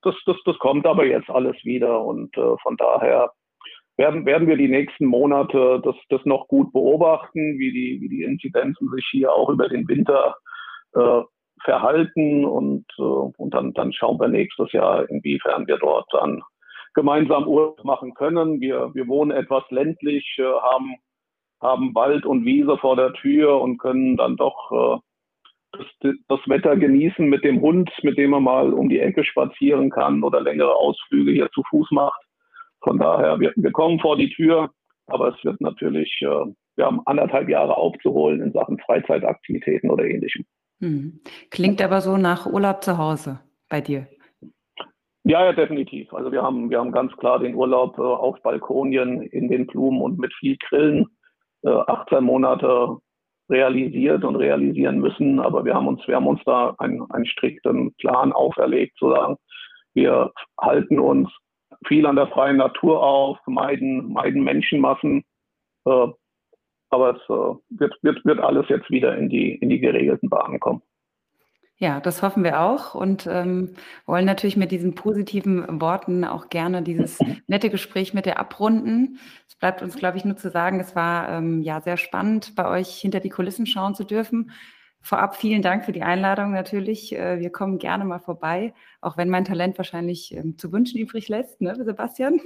das, 0.02 0.14
das, 0.26 0.36
das 0.44 0.58
kommt 0.58 0.86
aber 0.86 1.06
jetzt 1.06 1.30
alles 1.30 1.56
wieder 1.64 2.04
und 2.04 2.36
äh, 2.36 2.56
von 2.62 2.76
daher 2.76 3.30
werden, 3.96 4.26
werden 4.26 4.48
wir 4.48 4.56
die 4.56 4.68
nächsten 4.68 5.06
Monate 5.06 5.80
das, 5.84 5.96
das 6.08 6.24
noch 6.24 6.48
gut 6.48 6.72
beobachten, 6.72 7.58
wie 7.58 7.72
die, 7.72 8.00
wie 8.00 8.08
die 8.08 8.22
Inzidenzen 8.22 8.88
sich 8.90 9.06
hier 9.10 9.32
auch 9.32 9.50
über 9.50 9.68
den 9.68 9.86
Winter 9.88 10.36
äh, 10.94 11.22
verhalten 11.64 12.44
und, 12.44 12.86
äh, 12.98 13.02
und 13.02 13.54
dann, 13.54 13.72
dann 13.74 13.92
schauen 13.92 14.18
wir 14.20 14.28
nächstes 14.28 14.72
Jahr, 14.72 15.08
inwiefern 15.10 15.66
wir 15.66 15.78
dort 15.78 16.06
dann 16.12 16.42
gemeinsam 16.94 17.46
Urlaub 17.46 17.84
machen 17.84 18.14
können. 18.14 18.60
Wir, 18.60 18.92
wir 18.94 19.06
wohnen 19.08 19.30
etwas 19.30 19.64
ländlich, 19.70 20.36
äh, 20.38 20.42
haben 20.42 20.96
haben 21.60 21.94
Wald 21.94 22.24
und 22.24 22.44
Wiese 22.44 22.76
vor 22.78 22.96
der 22.96 23.12
Tür 23.14 23.60
und 23.60 23.78
können 23.78 24.16
dann 24.16 24.36
doch 24.36 24.70
äh, 24.72 24.98
das, 25.72 26.14
das, 26.28 26.40
Wetter 26.46 26.76
genießen 26.76 27.28
mit 27.28 27.44
dem 27.44 27.60
Hund, 27.60 27.90
mit 28.02 28.16
dem 28.16 28.30
man 28.30 28.42
mal 28.42 28.72
um 28.72 28.88
die 28.88 29.00
Ecke 29.00 29.24
spazieren 29.24 29.90
kann 29.90 30.22
oder 30.22 30.40
längere 30.40 30.74
Ausflüge 30.74 31.32
hier 31.32 31.50
zu 31.52 31.62
Fuß 31.68 31.90
macht. 31.90 32.20
Von 32.80 32.98
daher, 32.98 33.38
wir, 33.40 33.52
wir 33.56 33.72
kommen 33.72 34.00
vor 34.00 34.16
die 34.16 34.30
Tür, 34.30 34.70
aber 35.06 35.34
es 35.34 35.44
wird 35.44 35.60
natürlich, 35.60 36.18
äh, 36.22 36.46
wir 36.76 36.86
haben 36.86 37.00
anderthalb 37.06 37.48
Jahre 37.48 37.76
aufzuholen 37.76 38.40
in 38.40 38.52
Sachen 38.52 38.78
Freizeitaktivitäten 38.78 39.90
oder 39.90 40.04
ähnlichem. 40.04 40.44
Hm. 40.80 41.20
Klingt 41.50 41.82
aber 41.82 42.00
so 42.00 42.16
nach 42.16 42.46
Urlaub 42.46 42.82
zu 42.84 42.98
Hause 42.98 43.40
bei 43.68 43.80
dir. 43.80 44.06
Ja, 45.24 45.44
ja, 45.44 45.52
definitiv. 45.52 46.14
Also 46.14 46.32
wir 46.32 46.42
haben, 46.42 46.70
wir 46.70 46.78
haben 46.78 46.92
ganz 46.92 47.14
klar 47.16 47.40
den 47.40 47.54
Urlaub 47.54 47.98
äh, 47.98 48.02
auf 48.02 48.40
Balkonien 48.42 49.22
in 49.22 49.48
den 49.48 49.66
Blumen 49.66 50.00
und 50.00 50.18
mit 50.18 50.32
viel 50.34 50.56
Grillen 50.56 51.06
18 51.64 52.18
äh, 52.18 52.20
Monate 52.20 52.96
realisiert 53.50 54.24
und 54.24 54.36
realisieren 54.36 54.98
müssen. 54.98 55.40
Aber 55.40 55.64
wir 55.64 55.74
haben 55.74 55.88
uns, 55.88 56.06
wir 56.06 56.16
haben 56.16 56.26
uns 56.26 56.40
da 56.44 56.74
einen, 56.78 57.10
einen 57.10 57.26
strikten 57.26 57.94
Plan 57.94 58.32
auferlegt, 58.32 58.96
zu 58.98 59.10
sagen, 59.10 59.36
wir 59.94 60.32
halten 60.60 60.98
uns 60.98 61.30
viel 61.86 62.06
an 62.06 62.16
der 62.16 62.28
freien 62.28 62.56
Natur 62.56 63.02
auf, 63.02 63.38
meiden, 63.46 64.12
meiden 64.12 64.42
Menschenmassen. 64.44 65.24
Äh, 65.86 66.08
aber 66.90 67.16
es 67.16 67.22
äh, 67.28 67.78
wird, 67.78 67.96
wird, 68.02 68.24
wird 68.24 68.40
alles 68.40 68.68
jetzt 68.68 68.90
wieder 68.90 69.16
in 69.16 69.28
die, 69.28 69.54
in 69.56 69.68
die 69.68 69.80
geregelten 69.80 70.28
Bahnen 70.28 70.60
kommen. 70.60 70.82
Ja, 71.80 72.00
das 72.00 72.22
hoffen 72.22 72.42
wir 72.42 72.60
auch 72.60 72.96
und 72.96 73.28
ähm, 73.30 73.74
wollen 74.04 74.24
natürlich 74.24 74.56
mit 74.56 74.72
diesen 74.72 74.96
positiven 74.96 75.80
Worten 75.80 76.24
auch 76.24 76.48
gerne 76.48 76.82
dieses 76.82 77.20
nette 77.46 77.70
Gespräch 77.70 78.12
mit 78.12 78.26
dir 78.26 78.40
abrunden. 78.40 79.20
Es 79.46 79.54
bleibt 79.54 79.80
uns, 79.80 79.96
glaube 79.96 80.18
ich, 80.18 80.24
nur 80.24 80.36
zu 80.36 80.50
sagen, 80.50 80.80
es 80.80 80.96
war 80.96 81.28
ähm, 81.28 81.62
ja 81.62 81.80
sehr 81.80 81.96
spannend, 81.96 82.56
bei 82.56 82.68
euch 82.68 82.96
hinter 82.96 83.20
die 83.20 83.28
Kulissen 83.28 83.64
schauen 83.64 83.94
zu 83.94 84.02
dürfen. 84.02 84.50
Vorab 85.00 85.36
vielen 85.36 85.62
Dank 85.62 85.84
für 85.84 85.92
die 85.92 86.02
Einladung 86.02 86.50
natürlich. 86.50 87.14
Äh, 87.14 87.38
wir 87.38 87.50
kommen 87.50 87.78
gerne 87.78 88.04
mal 88.04 88.18
vorbei, 88.18 88.74
auch 89.00 89.16
wenn 89.16 89.28
mein 89.28 89.44
Talent 89.44 89.78
wahrscheinlich 89.78 90.34
ähm, 90.34 90.58
zu 90.58 90.72
wünschen 90.72 90.98
übrig 90.98 91.28
lässt, 91.28 91.60
ne, 91.60 91.76
Sebastian? 91.84 92.40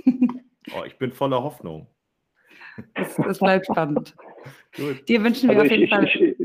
Oh, 0.79 0.85
ich 0.87 0.97
bin 0.97 1.11
voller 1.11 1.43
Hoffnung. 1.43 1.89
Das, 2.95 3.17
das 3.17 3.39
bleibt 3.41 3.67
spannend. 3.67 4.15
Gut. 4.77 5.09
Dir 5.09 5.25
wünschen 5.25 5.49
wir 5.49 5.59
also 5.59 5.67
auf 5.67 5.71
jeden 5.71 5.85
ich, 5.85 5.91
Fall. 5.91 6.05
Ich, 6.05 6.37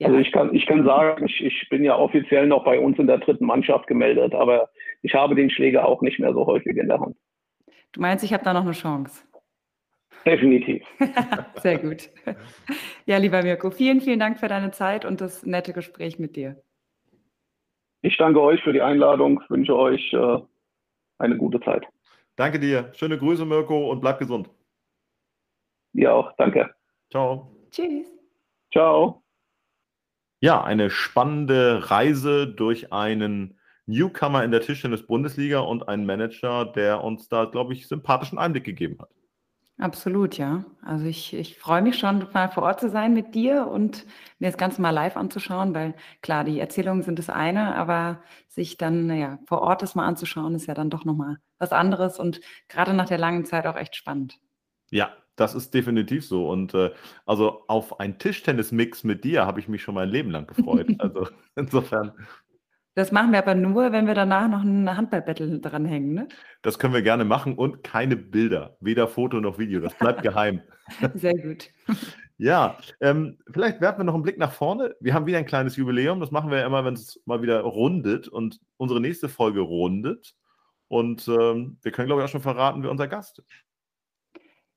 ja. 0.00 0.08
Also 0.08 0.18
ich 0.18 0.32
kann, 0.32 0.54
ich 0.54 0.64
kann 0.64 0.84
sagen, 0.84 1.26
ich, 1.26 1.40
ich 1.44 1.68
bin 1.68 1.84
ja 1.84 1.94
offiziell 1.96 2.46
noch 2.46 2.64
bei 2.64 2.80
uns 2.80 2.98
in 2.98 3.06
der 3.06 3.18
dritten 3.18 3.44
Mannschaft 3.44 3.86
gemeldet, 3.86 4.34
aber 4.34 4.70
ich 5.02 5.14
habe 5.14 5.34
den 5.34 5.50
Schläger 5.50 5.86
auch 5.86 6.00
nicht 6.00 6.18
mehr 6.18 6.32
so 6.32 6.46
häufig 6.46 6.76
in 6.76 6.88
der 6.88 7.00
Hand. 7.00 7.16
Du 7.92 8.00
meinst, 8.00 8.24
ich 8.24 8.32
habe 8.32 8.42
da 8.42 8.54
noch 8.54 8.62
eine 8.62 8.72
Chance? 8.72 9.24
Definitiv. 10.24 10.86
Sehr 11.56 11.78
gut. 11.78 12.08
Ja, 13.04 13.18
lieber 13.18 13.42
Mirko, 13.42 13.70
vielen, 13.70 14.00
vielen 14.00 14.18
Dank 14.18 14.38
für 14.38 14.48
deine 14.48 14.70
Zeit 14.70 15.04
und 15.04 15.20
das 15.20 15.44
nette 15.44 15.74
Gespräch 15.74 16.18
mit 16.18 16.34
dir. 16.34 16.62
Ich 18.02 18.16
danke 18.16 18.40
euch 18.40 18.62
für 18.62 18.72
die 18.72 18.80
Einladung, 18.80 19.42
wünsche 19.50 19.76
euch 19.76 20.12
äh, 20.14 20.38
eine 21.18 21.36
gute 21.36 21.60
Zeit. 21.60 21.86
Danke 22.36 22.58
dir. 22.58 22.90
Schöne 22.94 23.18
Grüße, 23.18 23.44
Mirko, 23.44 23.90
und 23.90 24.00
bleib 24.00 24.18
gesund. 24.18 24.48
Dir 25.92 26.14
auch. 26.14 26.32
Danke. 26.38 26.74
Ciao. 27.10 27.50
Tschüss. 27.70 28.10
Ciao. 28.72 29.22
Ja, 30.40 30.62
eine 30.64 30.90
spannende 30.90 31.90
Reise 31.90 32.46
durch 32.46 32.92
einen 32.92 33.58
Newcomer 33.86 34.42
in 34.44 34.50
der 34.50 34.62
Tischtennis-Bundesliga 34.62 35.60
und 35.60 35.88
einen 35.88 36.06
Manager, 36.06 36.64
der 36.64 37.04
uns 37.04 37.28
da, 37.28 37.44
glaube 37.44 37.74
ich, 37.74 37.88
sympathischen 37.88 38.38
Einblick 38.38 38.64
gegeben 38.64 38.98
hat. 39.00 39.10
Absolut, 39.78 40.36
ja. 40.36 40.66
Also 40.82 41.06
ich, 41.06 41.32
ich 41.32 41.58
freue 41.58 41.80
mich 41.80 41.98
schon, 41.98 42.26
mal 42.34 42.50
vor 42.50 42.64
Ort 42.64 42.80
zu 42.80 42.90
sein 42.90 43.14
mit 43.14 43.34
dir 43.34 43.66
und 43.66 44.04
mir 44.38 44.48
das 44.48 44.58
Ganze 44.58 44.82
mal 44.82 44.90
live 44.90 45.16
anzuschauen, 45.16 45.74
weil 45.74 45.94
klar, 46.20 46.44
die 46.44 46.60
Erzählungen 46.60 47.02
sind 47.02 47.18
das 47.18 47.30
eine, 47.30 47.74
aber 47.76 48.22
sich 48.48 48.76
dann 48.76 49.06
naja, 49.06 49.38
vor 49.46 49.62
Ort 49.62 49.80
das 49.80 49.94
mal 49.94 50.06
anzuschauen, 50.06 50.54
ist 50.54 50.66
ja 50.66 50.74
dann 50.74 50.90
doch 50.90 51.06
nochmal 51.06 51.38
was 51.58 51.72
anderes 51.72 52.18
und 52.18 52.42
gerade 52.68 52.92
nach 52.92 53.08
der 53.08 53.16
langen 53.16 53.46
Zeit 53.46 53.66
auch 53.66 53.76
echt 53.76 53.96
spannend. 53.96 54.38
Ja, 54.90 55.16
das 55.40 55.54
ist 55.54 55.72
definitiv 55.72 56.26
so. 56.26 56.48
Und 56.48 56.74
äh, 56.74 56.90
also 57.24 57.64
auf 57.66 57.98
ein 57.98 58.18
Tischtennis-Mix 58.18 59.04
mit 59.04 59.24
dir 59.24 59.46
habe 59.46 59.58
ich 59.58 59.68
mich 59.68 59.82
schon 59.82 59.94
mein 59.94 60.10
Leben 60.10 60.30
lang 60.30 60.46
gefreut. 60.46 60.88
Also 61.00 61.28
insofern. 61.56 62.12
Das 62.94 63.10
machen 63.12 63.32
wir 63.32 63.38
aber 63.38 63.54
nur, 63.54 63.92
wenn 63.92 64.06
wir 64.06 64.14
danach 64.14 64.48
noch 64.48 64.62
ein 64.62 64.94
Handballbattle 64.94 65.60
dranhängen, 65.60 66.12
ne? 66.12 66.28
Das 66.60 66.78
können 66.78 66.92
wir 66.92 67.02
gerne 67.02 67.24
machen 67.24 67.54
und 67.54 67.82
keine 67.82 68.16
Bilder, 68.16 68.76
weder 68.80 69.08
Foto 69.08 69.40
noch 69.40 69.58
Video. 69.58 69.80
Das 69.80 69.94
bleibt 69.94 70.22
geheim. 70.24 70.60
Sehr 71.14 71.34
gut. 71.34 71.70
Ja, 72.36 72.76
ähm, 73.00 73.38
vielleicht 73.50 73.80
werfen 73.80 74.00
wir 74.00 74.04
noch 74.04 74.14
einen 74.14 74.24
Blick 74.24 74.38
nach 74.38 74.52
vorne. 74.52 74.94
Wir 75.00 75.14
haben 75.14 75.26
wieder 75.26 75.38
ein 75.38 75.46
kleines 75.46 75.76
Jubiläum. 75.76 76.20
Das 76.20 76.32
machen 76.32 76.50
wir 76.50 76.58
ja 76.58 76.66
immer, 76.66 76.84
wenn 76.84 76.94
es 76.94 77.22
mal 77.24 77.40
wieder 77.40 77.60
rundet 77.60 78.28
und 78.28 78.60
unsere 78.76 79.00
nächste 79.00 79.28
Folge 79.28 79.60
rundet. 79.60 80.34
Und 80.88 81.28
ähm, 81.28 81.78
wir 81.82 81.92
können, 81.92 82.06
glaube 82.06 82.20
ich, 82.20 82.26
auch 82.26 82.32
schon 82.32 82.42
verraten, 82.42 82.82
wer 82.82 82.90
unser 82.90 83.08
Gast 83.08 83.38
ist. 83.38 83.48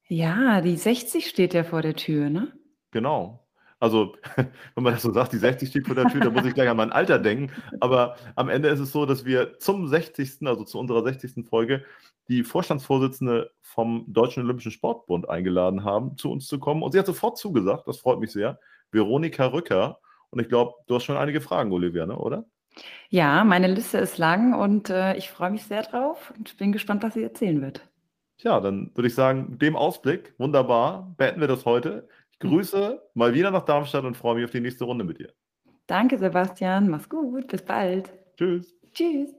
Ja, 0.08 0.62
die 0.62 0.76
60 0.76 1.28
steht 1.28 1.54
ja 1.54 1.64
vor 1.64 1.82
der 1.82 1.96
Tür, 1.96 2.30
ne? 2.30 2.54
Genau. 2.92 3.48
Also, 3.80 4.16
wenn 4.76 4.84
man 4.84 4.94
das 4.94 5.02
so 5.02 5.12
sagt, 5.12 5.34
die 5.34 5.38
60 5.38 5.70
steht 5.70 5.88
vor 5.88 5.96
der 5.96 6.06
Tür, 6.06 6.22
da 6.22 6.30
muss 6.30 6.46
ich 6.46 6.54
gleich 6.54 6.70
an 6.70 6.78
mein 6.78 6.92
Alter 6.92 7.20
denken. 7.20 7.52
Aber 7.82 8.16
am 8.36 8.50
Ende 8.50 8.70
ist 8.70 8.80
es 8.80 8.92
so, 8.92 9.06
dass 9.06 9.26
wir 9.26 9.60
zum 9.60 9.88
60., 9.88 10.46
also 10.46 10.64
zu 10.64 10.80
unserer 10.80 11.04
60. 11.04 11.46
Folge, 11.46 11.84
die 12.30 12.44
Vorstandsvorsitzende 12.44 13.52
vom 13.62 14.06
Deutschen 14.08 14.44
Olympischen 14.44 14.72
Sportbund 14.72 15.28
eingeladen 15.28 15.84
haben, 15.84 16.18
zu 16.18 16.32
uns 16.32 16.48
zu 16.48 16.60
kommen. 16.60 16.82
Und 16.82 16.94
sie 16.94 17.00
hat 17.00 17.06
sofort 17.06 17.38
zugesagt, 17.38 17.88
das 17.88 17.98
freut 17.98 18.20
mich 18.20 18.32
sehr, 18.32 18.60
Veronika 18.92 19.48
Rücker. 19.48 20.00
Und 20.30 20.40
ich 20.40 20.48
glaube, 20.48 20.74
du 20.88 20.96
hast 20.96 21.04
schon 21.04 21.18
einige 21.18 21.42
Fragen, 21.42 21.72
Olivia, 21.72 22.06
ne, 22.06 22.18
oder? 22.18 22.46
Ja, 23.10 23.44
meine 23.44 23.68
Liste 23.68 23.98
ist 23.98 24.18
lang 24.18 24.54
und 24.54 24.90
äh, 24.90 25.16
ich 25.16 25.30
freue 25.30 25.52
mich 25.52 25.64
sehr 25.64 25.84
drauf 25.84 26.34
und 26.38 26.58
bin 26.58 26.72
gespannt, 26.72 27.04
was 27.04 27.14
sie 27.14 27.24
erzählen 27.24 27.62
wird. 27.62 27.86
Ja, 28.44 28.60
dann 28.60 28.92
würde 28.94 29.08
ich 29.08 29.16
sagen, 29.16 29.58
dem 29.58 29.76
Ausblick, 29.76 30.34
wunderbar, 30.38 31.14
beenden 31.18 31.42
wir 31.42 31.48
das 31.48 31.66
heute. 31.66 32.08
Ich 32.32 32.40
grüße 32.40 33.02
mal 33.14 33.34
wieder 33.34 33.52
nach 33.52 33.64
Darmstadt 33.64 34.04
und 34.04 34.18
freue 34.18 34.36
mich 34.36 34.46
auf 34.46 34.52
die 34.52 34.60
nächste 34.60 34.84
Runde 34.84 35.06
mit 35.06 35.20
dir. 35.20 35.34
Danke, 35.88 36.18
Sebastian. 36.18 36.90
Mach's 36.90 37.10
gut. 37.10 37.48
Bis 37.48 37.64
bald. 37.64 38.14
Tschüss. 38.38 38.76
Tschüss. 38.94 39.34